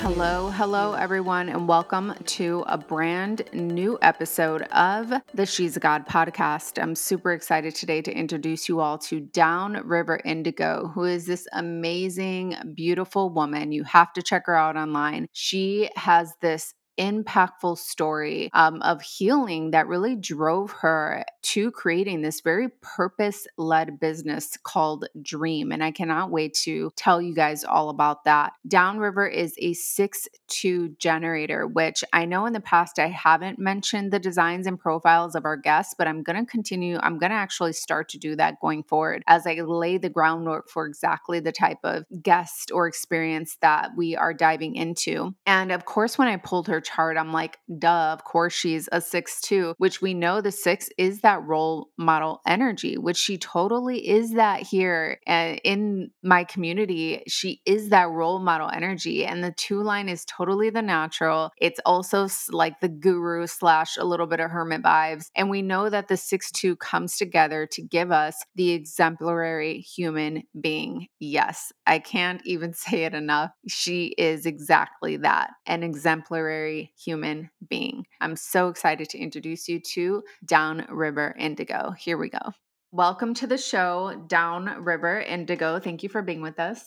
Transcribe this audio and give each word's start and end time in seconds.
Hello, 0.00 0.48
hello, 0.50 0.92
everyone, 0.92 1.48
and 1.48 1.66
welcome 1.66 2.14
to 2.24 2.62
a 2.68 2.78
brand 2.78 3.42
new 3.52 3.98
episode 4.00 4.62
of 4.70 5.12
the 5.34 5.44
She's 5.44 5.76
a 5.76 5.80
God 5.80 6.06
podcast. 6.06 6.80
I'm 6.80 6.94
super 6.94 7.32
excited 7.32 7.74
today 7.74 8.00
to 8.02 8.12
introduce 8.12 8.68
you 8.68 8.78
all 8.78 8.96
to 8.98 9.18
Down 9.18 9.72
River 9.84 10.20
Indigo, 10.24 10.92
who 10.94 11.02
is 11.02 11.26
this 11.26 11.48
amazing, 11.52 12.54
beautiful 12.74 13.30
woman. 13.30 13.72
You 13.72 13.82
have 13.84 14.12
to 14.12 14.22
check 14.22 14.46
her 14.46 14.54
out 14.54 14.76
online. 14.76 15.26
She 15.32 15.90
has 15.96 16.32
this 16.40 16.74
impactful 16.98 17.78
story 17.78 18.50
um, 18.52 18.82
of 18.82 19.00
healing 19.02 19.70
that 19.70 19.86
really 19.86 20.16
drove 20.16 20.70
her 20.72 21.24
to 21.42 21.70
creating 21.70 22.22
this 22.22 22.40
very 22.40 22.68
purpose 22.82 23.46
led 23.56 23.98
business 24.00 24.56
called 24.62 25.06
Dream. 25.22 25.72
And 25.72 25.82
I 25.82 25.90
cannot 25.90 26.30
wait 26.30 26.54
to 26.64 26.90
tell 26.96 27.22
you 27.22 27.34
guys 27.34 27.64
all 27.64 27.90
about 27.90 28.24
that. 28.24 28.52
Down 28.66 28.98
River 28.98 29.26
is 29.26 29.54
a 29.58 29.72
6 29.72 30.28
2 30.48 30.96
generator, 30.98 31.66
which 31.66 32.02
I 32.12 32.24
know 32.24 32.46
in 32.46 32.52
the 32.52 32.60
past 32.60 32.98
I 32.98 33.08
haven't 33.08 33.58
mentioned 33.58 34.12
the 34.12 34.18
designs 34.18 34.66
and 34.66 34.78
profiles 34.78 35.34
of 35.34 35.44
our 35.44 35.56
guests, 35.56 35.94
but 35.96 36.06
I'm 36.06 36.22
going 36.22 36.44
to 36.44 36.50
continue. 36.50 36.98
I'm 37.02 37.18
going 37.18 37.30
to 37.30 37.36
actually 37.36 37.72
start 37.72 38.08
to 38.10 38.18
do 38.18 38.36
that 38.36 38.60
going 38.60 38.82
forward 38.82 39.22
as 39.26 39.46
I 39.46 39.54
lay 39.54 39.98
the 39.98 40.10
groundwork 40.10 40.68
for 40.68 40.86
exactly 40.86 41.40
the 41.40 41.52
type 41.52 41.78
of 41.84 42.04
guest 42.22 42.70
or 42.72 42.86
experience 42.86 43.56
that 43.60 43.90
we 43.96 44.16
are 44.16 44.34
diving 44.34 44.76
into. 44.76 45.34
And 45.46 45.72
of 45.72 45.84
course, 45.84 46.18
when 46.18 46.28
I 46.28 46.36
pulled 46.36 46.68
her 46.68 46.80
I'm 46.96 47.32
like, 47.32 47.58
duh, 47.78 48.12
of 48.12 48.24
course 48.24 48.52
she's 48.52 48.88
a 48.92 49.00
six 49.00 49.40
two, 49.40 49.74
which 49.78 50.00
we 50.00 50.14
know 50.14 50.40
the 50.40 50.52
six 50.52 50.88
is 50.98 51.20
that 51.20 51.42
role 51.44 51.90
model 51.96 52.40
energy, 52.46 52.96
which 52.96 53.16
she 53.16 53.38
totally 53.38 54.08
is 54.08 54.34
that 54.34 54.62
here 54.62 55.20
uh, 55.26 55.56
in 55.64 56.10
my 56.22 56.44
community. 56.44 57.22
She 57.26 57.60
is 57.66 57.90
that 57.90 58.08
role 58.08 58.38
model 58.38 58.70
energy. 58.70 59.24
And 59.24 59.42
the 59.42 59.52
two 59.52 59.82
line 59.82 60.08
is 60.08 60.24
totally 60.24 60.70
the 60.70 60.82
natural. 60.82 61.50
It's 61.58 61.80
also 61.84 62.28
like 62.50 62.80
the 62.80 62.88
guru 62.88 63.46
slash 63.46 63.96
a 63.96 64.04
little 64.04 64.26
bit 64.26 64.40
of 64.40 64.50
hermit 64.50 64.82
vibes. 64.82 65.26
And 65.34 65.50
we 65.50 65.62
know 65.62 65.90
that 65.90 66.08
the 66.08 66.16
six 66.16 66.50
two 66.50 66.76
comes 66.76 67.16
together 67.16 67.66
to 67.72 67.82
give 67.82 68.10
us 68.10 68.42
the 68.54 68.70
exemplary 68.70 69.80
human 69.80 70.42
being. 70.60 71.08
Yes, 71.20 71.72
I 71.86 71.98
can't 71.98 72.40
even 72.44 72.72
say 72.78 73.04
it 73.04 73.14
enough. 73.14 73.50
She 73.66 74.14
is 74.18 74.46
exactly 74.46 75.16
that 75.18 75.50
an 75.66 75.82
exemplary 75.82 76.77
human 76.96 77.50
being. 77.68 78.06
I'm 78.20 78.36
so 78.36 78.68
excited 78.68 79.08
to 79.10 79.18
introduce 79.18 79.68
you 79.68 79.80
to 79.94 80.22
Down 80.44 80.86
River 80.88 81.34
Indigo. 81.38 81.90
Here 81.92 82.16
we 82.16 82.28
go. 82.28 82.52
Welcome 82.92 83.34
to 83.34 83.46
the 83.46 83.58
show, 83.58 84.24
Down 84.28 84.82
River 84.82 85.20
Indigo. 85.20 85.78
Thank 85.78 86.02
you 86.02 86.08
for 86.08 86.22
being 86.22 86.40
with 86.40 86.58
us. 86.58 86.84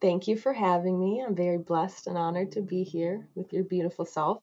Thank 0.00 0.28
you 0.28 0.36
for 0.36 0.52
having 0.52 0.98
me. 0.98 1.22
I'm 1.26 1.34
very 1.34 1.58
blessed 1.58 2.06
and 2.06 2.16
honored 2.16 2.52
to 2.52 2.62
be 2.62 2.84
here 2.84 3.26
with 3.34 3.52
your 3.52 3.64
beautiful 3.64 4.04
self. 4.04 4.38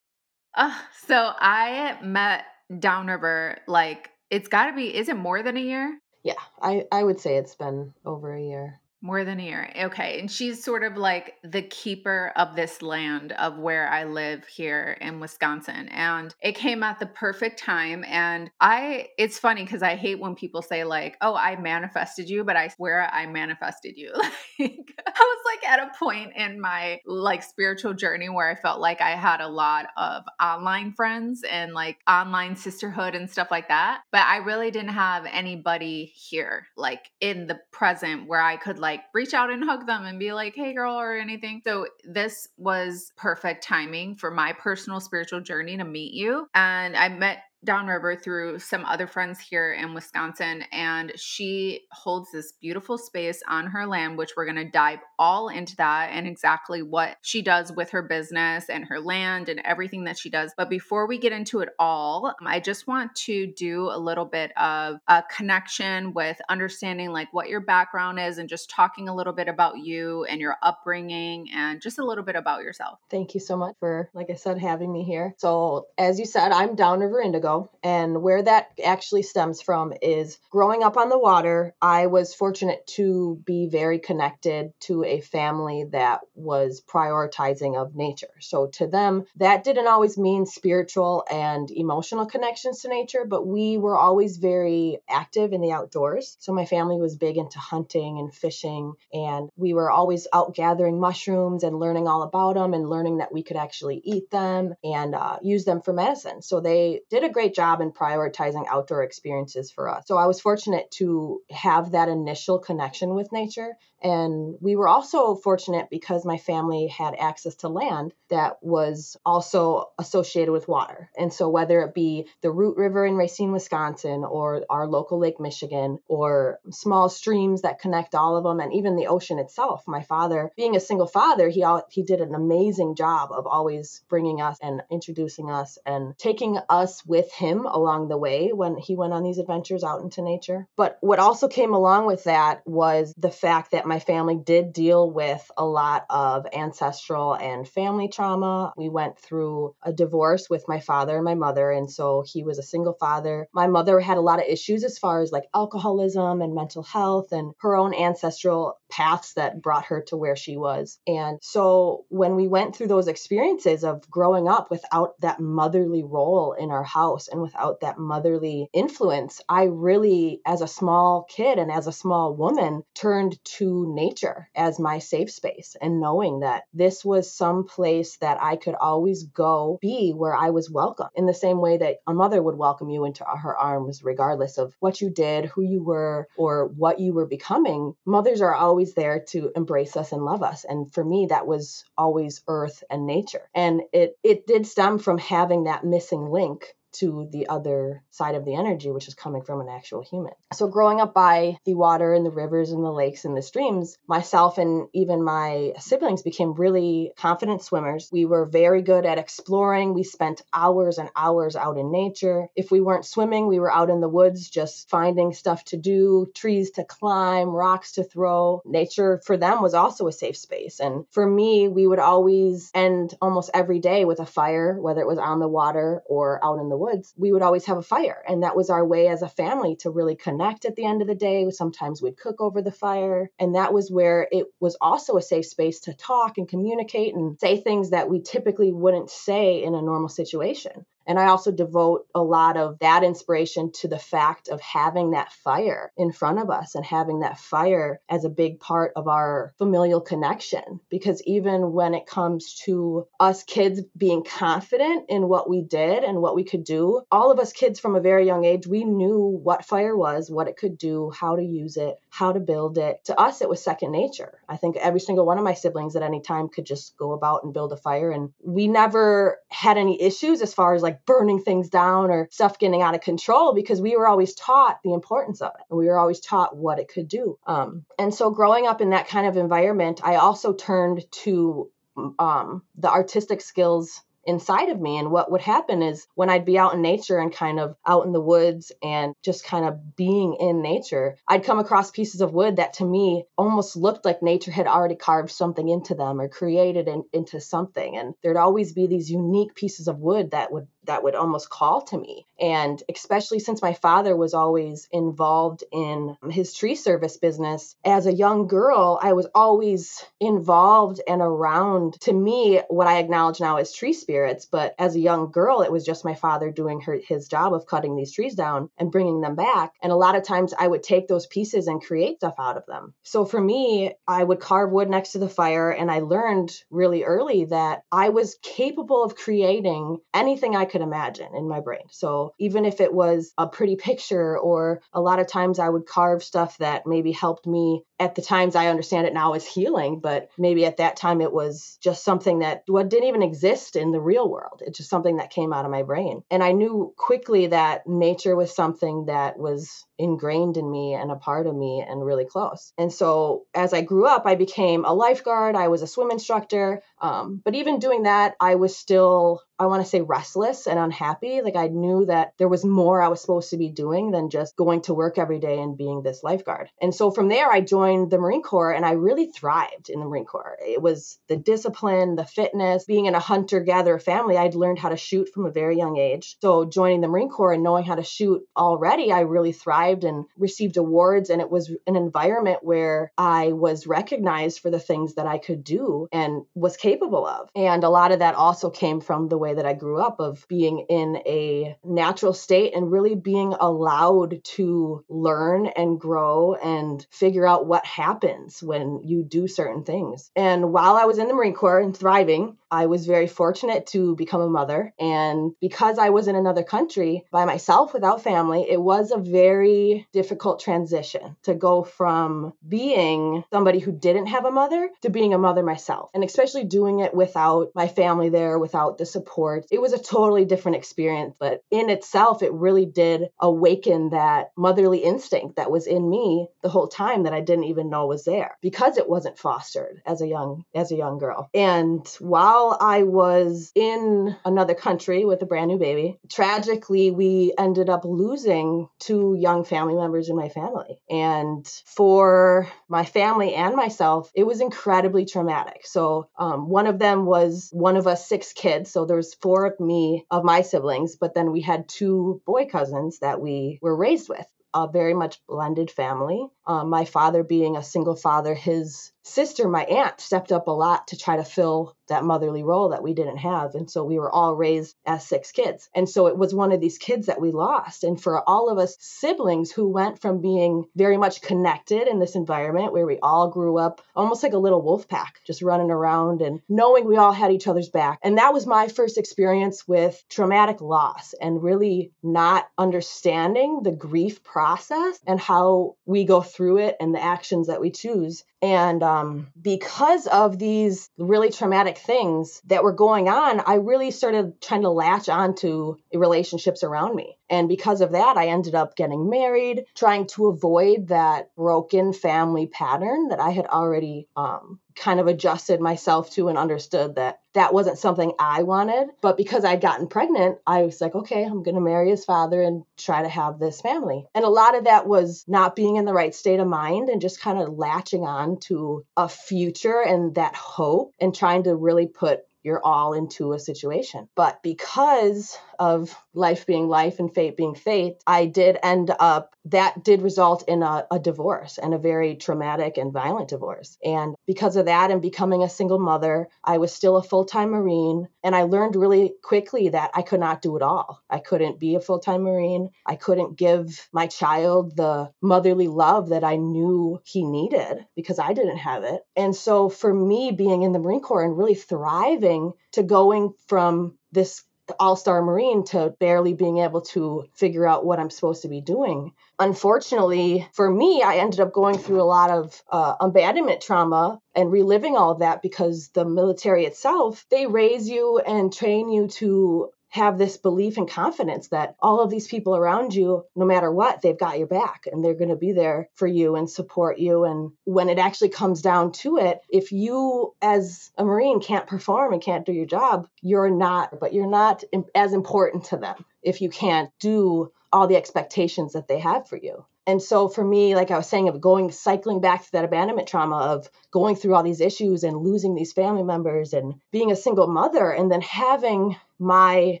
Uh, 0.54 0.76
so 1.06 1.32
I 1.38 1.98
met 2.02 2.44
Down 2.78 3.06
River 3.06 3.58
like 3.66 4.10
it's 4.30 4.48
got 4.48 4.66
to 4.66 4.76
be 4.76 4.94
is 4.94 5.08
it 5.08 5.16
more 5.16 5.42
than 5.42 5.56
a 5.56 5.60
year? 5.60 5.98
Yeah, 6.24 6.34
I 6.60 6.84
I 6.92 7.04
would 7.04 7.20
say 7.20 7.36
it's 7.36 7.54
been 7.54 7.94
over 8.04 8.34
a 8.34 8.42
year. 8.42 8.80
More 9.00 9.24
than 9.24 9.38
a 9.38 9.44
year. 9.44 9.72
Okay. 9.84 10.18
And 10.18 10.28
she's 10.28 10.64
sort 10.64 10.82
of 10.82 10.96
like 10.96 11.34
the 11.44 11.62
keeper 11.62 12.32
of 12.34 12.56
this 12.56 12.82
land 12.82 13.30
of 13.32 13.56
where 13.56 13.88
I 13.88 14.02
live 14.04 14.44
here 14.46 14.98
in 15.00 15.20
Wisconsin. 15.20 15.88
And 15.90 16.34
it 16.42 16.56
came 16.56 16.82
at 16.82 16.98
the 16.98 17.06
perfect 17.06 17.60
time. 17.60 18.04
And 18.08 18.50
I, 18.60 19.08
it's 19.16 19.38
funny 19.38 19.62
because 19.62 19.84
I 19.84 19.94
hate 19.94 20.18
when 20.18 20.34
people 20.34 20.62
say, 20.62 20.82
like, 20.82 21.16
oh, 21.20 21.36
I 21.36 21.54
manifested 21.60 22.28
you, 22.28 22.42
but 22.42 22.56
I 22.56 22.68
swear 22.68 23.08
I 23.12 23.26
manifested 23.26 23.96
you. 23.96 24.12
like, 24.58 24.94
I 25.06 25.20
was 25.20 25.44
like 25.46 25.70
at 25.70 25.78
a 25.78 25.96
point 25.96 26.32
in 26.36 26.60
my 26.60 27.00
like 27.06 27.44
spiritual 27.44 27.94
journey 27.94 28.28
where 28.28 28.50
I 28.50 28.56
felt 28.56 28.80
like 28.80 29.00
I 29.00 29.10
had 29.10 29.40
a 29.40 29.48
lot 29.48 29.86
of 29.96 30.24
online 30.42 30.92
friends 30.92 31.44
and 31.48 31.72
like 31.72 31.98
online 32.08 32.56
sisterhood 32.56 33.14
and 33.14 33.30
stuff 33.30 33.48
like 33.52 33.68
that. 33.68 34.00
But 34.10 34.22
I 34.22 34.38
really 34.38 34.72
didn't 34.72 34.90
have 34.90 35.24
anybody 35.30 36.12
here, 36.16 36.66
like 36.76 37.10
in 37.20 37.46
the 37.46 37.60
present 37.70 38.26
where 38.26 38.42
I 38.42 38.56
could 38.56 38.80
like, 38.80 38.87
like 38.88 39.04
reach 39.12 39.34
out 39.34 39.50
and 39.50 39.62
hug 39.62 39.86
them 39.86 40.04
and 40.04 40.18
be 40.18 40.32
like, 40.32 40.54
hey, 40.54 40.72
girl, 40.72 40.94
or 40.94 41.14
anything. 41.16 41.60
So 41.62 41.86
this 42.04 42.48
was 42.56 43.12
perfect 43.16 43.62
timing 43.62 44.14
for 44.14 44.30
my 44.30 44.54
personal 44.54 45.00
spiritual 45.00 45.40
journey 45.40 45.76
to 45.76 45.84
meet 45.84 46.14
you. 46.14 46.48
And 46.54 46.96
I 46.96 47.10
met 47.10 47.42
Down 47.64 47.88
River 47.88 48.14
through 48.14 48.60
some 48.60 48.84
other 48.84 49.08
friends 49.08 49.40
here 49.40 49.72
in 49.72 49.92
Wisconsin, 49.92 50.62
and 50.70 51.12
she 51.16 51.80
holds 51.90 52.30
this 52.30 52.52
beautiful 52.52 52.96
space 52.96 53.42
on 53.48 53.66
her 53.66 53.84
land, 53.84 54.16
which 54.16 54.30
we're 54.36 54.44
going 54.44 54.56
to 54.56 54.70
dive 54.70 55.00
all 55.18 55.48
into 55.48 55.74
that 55.76 56.10
and 56.12 56.26
exactly 56.26 56.82
what 56.82 57.16
she 57.22 57.42
does 57.42 57.72
with 57.72 57.90
her 57.90 58.02
business 58.02 58.68
and 58.68 58.84
her 58.84 59.00
land 59.00 59.48
and 59.48 59.60
everything 59.64 60.04
that 60.04 60.16
she 60.16 60.30
does. 60.30 60.52
But 60.56 60.70
before 60.70 61.08
we 61.08 61.18
get 61.18 61.32
into 61.32 61.58
it 61.58 61.70
all, 61.80 62.32
I 62.46 62.60
just 62.60 62.86
want 62.86 63.14
to 63.16 63.48
do 63.48 63.90
a 63.90 63.98
little 63.98 64.24
bit 64.24 64.52
of 64.56 65.00
a 65.08 65.24
connection 65.28 66.14
with 66.14 66.40
understanding 66.48 67.10
like 67.10 67.32
what 67.32 67.48
your 67.48 67.60
background 67.60 68.20
is 68.20 68.38
and 68.38 68.48
just 68.48 68.70
talking 68.70 69.08
a 69.08 69.14
little 69.14 69.32
bit 69.32 69.48
about 69.48 69.78
you 69.78 70.24
and 70.24 70.40
your 70.40 70.56
upbringing 70.62 71.48
and 71.52 71.82
just 71.82 71.98
a 71.98 72.04
little 72.04 72.24
bit 72.24 72.36
about 72.36 72.62
yourself. 72.62 73.00
Thank 73.10 73.34
you 73.34 73.40
so 73.40 73.56
much 73.56 73.74
for, 73.80 74.08
like 74.14 74.30
I 74.30 74.34
said, 74.34 74.58
having 74.58 74.92
me 74.92 75.02
here. 75.02 75.34
So, 75.38 75.88
as 75.98 76.20
you 76.20 76.24
said, 76.24 76.52
I'm 76.52 76.76
Down 76.76 77.00
River 77.00 77.20
Indigo 77.20 77.47
And 77.82 78.22
where 78.22 78.42
that 78.42 78.70
actually 78.84 79.22
stems 79.22 79.62
from 79.62 79.92
is 80.02 80.38
growing 80.50 80.82
up 80.82 80.96
on 80.96 81.08
the 81.08 81.18
water, 81.18 81.74
I 81.80 82.06
was 82.06 82.34
fortunate 82.34 82.86
to 82.98 83.40
be 83.44 83.68
very 83.68 83.98
connected 83.98 84.72
to 84.80 85.04
a 85.04 85.20
family 85.20 85.84
that 85.92 86.20
was 86.34 86.82
prioritizing 86.86 87.80
of 87.80 87.94
nature. 87.94 88.34
So 88.40 88.66
to 88.78 88.86
them, 88.86 89.24
that 89.36 89.64
didn't 89.64 89.88
always 89.88 90.18
mean 90.18 90.46
spiritual 90.46 91.24
and 91.30 91.70
emotional 91.70 92.26
connections 92.26 92.82
to 92.82 92.88
nature, 92.88 93.24
but 93.24 93.46
we 93.46 93.78
were 93.78 93.96
always 93.96 94.36
very 94.36 94.98
active 95.08 95.52
in 95.52 95.60
the 95.60 95.72
outdoors. 95.72 96.36
So 96.40 96.52
my 96.52 96.64
family 96.64 96.98
was 97.00 97.16
big 97.16 97.36
into 97.36 97.58
hunting 97.58 98.18
and 98.18 98.34
fishing, 98.34 98.94
and 99.12 99.50
we 99.56 99.74
were 99.74 99.90
always 99.90 100.26
out 100.32 100.54
gathering 100.54 101.00
mushrooms 101.00 101.64
and 101.64 101.78
learning 101.78 102.08
all 102.08 102.22
about 102.22 102.54
them 102.54 102.74
and 102.74 102.88
learning 102.88 103.18
that 103.18 103.32
we 103.32 103.42
could 103.42 103.56
actually 103.56 104.00
eat 104.04 104.30
them 104.30 104.74
and 104.82 105.14
uh, 105.14 105.38
use 105.42 105.64
them 105.64 105.82
for 105.82 105.92
medicine. 105.92 106.42
So 106.42 106.60
they 106.60 107.00
did 107.10 107.24
a 107.24 107.28
great 107.38 107.54
job 107.54 107.80
in 107.80 107.92
prioritizing 107.92 108.66
outdoor 108.68 109.04
experiences 109.04 109.70
for 109.70 109.88
us. 109.88 110.08
So 110.08 110.16
I 110.16 110.26
was 110.26 110.40
fortunate 110.40 110.90
to 110.98 111.40
have 111.52 111.92
that 111.92 112.08
initial 112.08 112.58
connection 112.58 113.14
with 113.14 113.30
nature 113.30 113.76
and 114.02 114.56
we 114.60 114.76
were 114.76 114.88
also 114.88 115.34
fortunate 115.34 115.88
because 115.90 116.24
my 116.24 116.38
family 116.38 116.86
had 116.86 117.16
access 117.18 117.56
to 117.56 117.68
land 117.68 118.14
that 118.30 118.58
was 118.62 119.16
also 119.26 119.90
associated 119.98 120.52
with 120.52 120.68
water. 120.68 121.10
And 121.18 121.32
so, 121.32 121.48
whether 121.48 121.80
it 121.82 121.94
be 121.94 122.28
the 122.40 122.50
Root 122.50 122.76
River 122.76 123.04
in 123.04 123.16
Racine, 123.16 123.50
Wisconsin, 123.50 124.24
or 124.24 124.64
our 124.70 124.86
local 124.86 125.18
Lake 125.18 125.40
Michigan, 125.40 125.98
or 126.06 126.60
small 126.70 127.08
streams 127.08 127.62
that 127.62 127.80
connect 127.80 128.14
all 128.14 128.36
of 128.36 128.44
them, 128.44 128.60
and 128.60 128.72
even 128.72 128.94
the 128.94 129.08
ocean 129.08 129.38
itself, 129.38 129.82
my 129.88 130.02
father, 130.02 130.52
being 130.56 130.76
a 130.76 130.80
single 130.80 131.06
father, 131.06 131.48
he, 131.48 131.64
he 131.90 132.02
did 132.02 132.20
an 132.20 132.34
amazing 132.34 132.94
job 132.94 133.30
of 133.32 133.46
always 133.46 134.02
bringing 134.08 134.40
us 134.40 134.58
and 134.62 134.82
introducing 134.90 135.50
us 135.50 135.78
and 135.84 136.16
taking 136.18 136.58
us 136.68 137.04
with 137.04 137.27
him 137.32 137.66
along 137.66 138.08
the 138.08 138.18
way 138.18 138.50
when 138.52 138.76
he 138.76 138.96
went 138.96 139.12
on 139.12 139.22
these 139.22 139.38
adventures 139.38 139.84
out 139.84 140.02
into 140.02 140.22
nature. 140.22 140.66
But 140.76 140.98
what 141.00 141.18
also 141.18 141.48
came 141.48 141.74
along 141.74 142.06
with 142.06 142.24
that 142.24 142.62
was 142.66 143.14
the 143.16 143.30
fact 143.30 143.72
that 143.72 143.86
my 143.86 143.98
family 143.98 144.36
did 144.36 144.72
deal 144.72 145.10
with 145.10 145.50
a 145.56 145.64
lot 145.64 146.06
of 146.10 146.46
ancestral 146.52 147.34
and 147.34 147.68
family 147.68 148.08
trauma. 148.08 148.72
We 148.76 148.88
went 148.88 149.18
through 149.18 149.74
a 149.82 149.92
divorce 149.92 150.48
with 150.48 150.64
my 150.68 150.80
father 150.80 151.16
and 151.16 151.24
my 151.24 151.34
mother, 151.34 151.70
and 151.70 151.90
so 151.90 152.24
he 152.26 152.42
was 152.42 152.58
a 152.58 152.62
single 152.62 152.94
father. 152.94 153.48
My 153.52 153.66
mother 153.66 154.00
had 154.00 154.18
a 154.18 154.22
lot 154.22 154.38
of 154.38 154.46
issues 154.48 154.84
as 154.84 154.98
far 154.98 155.22
as 155.22 155.32
like 155.32 155.44
alcoholism 155.54 156.42
and 156.42 156.54
mental 156.54 156.82
health 156.82 157.32
and 157.32 157.52
her 157.60 157.76
own 157.76 157.94
ancestral 157.94 158.78
paths 158.90 159.34
that 159.34 159.60
brought 159.60 159.86
her 159.86 160.02
to 160.08 160.16
where 160.16 160.36
she 160.36 160.56
was. 160.56 160.98
And 161.06 161.38
so 161.42 162.04
when 162.08 162.36
we 162.36 162.48
went 162.48 162.74
through 162.74 162.88
those 162.88 163.08
experiences 163.08 163.84
of 163.84 164.08
growing 164.10 164.48
up 164.48 164.70
without 164.70 165.20
that 165.20 165.40
motherly 165.40 166.02
role 166.04 166.52
in 166.52 166.70
our 166.70 166.84
house 166.84 167.17
and 167.26 167.42
without 167.42 167.80
that 167.80 167.98
motherly 167.98 168.68
influence, 168.72 169.40
I 169.48 169.64
really, 169.64 170.40
as 170.46 170.60
a 170.60 170.68
small 170.68 171.24
kid 171.28 171.58
and 171.58 171.72
as 171.72 171.88
a 171.88 171.92
small 171.92 172.36
woman, 172.36 172.84
turned 172.94 173.42
to 173.56 173.92
nature 173.92 174.48
as 174.54 174.78
my 174.78 175.00
safe 175.00 175.32
space 175.32 175.74
and 175.80 176.00
knowing 176.00 176.40
that 176.40 176.64
this 176.72 177.04
was 177.04 177.32
some 177.32 177.64
place 177.64 178.16
that 178.18 178.40
I 178.40 178.54
could 178.56 178.74
always 178.76 179.24
go 179.24 179.78
be 179.80 180.12
where 180.12 180.36
I 180.36 180.50
was 180.50 180.70
welcome 180.70 181.08
in 181.14 181.26
the 181.26 181.34
same 181.34 181.60
way 181.60 181.78
that 181.78 181.96
a 182.06 182.14
mother 182.14 182.42
would 182.42 182.56
welcome 182.56 182.90
you 182.90 183.04
into 183.04 183.24
her 183.24 183.56
arms, 183.56 184.04
regardless 184.04 184.58
of 184.58 184.74
what 184.78 185.00
you 185.00 185.10
did, 185.10 185.46
who 185.46 185.62
you 185.62 185.82
were, 185.82 186.28
or 186.36 186.66
what 186.66 187.00
you 187.00 187.14
were 187.14 187.26
becoming. 187.26 187.94
Mothers 188.04 188.40
are 188.42 188.54
always 188.54 188.94
there 188.94 189.24
to 189.30 189.50
embrace 189.56 189.96
us 189.96 190.12
and 190.12 190.24
love 190.24 190.42
us. 190.42 190.64
And 190.64 190.92
for 190.92 191.04
me, 191.04 191.26
that 191.30 191.46
was 191.46 191.84
always 191.96 192.42
earth 192.46 192.84
and 192.90 193.06
nature. 193.06 193.48
And 193.54 193.82
it, 193.92 194.16
it 194.22 194.46
did 194.46 194.66
stem 194.66 194.98
from 194.98 195.18
having 195.18 195.64
that 195.64 195.84
missing 195.84 196.30
link 196.30 196.74
to 197.00 197.28
the 197.30 197.48
other 197.48 198.02
side 198.10 198.34
of 198.34 198.44
the 198.44 198.54
energy, 198.54 198.90
which 198.90 199.08
is 199.08 199.14
coming 199.14 199.42
from 199.42 199.60
an 199.60 199.68
actual 199.68 200.02
human. 200.02 200.32
So, 200.52 200.68
growing 200.68 201.00
up 201.00 201.14
by 201.14 201.58
the 201.64 201.74
water 201.74 202.14
and 202.14 202.24
the 202.24 202.30
rivers 202.30 202.70
and 202.70 202.84
the 202.84 202.90
lakes 202.90 203.24
and 203.24 203.36
the 203.36 203.42
streams, 203.42 203.98
myself 204.06 204.58
and 204.58 204.88
even 204.94 205.22
my 205.22 205.72
siblings 205.78 206.22
became 206.22 206.54
really 206.54 207.12
confident 207.16 207.62
swimmers. 207.62 208.08
We 208.10 208.24
were 208.24 208.46
very 208.46 208.82
good 208.82 209.06
at 209.06 209.18
exploring. 209.18 209.94
We 209.94 210.02
spent 210.02 210.42
hours 210.52 210.98
and 210.98 211.10
hours 211.14 211.56
out 211.56 211.76
in 211.76 211.92
nature. 211.92 212.48
If 212.56 212.70
we 212.70 212.80
weren't 212.80 213.04
swimming, 213.04 213.46
we 213.46 213.60
were 213.60 213.72
out 213.72 213.90
in 213.90 214.00
the 214.00 214.08
woods 214.08 214.48
just 214.48 214.88
finding 214.88 215.32
stuff 215.32 215.64
to 215.66 215.76
do, 215.76 216.26
trees 216.34 216.70
to 216.72 216.84
climb, 216.84 217.48
rocks 217.48 217.92
to 217.92 218.04
throw. 218.04 218.62
Nature 218.64 219.20
for 219.24 219.36
them 219.36 219.62
was 219.62 219.74
also 219.74 220.06
a 220.06 220.12
safe 220.12 220.36
space. 220.36 220.80
And 220.80 221.04
for 221.10 221.26
me, 221.26 221.68
we 221.68 221.86
would 221.86 221.98
always 221.98 222.70
end 222.74 223.14
almost 223.20 223.50
every 223.54 223.80
day 223.80 224.04
with 224.04 224.20
a 224.20 224.26
fire, 224.26 224.80
whether 224.80 225.00
it 225.00 225.06
was 225.06 225.18
on 225.18 225.40
the 225.40 225.48
water 225.48 226.02
or 226.06 226.44
out 226.44 226.58
in 226.58 226.68
the 226.68 226.76
woods, 226.76 226.87
we 227.16 227.32
would 227.32 227.42
always 227.42 227.66
have 227.66 227.78
a 227.78 227.82
fire. 227.82 228.22
And 228.26 228.42
that 228.42 228.56
was 228.56 228.70
our 228.70 228.84
way 228.84 229.08
as 229.08 229.22
a 229.22 229.28
family 229.28 229.76
to 229.76 229.90
really 229.90 230.16
connect 230.16 230.64
at 230.64 230.76
the 230.76 230.84
end 230.84 231.02
of 231.02 231.08
the 231.08 231.14
day. 231.14 231.48
Sometimes 231.50 232.02
we'd 232.02 232.18
cook 232.18 232.40
over 232.40 232.62
the 232.62 232.72
fire. 232.72 233.30
And 233.38 233.54
that 233.54 233.72
was 233.72 233.90
where 233.90 234.28
it 234.30 234.46
was 234.60 234.76
also 234.80 235.16
a 235.16 235.22
safe 235.22 235.46
space 235.46 235.80
to 235.80 235.94
talk 235.94 236.38
and 236.38 236.48
communicate 236.48 237.14
and 237.14 237.38
say 237.40 237.60
things 237.60 237.90
that 237.90 238.08
we 238.08 238.20
typically 238.20 238.72
wouldn't 238.72 239.10
say 239.10 239.62
in 239.62 239.74
a 239.74 239.82
normal 239.82 240.08
situation. 240.08 240.84
And 241.08 241.18
I 241.18 241.28
also 241.28 241.50
devote 241.50 242.06
a 242.14 242.22
lot 242.22 242.58
of 242.58 242.78
that 242.80 243.02
inspiration 243.02 243.72
to 243.80 243.88
the 243.88 243.98
fact 243.98 244.48
of 244.48 244.60
having 244.60 245.12
that 245.12 245.32
fire 245.32 245.90
in 245.96 246.12
front 246.12 246.38
of 246.38 246.50
us 246.50 246.74
and 246.74 246.84
having 246.84 247.20
that 247.20 247.40
fire 247.40 248.00
as 248.10 248.24
a 248.24 248.30
big 248.30 248.60
part 248.60 248.92
of 248.94 249.08
our 249.08 249.54
familial 249.56 250.02
connection. 250.02 250.80
Because 250.90 251.22
even 251.24 251.72
when 251.72 251.94
it 251.94 252.06
comes 252.06 252.56
to 252.66 253.06
us 253.18 253.42
kids 253.42 253.80
being 253.96 254.22
confident 254.22 255.06
in 255.08 255.28
what 255.28 255.48
we 255.48 255.62
did 255.62 256.04
and 256.04 256.20
what 256.20 256.36
we 256.36 256.44
could 256.44 256.62
do, 256.62 257.00
all 257.10 257.32
of 257.32 257.38
us 257.38 257.52
kids 257.54 257.80
from 257.80 257.96
a 257.96 258.00
very 258.00 258.26
young 258.26 258.44
age, 258.44 258.66
we 258.66 258.84
knew 258.84 259.18
what 259.42 259.64
fire 259.64 259.96
was, 259.96 260.30
what 260.30 260.46
it 260.46 260.58
could 260.58 260.76
do, 260.76 261.10
how 261.18 261.36
to 261.36 261.42
use 261.42 261.78
it, 261.78 261.96
how 262.10 262.32
to 262.32 262.40
build 262.40 262.76
it. 262.76 263.02
To 263.06 263.18
us, 263.18 263.40
it 263.40 263.48
was 263.48 263.64
second 263.64 263.92
nature. 263.92 264.38
I 264.46 264.58
think 264.58 264.76
every 264.76 265.00
single 265.00 265.24
one 265.24 265.38
of 265.38 265.44
my 265.44 265.54
siblings 265.54 265.96
at 265.96 266.02
any 266.02 266.20
time 266.20 266.48
could 266.48 266.66
just 266.66 266.98
go 266.98 267.12
about 267.12 267.44
and 267.44 267.54
build 267.54 267.72
a 267.72 267.76
fire. 267.76 268.10
And 268.10 268.30
we 268.42 268.68
never 268.68 269.38
had 269.48 269.78
any 269.78 270.02
issues 270.02 270.42
as 270.42 270.52
far 270.52 270.74
as 270.74 270.82
like 270.82 270.97
burning 271.06 271.42
things 271.42 271.68
down 271.68 272.10
or 272.10 272.28
stuff 272.30 272.58
getting 272.58 272.82
out 272.82 272.94
of 272.94 273.00
control 273.00 273.54
because 273.54 273.80
we 273.80 273.96
were 273.96 274.06
always 274.06 274.34
taught 274.34 274.78
the 274.84 274.92
importance 274.92 275.40
of 275.40 275.52
it 275.58 275.64
and 275.70 275.78
we 275.78 275.86
were 275.86 275.98
always 275.98 276.20
taught 276.20 276.56
what 276.56 276.78
it 276.78 276.88
could 276.88 277.08
do. 277.08 277.38
Um, 277.46 277.84
and 277.98 278.14
so 278.14 278.30
growing 278.30 278.66
up 278.66 278.80
in 278.80 278.90
that 278.90 279.08
kind 279.08 279.26
of 279.26 279.36
environment, 279.36 280.00
I 280.02 280.16
also 280.16 280.52
turned 280.52 281.04
to 281.22 281.70
um, 282.18 282.62
the 282.76 282.90
artistic 282.90 283.40
skills 283.40 284.02
inside 284.28 284.68
of 284.68 284.78
me. 284.78 284.98
And 284.98 285.10
what 285.10 285.32
would 285.32 285.40
happen 285.40 285.82
is 285.82 286.06
when 286.14 286.28
I'd 286.28 286.44
be 286.44 286.58
out 286.58 286.74
in 286.74 286.82
nature 286.82 287.18
and 287.18 287.32
kind 287.32 287.58
of 287.58 287.76
out 287.86 288.04
in 288.04 288.12
the 288.12 288.20
woods 288.20 288.70
and 288.82 289.14
just 289.24 289.42
kind 289.42 289.64
of 289.64 289.96
being 289.96 290.34
in 290.34 290.60
nature, 290.60 291.16
I'd 291.26 291.44
come 291.44 291.58
across 291.58 291.90
pieces 291.90 292.20
of 292.20 292.34
wood 292.34 292.56
that 292.56 292.74
to 292.74 292.84
me 292.84 293.24
almost 293.38 293.74
looked 293.74 294.04
like 294.04 294.22
nature 294.22 294.50
had 294.50 294.66
already 294.66 294.96
carved 294.96 295.30
something 295.30 295.66
into 295.66 295.94
them 295.94 296.20
or 296.20 296.28
created 296.28 296.88
in, 296.88 297.04
into 297.12 297.40
something. 297.40 297.96
And 297.96 298.14
there'd 298.22 298.36
always 298.36 298.74
be 298.74 298.86
these 298.86 299.10
unique 299.10 299.54
pieces 299.54 299.88
of 299.88 299.98
wood 299.98 300.32
that 300.32 300.52
would 300.52 300.68
that 300.88 301.04
would 301.04 301.14
almost 301.14 301.48
call 301.48 301.82
to 301.82 301.96
me. 301.96 302.26
And 302.40 302.82
especially 302.92 303.38
since 303.38 303.62
my 303.62 303.72
father 303.74 304.16
was 304.16 304.34
always 304.34 304.88
involved 304.92 305.64
in 305.72 306.16
his 306.30 306.52
tree 306.52 306.74
service 306.74 307.16
business, 307.16 307.76
as 307.84 308.06
a 308.06 308.12
young 308.12 308.46
girl, 308.46 308.98
I 309.00 309.12
was 309.12 309.26
always 309.34 310.04
involved 310.20 311.00
and 311.06 311.22
around, 311.22 312.00
to 312.02 312.12
me, 312.12 312.60
what 312.68 312.86
I 312.86 312.98
acknowledge 312.98 313.40
now 313.40 313.56
as 313.56 313.72
tree 313.72 313.92
spirits. 313.92 314.46
But 314.46 314.74
as 314.78 314.96
a 314.96 315.00
young 315.00 315.30
girl, 315.30 315.62
it 315.62 315.72
was 315.72 315.84
just 315.84 316.04
my 316.04 316.14
father 316.14 316.50
doing 316.50 316.80
her, 316.82 316.98
his 317.06 317.28
job 317.28 317.54
of 317.54 317.66
cutting 317.66 317.96
these 317.96 318.12
trees 318.12 318.34
down 318.34 318.70
and 318.78 318.92
bringing 318.92 319.20
them 319.20 319.36
back. 319.36 319.72
And 319.82 319.92
a 319.92 319.96
lot 319.96 320.16
of 320.16 320.24
times 320.24 320.54
I 320.58 320.66
would 320.66 320.82
take 320.82 321.08
those 321.08 321.26
pieces 321.26 321.66
and 321.66 321.82
create 321.82 322.18
stuff 322.18 322.34
out 322.38 322.56
of 322.56 322.66
them. 322.66 322.94
So 323.02 323.24
for 323.24 323.40
me, 323.40 323.94
I 324.06 324.22
would 324.24 324.40
carve 324.40 324.72
wood 324.72 324.90
next 324.90 325.12
to 325.12 325.18
the 325.18 325.28
fire. 325.28 325.70
And 325.70 325.90
I 325.90 326.00
learned 326.00 326.52
really 326.70 327.04
early 327.04 327.44
that 327.46 327.82
I 327.92 328.08
was 328.08 328.38
capable 328.42 329.04
of 329.04 329.16
creating 329.16 329.98
anything 330.14 330.56
I 330.56 330.64
could 330.64 330.77
could 330.78 330.86
imagine 330.86 331.34
in 331.34 331.48
my 331.48 331.60
brain. 331.60 331.82
So 331.90 332.34
even 332.38 332.64
if 332.64 332.80
it 332.80 332.92
was 332.92 333.32
a 333.36 333.48
pretty 333.48 333.76
picture, 333.76 334.38
or 334.38 334.80
a 334.92 335.00
lot 335.00 335.18
of 335.18 335.26
times 335.26 335.58
I 335.58 335.68
would 335.68 335.86
carve 335.86 336.22
stuff 336.22 336.58
that 336.58 336.86
maybe 336.86 337.10
helped 337.12 337.46
me 337.46 337.82
at 338.00 338.14
the 338.14 338.22
times 338.22 338.54
I 338.54 338.68
understand 338.68 339.06
it 339.06 339.12
now 339.12 339.32
as 339.32 339.46
healing, 339.46 340.00
but 340.00 340.28
maybe 340.38 340.64
at 340.64 340.76
that 340.76 340.96
time 340.96 341.20
it 341.20 341.32
was 341.32 341.78
just 341.82 342.04
something 342.04 342.40
that 342.40 342.62
what 342.66 342.88
didn't 342.88 343.08
even 343.08 343.22
exist 343.22 343.74
in 343.74 343.90
the 343.90 344.00
real 344.00 344.30
world. 344.30 344.62
It's 344.64 344.78
just 344.78 344.90
something 344.90 345.16
that 345.16 345.30
came 345.30 345.52
out 345.52 345.64
of 345.64 345.70
my 345.70 345.82
brain. 345.82 346.22
And 346.30 346.42
I 346.42 346.52
knew 346.52 346.94
quickly 346.96 347.48
that 347.48 347.86
nature 347.88 348.36
was 348.36 348.54
something 348.54 349.06
that 349.06 349.38
was 349.38 349.84
ingrained 349.98 350.56
in 350.56 350.70
me 350.70 350.94
and 350.94 351.10
a 351.10 351.16
part 351.16 351.48
of 351.48 351.56
me 351.56 351.84
and 351.86 352.04
really 352.04 352.24
close. 352.24 352.72
And 352.78 352.92
so 352.92 353.46
as 353.52 353.72
I 353.72 353.80
grew 353.80 354.06
up, 354.06 354.26
I 354.26 354.36
became 354.36 354.84
a 354.84 354.94
lifeguard, 354.94 355.56
I 355.56 355.68
was 355.68 355.82
a 355.82 355.88
swim 355.88 356.12
instructor. 356.12 356.82
Um, 357.00 357.40
but 357.44 357.54
even 357.54 357.78
doing 357.78 358.04
that, 358.04 358.34
I 358.40 358.56
was 358.56 358.76
still, 358.76 359.42
I 359.58 359.66
want 359.66 359.82
to 359.82 359.88
say, 359.88 360.00
restless 360.00 360.66
and 360.66 360.78
unhappy. 360.78 361.40
Like 361.42 361.56
I 361.56 361.68
knew 361.68 362.06
that 362.06 362.32
there 362.38 362.48
was 362.48 362.64
more 362.64 363.00
I 363.00 363.08
was 363.08 363.20
supposed 363.20 363.50
to 363.50 363.56
be 363.56 363.70
doing 363.70 364.10
than 364.10 364.30
just 364.30 364.56
going 364.56 364.82
to 364.82 364.94
work 364.94 365.18
every 365.18 365.38
day 365.38 365.60
and 365.60 365.76
being 365.76 366.02
this 366.02 366.22
lifeguard. 366.22 366.70
And 366.80 366.94
so 366.94 367.10
from 367.10 367.28
there, 367.28 367.50
I 367.50 367.60
joined 367.60 368.10
the 368.10 368.18
Marine 368.18 368.42
Corps 368.42 368.72
and 368.72 368.84
I 368.84 368.92
really 368.92 369.26
thrived 369.26 369.90
in 369.90 370.00
the 370.00 370.06
Marine 370.06 370.24
Corps. 370.24 370.56
It 370.60 370.82
was 370.82 371.18
the 371.28 371.36
discipline, 371.36 372.16
the 372.16 372.24
fitness, 372.24 372.84
being 372.84 373.06
in 373.06 373.14
a 373.14 373.20
hunter 373.20 373.60
gatherer 373.60 373.98
family. 373.98 374.36
I'd 374.36 374.54
learned 374.54 374.78
how 374.78 374.88
to 374.88 374.96
shoot 374.96 375.30
from 375.32 375.46
a 375.46 375.50
very 375.50 375.76
young 375.76 375.96
age. 375.96 376.36
So 376.40 376.64
joining 376.64 377.00
the 377.00 377.08
Marine 377.08 377.30
Corps 377.30 377.52
and 377.52 377.62
knowing 377.62 377.84
how 377.84 377.94
to 377.94 378.04
shoot 378.04 378.42
already, 378.56 379.12
I 379.12 379.20
really 379.20 379.52
thrived 379.52 380.04
and 380.04 380.24
received 380.36 380.76
awards. 380.76 381.30
And 381.30 381.40
it 381.40 381.50
was 381.50 381.70
an 381.86 381.96
environment 381.96 382.58
where 382.62 383.12
I 383.16 383.52
was 383.52 383.86
recognized 383.86 384.60
for 384.60 384.70
the 384.70 384.80
things 384.80 385.14
that 385.14 385.26
I 385.26 385.38
could 385.38 385.64
do 385.64 386.08
and 386.12 386.42
was 386.54 386.76
capable 386.76 386.87
of. 387.26 387.48
And 387.54 387.84
a 387.84 387.88
lot 387.88 388.12
of 388.12 388.20
that 388.20 388.34
also 388.34 388.70
came 388.70 389.00
from 389.00 389.28
the 389.28 389.38
way 389.38 389.54
that 389.54 389.66
I 389.66 389.74
grew 389.74 390.00
up 390.00 390.20
of 390.20 390.46
being 390.48 390.86
in 390.88 391.16
a 391.26 391.76
natural 391.84 392.32
state 392.32 392.74
and 392.74 392.90
really 392.90 393.14
being 393.14 393.54
allowed 393.58 394.42
to 394.56 395.04
learn 395.08 395.66
and 395.66 396.00
grow 396.00 396.54
and 396.54 397.06
figure 397.10 397.46
out 397.46 397.66
what 397.66 397.84
happens 397.84 398.62
when 398.62 399.00
you 399.04 399.22
do 399.22 399.48
certain 399.48 399.84
things. 399.84 400.30
And 400.36 400.72
while 400.72 400.96
I 400.96 401.04
was 401.04 401.18
in 401.18 401.28
the 401.28 401.34
Marine 401.34 401.54
Corps 401.54 401.80
and 401.80 401.96
thriving, 401.96 402.56
I 402.70 402.86
was 402.86 403.06
very 403.06 403.26
fortunate 403.26 403.86
to 403.88 404.14
become 404.16 404.40
a 404.40 404.48
mother. 404.48 404.92
And 404.98 405.52
because 405.60 405.98
I 405.98 406.10
was 406.10 406.28
in 406.28 406.36
another 406.36 406.62
country 406.62 407.24
by 407.30 407.44
myself 407.44 407.92
without 407.92 408.22
family, 408.22 408.66
it 408.68 408.80
was 408.80 409.10
a 409.10 409.18
very 409.18 410.06
difficult 410.12 410.60
transition 410.60 411.36
to 411.44 411.54
go 411.54 411.82
from 411.82 412.52
being 412.66 413.44
somebody 413.52 413.78
who 413.78 413.92
didn't 413.92 414.26
have 414.26 414.44
a 414.44 414.50
mother 414.50 414.90
to 415.02 415.10
being 415.10 415.34
a 415.34 415.38
mother 415.38 415.62
myself. 415.62 416.10
And 416.14 416.24
especially 416.24 416.64
doing 416.64 417.00
it 417.00 417.14
without 417.14 417.70
my 417.74 417.88
family 417.88 418.28
there, 418.28 418.58
without 418.58 418.98
the 418.98 419.06
support. 419.06 419.66
It 419.70 419.80
was 419.80 419.92
a 419.92 419.98
totally 419.98 420.44
different 420.44 420.76
experience. 420.76 421.36
But 421.38 421.62
in 421.70 421.90
itself, 421.90 422.42
it 422.42 422.52
really 422.52 422.86
did 422.86 423.28
awaken 423.40 424.10
that 424.10 424.50
motherly 424.56 424.98
instinct 424.98 425.56
that 425.56 425.70
was 425.70 425.86
in 425.86 426.08
me 426.08 426.48
the 426.62 426.68
whole 426.68 426.88
time 426.88 427.24
that 427.24 427.32
I 427.32 427.40
didn't 427.40 427.64
even 427.64 427.90
know 427.90 428.06
was 428.06 428.24
there 428.24 428.56
because 428.60 428.98
it 428.98 429.08
wasn't 429.08 429.38
fostered 429.38 430.02
as 430.06 430.20
a 430.20 430.26
young 430.26 430.64
as 430.74 430.92
a 430.92 430.96
young 430.96 431.18
girl. 431.18 431.48
And 431.54 432.06
while 432.20 432.57
I 432.80 433.02
was 433.04 433.72
in 433.74 434.36
another 434.44 434.74
country 434.74 435.24
with 435.24 435.42
a 435.42 435.46
brand 435.46 435.68
new 435.68 435.78
baby, 435.78 436.18
tragically 436.30 437.10
we 437.10 437.52
ended 437.58 437.88
up 437.88 438.04
losing 438.04 438.88
two 438.98 439.36
young 439.38 439.64
family 439.64 439.94
members 439.94 440.28
in 440.28 440.36
my 440.36 440.48
family. 440.48 441.00
And 441.08 441.66
for 441.86 442.68
my 442.88 443.04
family 443.04 443.54
and 443.54 443.76
myself, 443.76 444.30
it 444.34 444.44
was 444.44 444.60
incredibly 444.60 445.24
traumatic. 445.24 445.86
So 445.86 446.28
um, 446.38 446.68
one 446.68 446.86
of 446.86 446.98
them 446.98 447.26
was 447.26 447.70
one 447.72 447.96
of 447.96 448.06
us 448.06 448.28
six 448.28 448.52
kids. 448.52 448.90
So 448.90 449.04
there 449.04 449.16
was 449.16 449.34
four 449.34 449.66
of 449.66 449.80
me 449.80 450.26
of 450.30 450.44
my 450.44 450.62
siblings, 450.62 451.16
but 451.16 451.34
then 451.34 451.52
we 451.52 451.60
had 451.60 451.88
two 451.88 452.42
boy 452.46 452.66
cousins 452.66 453.20
that 453.20 453.40
we 453.40 453.78
were 453.80 453.96
raised 453.96 454.28
with 454.28 454.46
a 454.74 454.88
very 454.88 455.14
much 455.14 455.40
blended 455.46 455.90
family. 455.90 456.46
Um, 456.68 456.90
my 456.90 457.06
father 457.06 457.42
being 457.42 457.76
a 457.76 457.82
single 457.82 458.14
father, 458.14 458.54
his 458.54 459.10
sister, 459.28 459.68
my 459.68 459.84
aunt, 459.84 460.20
stepped 460.20 460.52
up 460.52 460.68
a 460.68 460.72
lot 460.72 461.08
to 461.08 461.16
try 461.16 461.36
to 461.36 461.44
fill 461.44 461.94
that 462.08 462.24
motherly 462.24 462.62
role 462.62 462.88
that 462.88 463.02
we 463.02 463.12
didn't 463.12 463.36
have. 463.36 463.74
And 463.74 463.90
so 463.90 464.02
we 464.02 464.18
were 464.18 464.30
all 464.30 464.56
raised 464.56 464.96
as 465.04 465.26
six 465.26 465.52
kids. 465.52 465.90
And 465.94 466.08
so 466.08 466.26
it 466.26 466.38
was 466.38 466.54
one 466.54 466.72
of 466.72 466.80
these 466.80 466.96
kids 466.96 467.26
that 467.26 467.40
we 467.40 467.52
lost. 467.52 468.02
And 468.02 468.20
for 468.20 468.48
all 468.48 468.70
of 468.70 468.78
us 468.78 468.96
siblings 468.98 469.70
who 469.70 469.88
went 469.88 470.20
from 470.20 470.40
being 470.40 470.86
very 470.96 471.18
much 471.18 471.42
connected 471.42 472.08
in 472.08 472.18
this 472.18 472.34
environment 472.34 472.92
where 472.92 473.06
we 473.06 473.18
all 473.22 473.50
grew 473.50 473.76
up 473.76 474.00
almost 474.16 474.42
like 474.42 474.54
a 474.54 474.58
little 474.58 474.80
wolf 474.80 475.06
pack, 475.08 475.40
just 475.46 475.62
running 475.62 475.90
around 475.90 476.40
and 476.40 476.60
knowing 476.68 477.06
we 477.06 477.18
all 477.18 477.32
had 477.32 477.52
each 477.52 477.68
other's 477.68 477.90
back. 477.90 478.18
And 478.22 478.38
that 478.38 478.54
was 478.54 478.66
my 478.66 478.88
first 478.88 479.18
experience 479.18 479.86
with 479.86 480.22
traumatic 480.30 480.80
loss 480.80 481.34
and 481.34 481.62
really 481.62 482.12
not 482.22 482.68
understanding 482.78 483.80
the 483.82 483.92
grief 483.92 484.42
process 484.42 485.20
and 485.26 485.38
how 485.38 485.96
we 486.06 486.24
go 486.24 486.40
through 486.40 486.57
it 486.78 486.96
and 487.00 487.14
the 487.14 487.22
actions 487.22 487.68
that 487.68 487.80
we 487.80 487.90
choose. 487.90 488.44
And 488.60 489.02
um, 489.02 489.48
because 489.60 490.26
of 490.26 490.58
these 490.58 491.08
really 491.16 491.50
traumatic 491.50 491.98
things 491.98 492.60
that 492.66 492.82
were 492.82 492.92
going 492.92 493.28
on, 493.28 493.60
I 493.60 493.74
really 493.74 494.10
started 494.10 494.60
trying 494.60 494.82
to 494.82 494.90
latch 494.90 495.28
onto 495.28 495.96
relationships 496.12 496.82
around 496.82 497.14
me. 497.14 497.37
And 497.50 497.68
because 497.68 498.00
of 498.00 498.12
that, 498.12 498.36
I 498.36 498.48
ended 498.48 498.74
up 498.74 498.96
getting 498.96 499.30
married, 499.30 499.84
trying 499.94 500.26
to 500.28 500.48
avoid 500.48 501.08
that 501.08 501.54
broken 501.56 502.12
family 502.12 502.66
pattern 502.66 503.28
that 503.28 503.40
I 503.40 503.50
had 503.50 503.66
already 503.66 504.28
um, 504.36 504.80
kind 504.98 505.20
of 505.20 505.26
adjusted 505.26 505.80
myself 505.80 506.30
to 506.30 506.48
and 506.48 506.58
understood 506.58 507.14
that 507.16 507.40
that 507.54 507.72
wasn't 507.72 507.98
something 507.98 508.32
I 508.38 508.62
wanted. 508.62 509.08
But 509.20 509.36
because 509.36 509.64
I'd 509.64 509.80
gotten 509.80 510.08
pregnant, 510.08 510.58
I 510.66 510.82
was 510.82 511.00
like, 511.00 511.14
okay, 511.14 511.44
I'm 511.44 511.62
going 511.62 511.74
to 511.74 511.80
marry 511.80 512.10
his 512.10 512.24
father 512.24 512.60
and 512.62 512.84
try 512.96 513.22
to 513.22 513.28
have 513.28 513.58
this 513.58 513.80
family. 513.80 514.26
And 514.34 514.44
a 514.44 514.50
lot 514.50 514.76
of 514.76 514.84
that 514.84 515.06
was 515.06 515.44
not 515.48 515.76
being 515.76 515.96
in 515.96 516.04
the 516.04 516.12
right 516.12 516.34
state 516.34 516.60
of 516.60 516.66
mind 516.66 517.08
and 517.08 517.20
just 517.20 517.40
kind 517.40 517.58
of 517.58 517.74
latching 517.74 518.24
on 518.24 518.60
to 518.60 519.04
a 519.16 519.28
future 519.28 520.00
and 520.00 520.34
that 520.34 520.54
hope 520.54 521.14
and 521.20 521.34
trying 521.34 521.64
to 521.64 521.74
really 521.74 522.06
put 522.06 522.42
your 522.68 522.84
all 522.84 523.14
into 523.14 523.52
a 523.52 523.58
situation. 523.58 524.28
But 524.36 524.62
because 524.62 525.58
of 525.78 526.14
life 526.34 526.66
being 526.66 526.88
life 526.88 527.18
and 527.18 527.32
fate 527.32 527.56
being 527.56 527.74
fate, 527.74 528.16
I 528.26 528.46
did 528.46 528.78
end 528.82 529.10
up, 529.18 529.54
that 529.66 530.04
did 530.04 530.22
result 530.22 530.64
in 530.68 530.82
a, 530.82 531.06
a, 531.10 531.18
divorce 531.18 531.78
and 531.78 531.94
a 531.94 531.98
very 531.98 532.36
traumatic 532.36 532.96
and 532.96 533.12
violent 533.12 533.48
divorce. 533.48 533.96
And 534.04 534.34
because 534.46 534.76
of 534.76 534.86
that 534.86 535.10
and 535.10 535.20
becoming 535.22 535.62
a 535.62 535.68
single 535.68 535.98
mother, 535.98 536.48
I 536.64 536.78
was 536.78 536.92
still 536.92 537.16
a 537.16 537.22
full 537.22 537.44
time 537.44 537.70
Marine. 537.70 538.28
And 538.42 538.54
I 538.54 538.62
learned 538.62 538.96
really 538.96 539.34
quickly 539.42 539.90
that 539.90 540.10
I 540.14 540.22
could 540.22 540.40
not 540.40 540.62
do 540.62 540.76
it 540.76 540.82
all. 540.82 541.22
I 541.28 541.38
couldn't 541.38 541.80
be 541.80 541.94
a 541.94 542.00
full 542.00 542.18
time 542.18 542.42
Marine. 542.42 542.90
I 543.06 543.16
couldn't 543.16 543.56
give 543.56 544.08
my 544.12 544.26
child 544.26 544.96
the 544.96 545.30
motherly 545.42 545.88
love 545.88 546.30
that 546.30 546.44
I 546.44 546.56
knew 546.56 547.20
he 547.24 547.44
needed 547.44 548.06
because 548.16 548.38
I 548.38 548.52
didn't 548.52 548.78
have 548.78 549.04
it. 549.04 549.20
And 549.36 549.54
so 549.54 549.88
for 549.88 550.12
me, 550.12 550.52
being 550.52 550.82
in 550.82 550.92
the 550.92 550.98
Marine 550.98 551.20
Corps 551.20 551.44
and 551.44 551.56
really 551.56 551.74
thriving 551.74 552.57
to 552.92 553.02
going 553.02 553.54
from 553.66 554.18
this 554.32 554.64
all 554.98 555.16
star 555.16 555.42
Marine 555.42 555.84
to 555.84 556.14
barely 556.18 556.54
being 556.54 556.78
able 556.78 557.02
to 557.02 557.44
figure 557.54 557.86
out 557.86 558.04
what 558.04 558.18
I'm 558.18 558.30
supposed 558.30 558.62
to 558.62 558.68
be 558.68 558.80
doing. 558.80 559.32
Unfortunately, 559.58 560.66
for 560.72 560.90
me, 560.90 561.22
I 561.22 561.36
ended 561.36 561.60
up 561.60 561.72
going 561.72 561.98
through 561.98 562.22
a 562.22 562.24
lot 562.24 562.50
of 562.50 562.82
uh, 562.90 563.16
abandonment 563.20 563.80
trauma 563.80 564.40
and 564.54 564.72
reliving 564.72 565.16
all 565.16 565.30
of 565.30 565.40
that 565.40 565.62
because 565.62 566.08
the 566.14 566.24
military 566.24 566.86
itself, 566.86 567.44
they 567.50 567.66
raise 567.66 568.08
you 568.08 568.38
and 568.38 568.72
train 568.72 569.10
you 569.10 569.28
to 569.28 569.90
have 570.10 570.38
this 570.38 570.56
belief 570.56 570.96
and 570.96 571.08
confidence 571.08 571.68
that 571.68 571.94
all 572.00 572.20
of 572.20 572.30
these 572.30 572.46
people 572.46 572.74
around 572.74 573.14
you, 573.14 573.44
no 573.54 573.64
matter 573.64 573.90
what, 573.92 574.22
they've 574.22 574.38
got 574.38 574.58
your 574.58 574.66
back 574.66 575.06
and 575.10 575.24
they're 575.24 575.34
going 575.34 575.50
to 575.50 575.56
be 575.56 575.72
there 575.72 576.08
for 576.14 576.26
you 576.26 576.56
and 576.56 576.70
support 576.70 577.18
you. 577.18 577.44
And 577.44 577.72
when 577.84 578.08
it 578.08 578.18
actually 578.18 578.48
comes 578.48 578.80
down 578.80 579.12
to 579.12 579.36
it, 579.36 579.60
if 579.68 579.92
you 579.92 580.54
as 580.62 581.10
a 581.18 581.24
Marine 581.24 581.60
can't 581.60 581.86
perform 581.86 582.32
and 582.32 582.42
can't 582.42 582.66
do 582.66 582.72
your 582.72 582.86
job, 582.86 583.28
you're 583.42 583.70
not, 583.70 584.18
but 584.18 584.32
you're 584.32 584.48
not 584.48 584.82
as 585.14 585.32
important 585.32 585.84
to 585.86 585.96
them 585.96 586.24
if 586.42 586.60
you 586.62 586.70
can't 586.70 587.10
do 587.20 587.70
all 587.92 588.06
the 588.06 588.16
expectations 588.16 588.92
that 588.92 589.08
they 589.08 589.18
have 589.18 589.48
for 589.48 589.56
you. 589.56 589.84
And 590.08 590.22
so 590.22 590.48
for 590.48 590.64
me, 590.64 590.96
like 590.96 591.10
I 591.10 591.18
was 591.18 591.28
saying, 591.28 591.50
of 591.50 591.60
going 591.60 591.90
cycling 591.90 592.40
back 592.40 592.64
to 592.64 592.72
that 592.72 592.86
abandonment 592.86 593.28
trauma 593.28 593.58
of 593.58 593.90
going 594.10 594.36
through 594.36 594.54
all 594.54 594.62
these 594.62 594.80
issues 594.80 595.22
and 595.22 595.36
losing 595.36 595.74
these 595.74 595.92
family 595.92 596.22
members 596.22 596.72
and 596.72 596.94
being 597.12 597.30
a 597.30 597.36
single 597.36 597.66
mother 597.66 598.10
and 598.10 598.32
then 598.32 598.40
having 598.40 599.16
my 599.38 600.00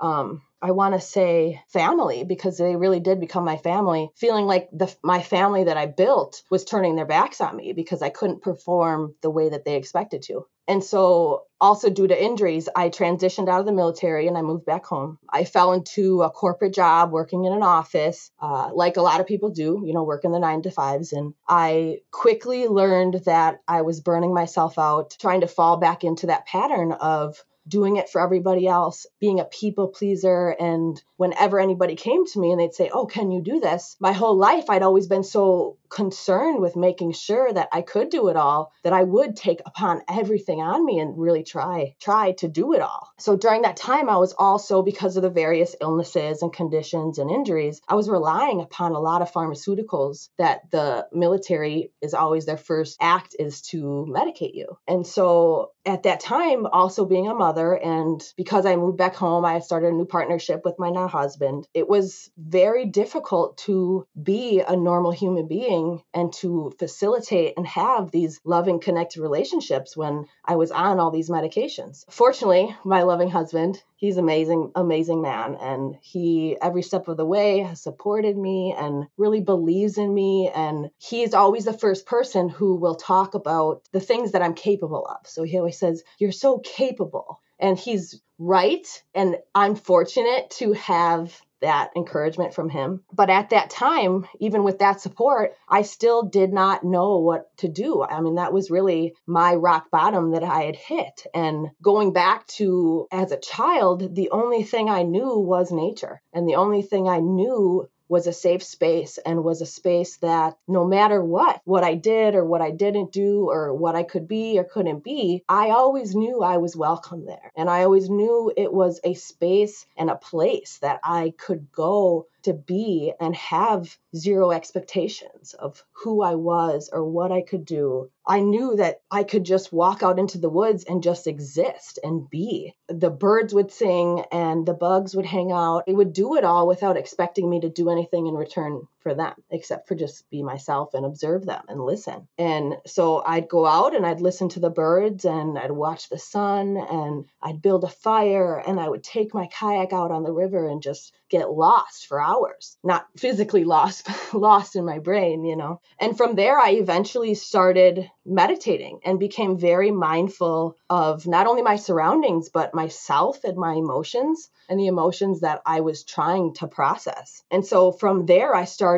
um 0.00 0.42
I 0.64 0.70
want 0.70 0.94
to 0.94 1.00
say 1.00 1.60
family 1.68 2.24
because 2.24 2.56
they 2.56 2.74
really 2.74 2.98
did 2.98 3.20
become 3.20 3.44
my 3.44 3.58
family. 3.58 4.10
Feeling 4.16 4.46
like 4.46 4.70
the 4.72 4.94
my 5.02 5.20
family 5.20 5.64
that 5.64 5.76
I 5.76 5.84
built 5.84 6.42
was 6.50 6.64
turning 6.64 6.96
their 6.96 7.04
backs 7.04 7.42
on 7.42 7.54
me 7.54 7.74
because 7.74 8.00
I 8.00 8.08
couldn't 8.08 8.40
perform 8.40 9.14
the 9.20 9.28
way 9.28 9.50
that 9.50 9.66
they 9.66 9.76
expected 9.76 10.22
to. 10.22 10.46
And 10.66 10.82
so, 10.82 11.42
also 11.60 11.90
due 11.90 12.06
to 12.06 12.24
injuries, 12.24 12.70
I 12.74 12.88
transitioned 12.88 13.50
out 13.50 13.60
of 13.60 13.66
the 13.66 13.72
military 13.72 14.26
and 14.26 14.38
I 14.38 14.40
moved 14.40 14.64
back 14.64 14.86
home. 14.86 15.18
I 15.28 15.44
fell 15.44 15.74
into 15.74 16.22
a 16.22 16.30
corporate 16.30 16.72
job 16.72 17.12
working 17.12 17.44
in 17.44 17.52
an 17.52 17.62
office, 17.62 18.30
uh, 18.40 18.70
like 18.72 18.96
a 18.96 19.02
lot 19.02 19.20
of 19.20 19.26
people 19.26 19.50
do, 19.50 19.82
you 19.84 19.92
know, 19.92 20.04
working 20.04 20.32
the 20.32 20.38
nine 20.38 20.62
to 20.62 20.70
fives. 20.70 21.12
And 21.12 21.34
I 21.46 21.98
quickly 22.10 22.68
learned 22.68 23.20
that 23.26 23.60
I 23.68 23.82
was 23.82 24.00
burning 24.00 24.32
myself 24.32 24.78
out, 24.78 25.14
trying 25.20 25.42
to 25.42 25.46
fall 25.46 25.76
back 25.76 26.04
into 26.04 26.28
that 26.28 26.46
pattern 26.46 26.92
of 26.92 27.44
doing 27.66 27.96
it 27.96 28.08
for 28.08 28.20
everybody 28.20 28.66
else, 28.66 29.06
being 29.20 29.40
a 29.40 29.44
people 29.44 29.88
pleaser. 29.88 30.50
And 30.50 31.02
whenever 31.16 31.58
anybody 31.58 31.96
came 31.96 32.26
to 32.26 32.40
me 32.40 32.50
and 32.50 32.60
they'd 32.60 32.74
say, 32.74 32.90
Oh, 32.92 33.06
can 33.06 33.30
you 33.30 33.40
do 33.40 33.60
this? 33.60 33.96
My 34.00 34.12
whole 34.12 34.36
life, 34.36 34.68
I'd 34.68 34.82
always 34.82 35.06
been 35.06 35.24
so 35.24 35.76
concerned 35.94 36.60
with 36.60 36.74
making 36.74 37.12
sure 37.12 37.52
that 37.52 37.68
I 37.72 37.80
could 37.80 38.08
do 38.08 38.26
it 38.26 38.34
all 38.36 38.72
that 38.82 38.92
I 38.92 39.04
would 39.04 39.36
take 39.36 39.60
upon 39.64 40.02
everything 40.08 40.60
on 40.60 40.84
me 40.84 40.98
and 40.98 41.16
really 41.16 41.44
try 41.44 41.94
try 42.00 42.32
to 42.32 42.48
do 42.48 42.74
it 42.74 42.80
all. 42.80 43.10
So 43.18 43.36
during 43.36 43.62
that 43.62 43.76
time 43.76 44.10
I 44.10 44.16
was 44.16 44.34
also 44.36 44.82
because 44.82 45.16
of 45.16 45.22
the 45.22 45.30
various 45.30 45.76
illnesses 45.80 46.42
and 46.42 46.52
conditions 46.52 47.18
and 47.18 47.30
injuries, 47.30 47.80
I 47.88 47.94
was 47.94 48.10
relying 48.10 48.60
upon 48.60 48.92
a 48.92 48.98
lot 48.98 49.22
of 49.22 49.32
pharmaceuticals 49.32 50.30
that 50.36 50.68
the 50.72 51.06
military 51.12 51.92
is 52.02 52.12
always 52.12 52.44
their 52.44 52.56
first 52.56 52.96
act 53.00 53.36
is 53.38 53.62
to 53.70 54.04
medicate 54.10 54.54
you. 54.54 54.76
And 54.88 55.06
so 55.06 55.70
at 55.86 56.02
that 56.02 56.18
time 56.18 56.66
also 56.66 57.04
being 57.04 57.28
a 57.28 57.34
mother 57.34 57.72
and 57.72 58.20
because 58.36 58.66
I 58.66 58.74
moved 58.74 58.98
back 58.98 59.14
home 59.14 59.44
I 59.44 59.60
started 59.60 59.92
a 59.92 59.96
new 59.96 60.06
partnership 60.06 60.62
with 60.64 60.74
my 60.80 60.90
now 60.90 61.06
husband. 61.06 61.68
It 61.72 61.88
was 61.88 62.30
very 62.36 62.86
difficult 62.86 63.58
to 63.58 64.08
be 64.20 64.60
a 64.66 64.74
normal 64.74 65.12
human 65.12 65.46
being 65.46 65.83
and 66.12 66.32
to 66.34 66.72
facilitate 66.78 67.54
and 67.56 67.66
have 67.66 68.10
these 68.10 68.40
loving, 68.44 68.80
connected 68.80 69.20
relationships 69.20 69.96
when 69.96 70.26
I 70.44 70.56
was 70.56 70.70
on 70.70 70.98
all 71.00 71.10
these 71.10 71.30
medications. 71.30 72.04
Fortunately, 72.10 72.74
my 72.84 73.02
loving 73.02 73.30
husband, 73.30 73.82
he's 73.96 74.16
amazing, 74.16 74.72
amazing 74.74 75.22
man. 75.22 75.56
And 75.60 75.96
he, 76.02 76.56
every 76.60 76.82
step 76.82 77.08
of 77.08 77.16
the 77.16 77.26
way, 77.26 77.60
has 77.60 77.80
supported 77.80 78.36
me 78.36 78.74
and 78.76 79.06
really 79.16 79.40
believes 79.40 79.98
in 79.98 80.12
me. 80.12 80.50
And 80.54 80.90
he's 80.98 81.34
always 81.34 81.64
the 81.64 81.78
first 81.78 82.06
person 82.06 82.48
who 82.48 82.76
will 82.76 82.96
talk 82.96 83.34
about 83.34 83.82
the 83.92 84.00
things 84.00 84.32
that 84.32 84.42
I'm 84.42 84.54
capable 84.54 85.06
of. 85.06 85.26
So 85.26 85.42
he 85.42 85.58
always 85.58 85.78
says, 85.78 86.02
You're 86.18 86.32
so 86.32 86.58
capable. 86.58 87.40
And 87.58 87.78
he's 87.78 88.20
right. 88.38 88.86
And 89.14 89.36
I'm 89.54 89.76
fortunate 89.76 90.50
to 90.58 90.72
have 90.72 91.40
that 91.64 91.90
encouragement 91.96 92.54
from 92.54 92.68
him. 92.68 93.02
But 93.12 93.30
at 93.30 93.50
that 93.50 93.70
time, 93.70 94.26
even 94.38 94.64
with 94.64 94.78
that 94.78 95.00
support, 95.00 95.54
I 95.68 95.82
still 95.82 96.22
did 96.22 96.52
not 96.52 96.84
know 96.84 97.18
what 97.18 97.56
to 97.58 97.68
do. 97.68 98.02
I 98.02 98.20
mean, 98.20 98.36
that 98.36 98.52
was 98.52 98.70
really 98.70 99.14
my 99.26 99.54
rock 99.54 99.90
bottom 99.90 100.32
that 100.32 100.44
I 100.44 100.62
had 100.62 100.76
hit. 100.76 101.26
And 101.34 101.68
going 101.82 102.12
back 102.12 102.46
to 102.58 103.06
as 103.10 103.32
a 103.32 103.40
child, 103.40 104.14
the 104.14 104.30
only 104.30 104.62
thing 104.62 104.88
I 104.88 105.02
knew 105.02 105.38
was 105.38 105.72
nature. 105.72 106.20
And 106.32 106.48
the 106.48 106.56
only 106.56 106.82
thing 106.82 107.08
I 107.08 107.20
knew 107.20 107.88
was 108.14 108.28
a 108.28 108.32
safe 108.32 108.62
space 108.62 109.18
and 109.26 109.42
was 109.42 109.60
a 109.60 109.66
space 109.66 110.18
that 110.18 110.56
no 110.68 110.86
matter 110.86 111.20
what, 111.20 111.60
what 111.64 111.82
I 111.82 111.96
did 111.96 112.36
or 112.36 112.44
what 112.44 112.62
I 112.62 112.70
didn't 112.70 113.10
do 113.10 113.50
or 113.50 113.74
what 113.74 113.96
I 113.96 114.04
could 114.04 114.28
be 114.28 114.56
or 114.56 114.62
couldn't 114.62 115.02
be, 115.02 115.42
I 115.48 115.70
always 115.70 116.14
knew 116.14 116.40
I 116.40 116.58
was 116.58 116.76
welcome 116.76 117.26
there. 117.26 117.50
And 117.56 117.68
I 117.68 117.82
always 117.82 118.08
knew 118.08 118.52
it 118.56 118.72
was 118.72 119.00
a 119.02 119.14
space 119.14 119.84
and 119.96 120.10
a 120.10 120.14
place 120.14 120.78
that 120.78 121.00
I 121.02 121.34
could 121.36 121.72
go 121.72 122.28
to 122.44 122.54
be 122.54 123.12
and 123.20 123.34
have 123.36 123.96
zero 124.16 124.50
expectations 124.50 125.54
of 125.54 125.84
who 125.92 126.22
I 126.22 126.34
was 126.34 126.90
or 126.92 127.04
what 127.04 127.32
I 127.32 127.42
could 127.42 127.64
do. 127.64 128.10
I 128.26 128.40
knew 128.40 128.76
that 128.76 129.00
I 129.10 129.24
could 129.24 129.44
just 129.44 129.72
walk 129.72 130.02
out 130.02 130.18
into 130.18 130.38
the 130.38 130.48
woods 130.48 130.84
and 130.84 131.02
just 131.02 131.26
exist 131.26 131.98
and 132.02 132.28
be. 132.28 132.74
The 132.88 133.10
birds 133.10 133.52
would 133.54 133.70
sing 133.70 134.24
and 134.32 134.64
the 134.64 134.74
bugs 134.74 135.14
would 135.14 135.26
hang 135.26 135.52
out. 135.52 135.84
It 135.86 135.94
would 135.94 136.12
do 136.12 136.36
it 136.36 136.44
all 136.44 136.66
without 136.66 136.96
expecting 136.96 137.50
me 137.50 137.60
to 137.60 137.68
do 137.68 137.90
anything 137.90 138.26
in 138.26 138.34
return 138.34 138.86
for 139.04 139.14
them, 139.14 139.34
except 139.50 139.86
for 139.86 139.94
just 139.94 140.28
be 140.30 140.42
myself 140.42 140.94
and 140.94 141.06
observe 141.06 141.46
them 141.46 141.62
and 141.68 141.80
listen. 141.80 142.26
And 142.36 142.74
so 142.86 143.22
I'd 143.24 143.48
go 143.48 143.66
out 143.66 143.94
and 143.94 144.04
I'd 144.04 144.20
listen 144.20 144.48
to 144.48 144.60
the 144.60 144.70
birds 144.70 145.24
and 145.24 145.56
I'd 145.56 145.70
watch 145.70 146.08
the 146.08 146.18
sun 146.18 146.76
and 146.76 147.26
I'd 147.40 147.62
build 147.62 147.84
a 147.84 147.88
fire 147.88 148.56
and 148.56 148.80
I 148.80 148.88
would 148.88 149.04
take 149.04 149.32
my 149.32 149.46
kayak 149.46 149.92
out 149.92 150.10
on 150.10 150.24
the 150.24 150.32
river 150.32 150.66
and 150.66 150.82
just 150.82 151.12
get 151.28 151.50
lost 151.50 152.06
for 152.06 152.20
hours. 152.20 152.76
Not 152.82 153.06
physically 153.16 153.64
lost, 153.64 154.06
but 154.32 154.40
lost 154.40 154.74
in 154.74 154.84
my 154.84 154.98
brain, 154.98 155.44
you 155.44 155.56
know. 155.56 155.80
And 156.00 156.16
from 156.16 156.34
there, 156.34 156.58
I 156.58 156.70
eventually 156.70 157.34
started 157.34 158.10
meditating 158.24 159.00
and 159.04 159.18
became 159.18 159.58
very 159.58 159.90
mindful 159.90 160.78
of 160.88 161.26
not 161.26 161.46
only 161.46 161.62
my 161.62 161.76
surroundings, 161.76 162.48
but 162.48 162.74
myself 162.74 163.44
and 163.44 163.56
my 163.58 163.74
emotions 163.74 164.48
and 164.68 164.80
the 164.80 164.86
emotions 164.86 165.40
that 165.40 165.60
I 165.66 165.80
was 165.80 166.04
trying 166.04 166.54
to 166.54 166.66
process. 166.66 167.42
And 167.50 167.66
so 167.66 167.92
from 167.92 168.24
there, 168.24 168.54
I 168.54 168.64
started 168.64 168.93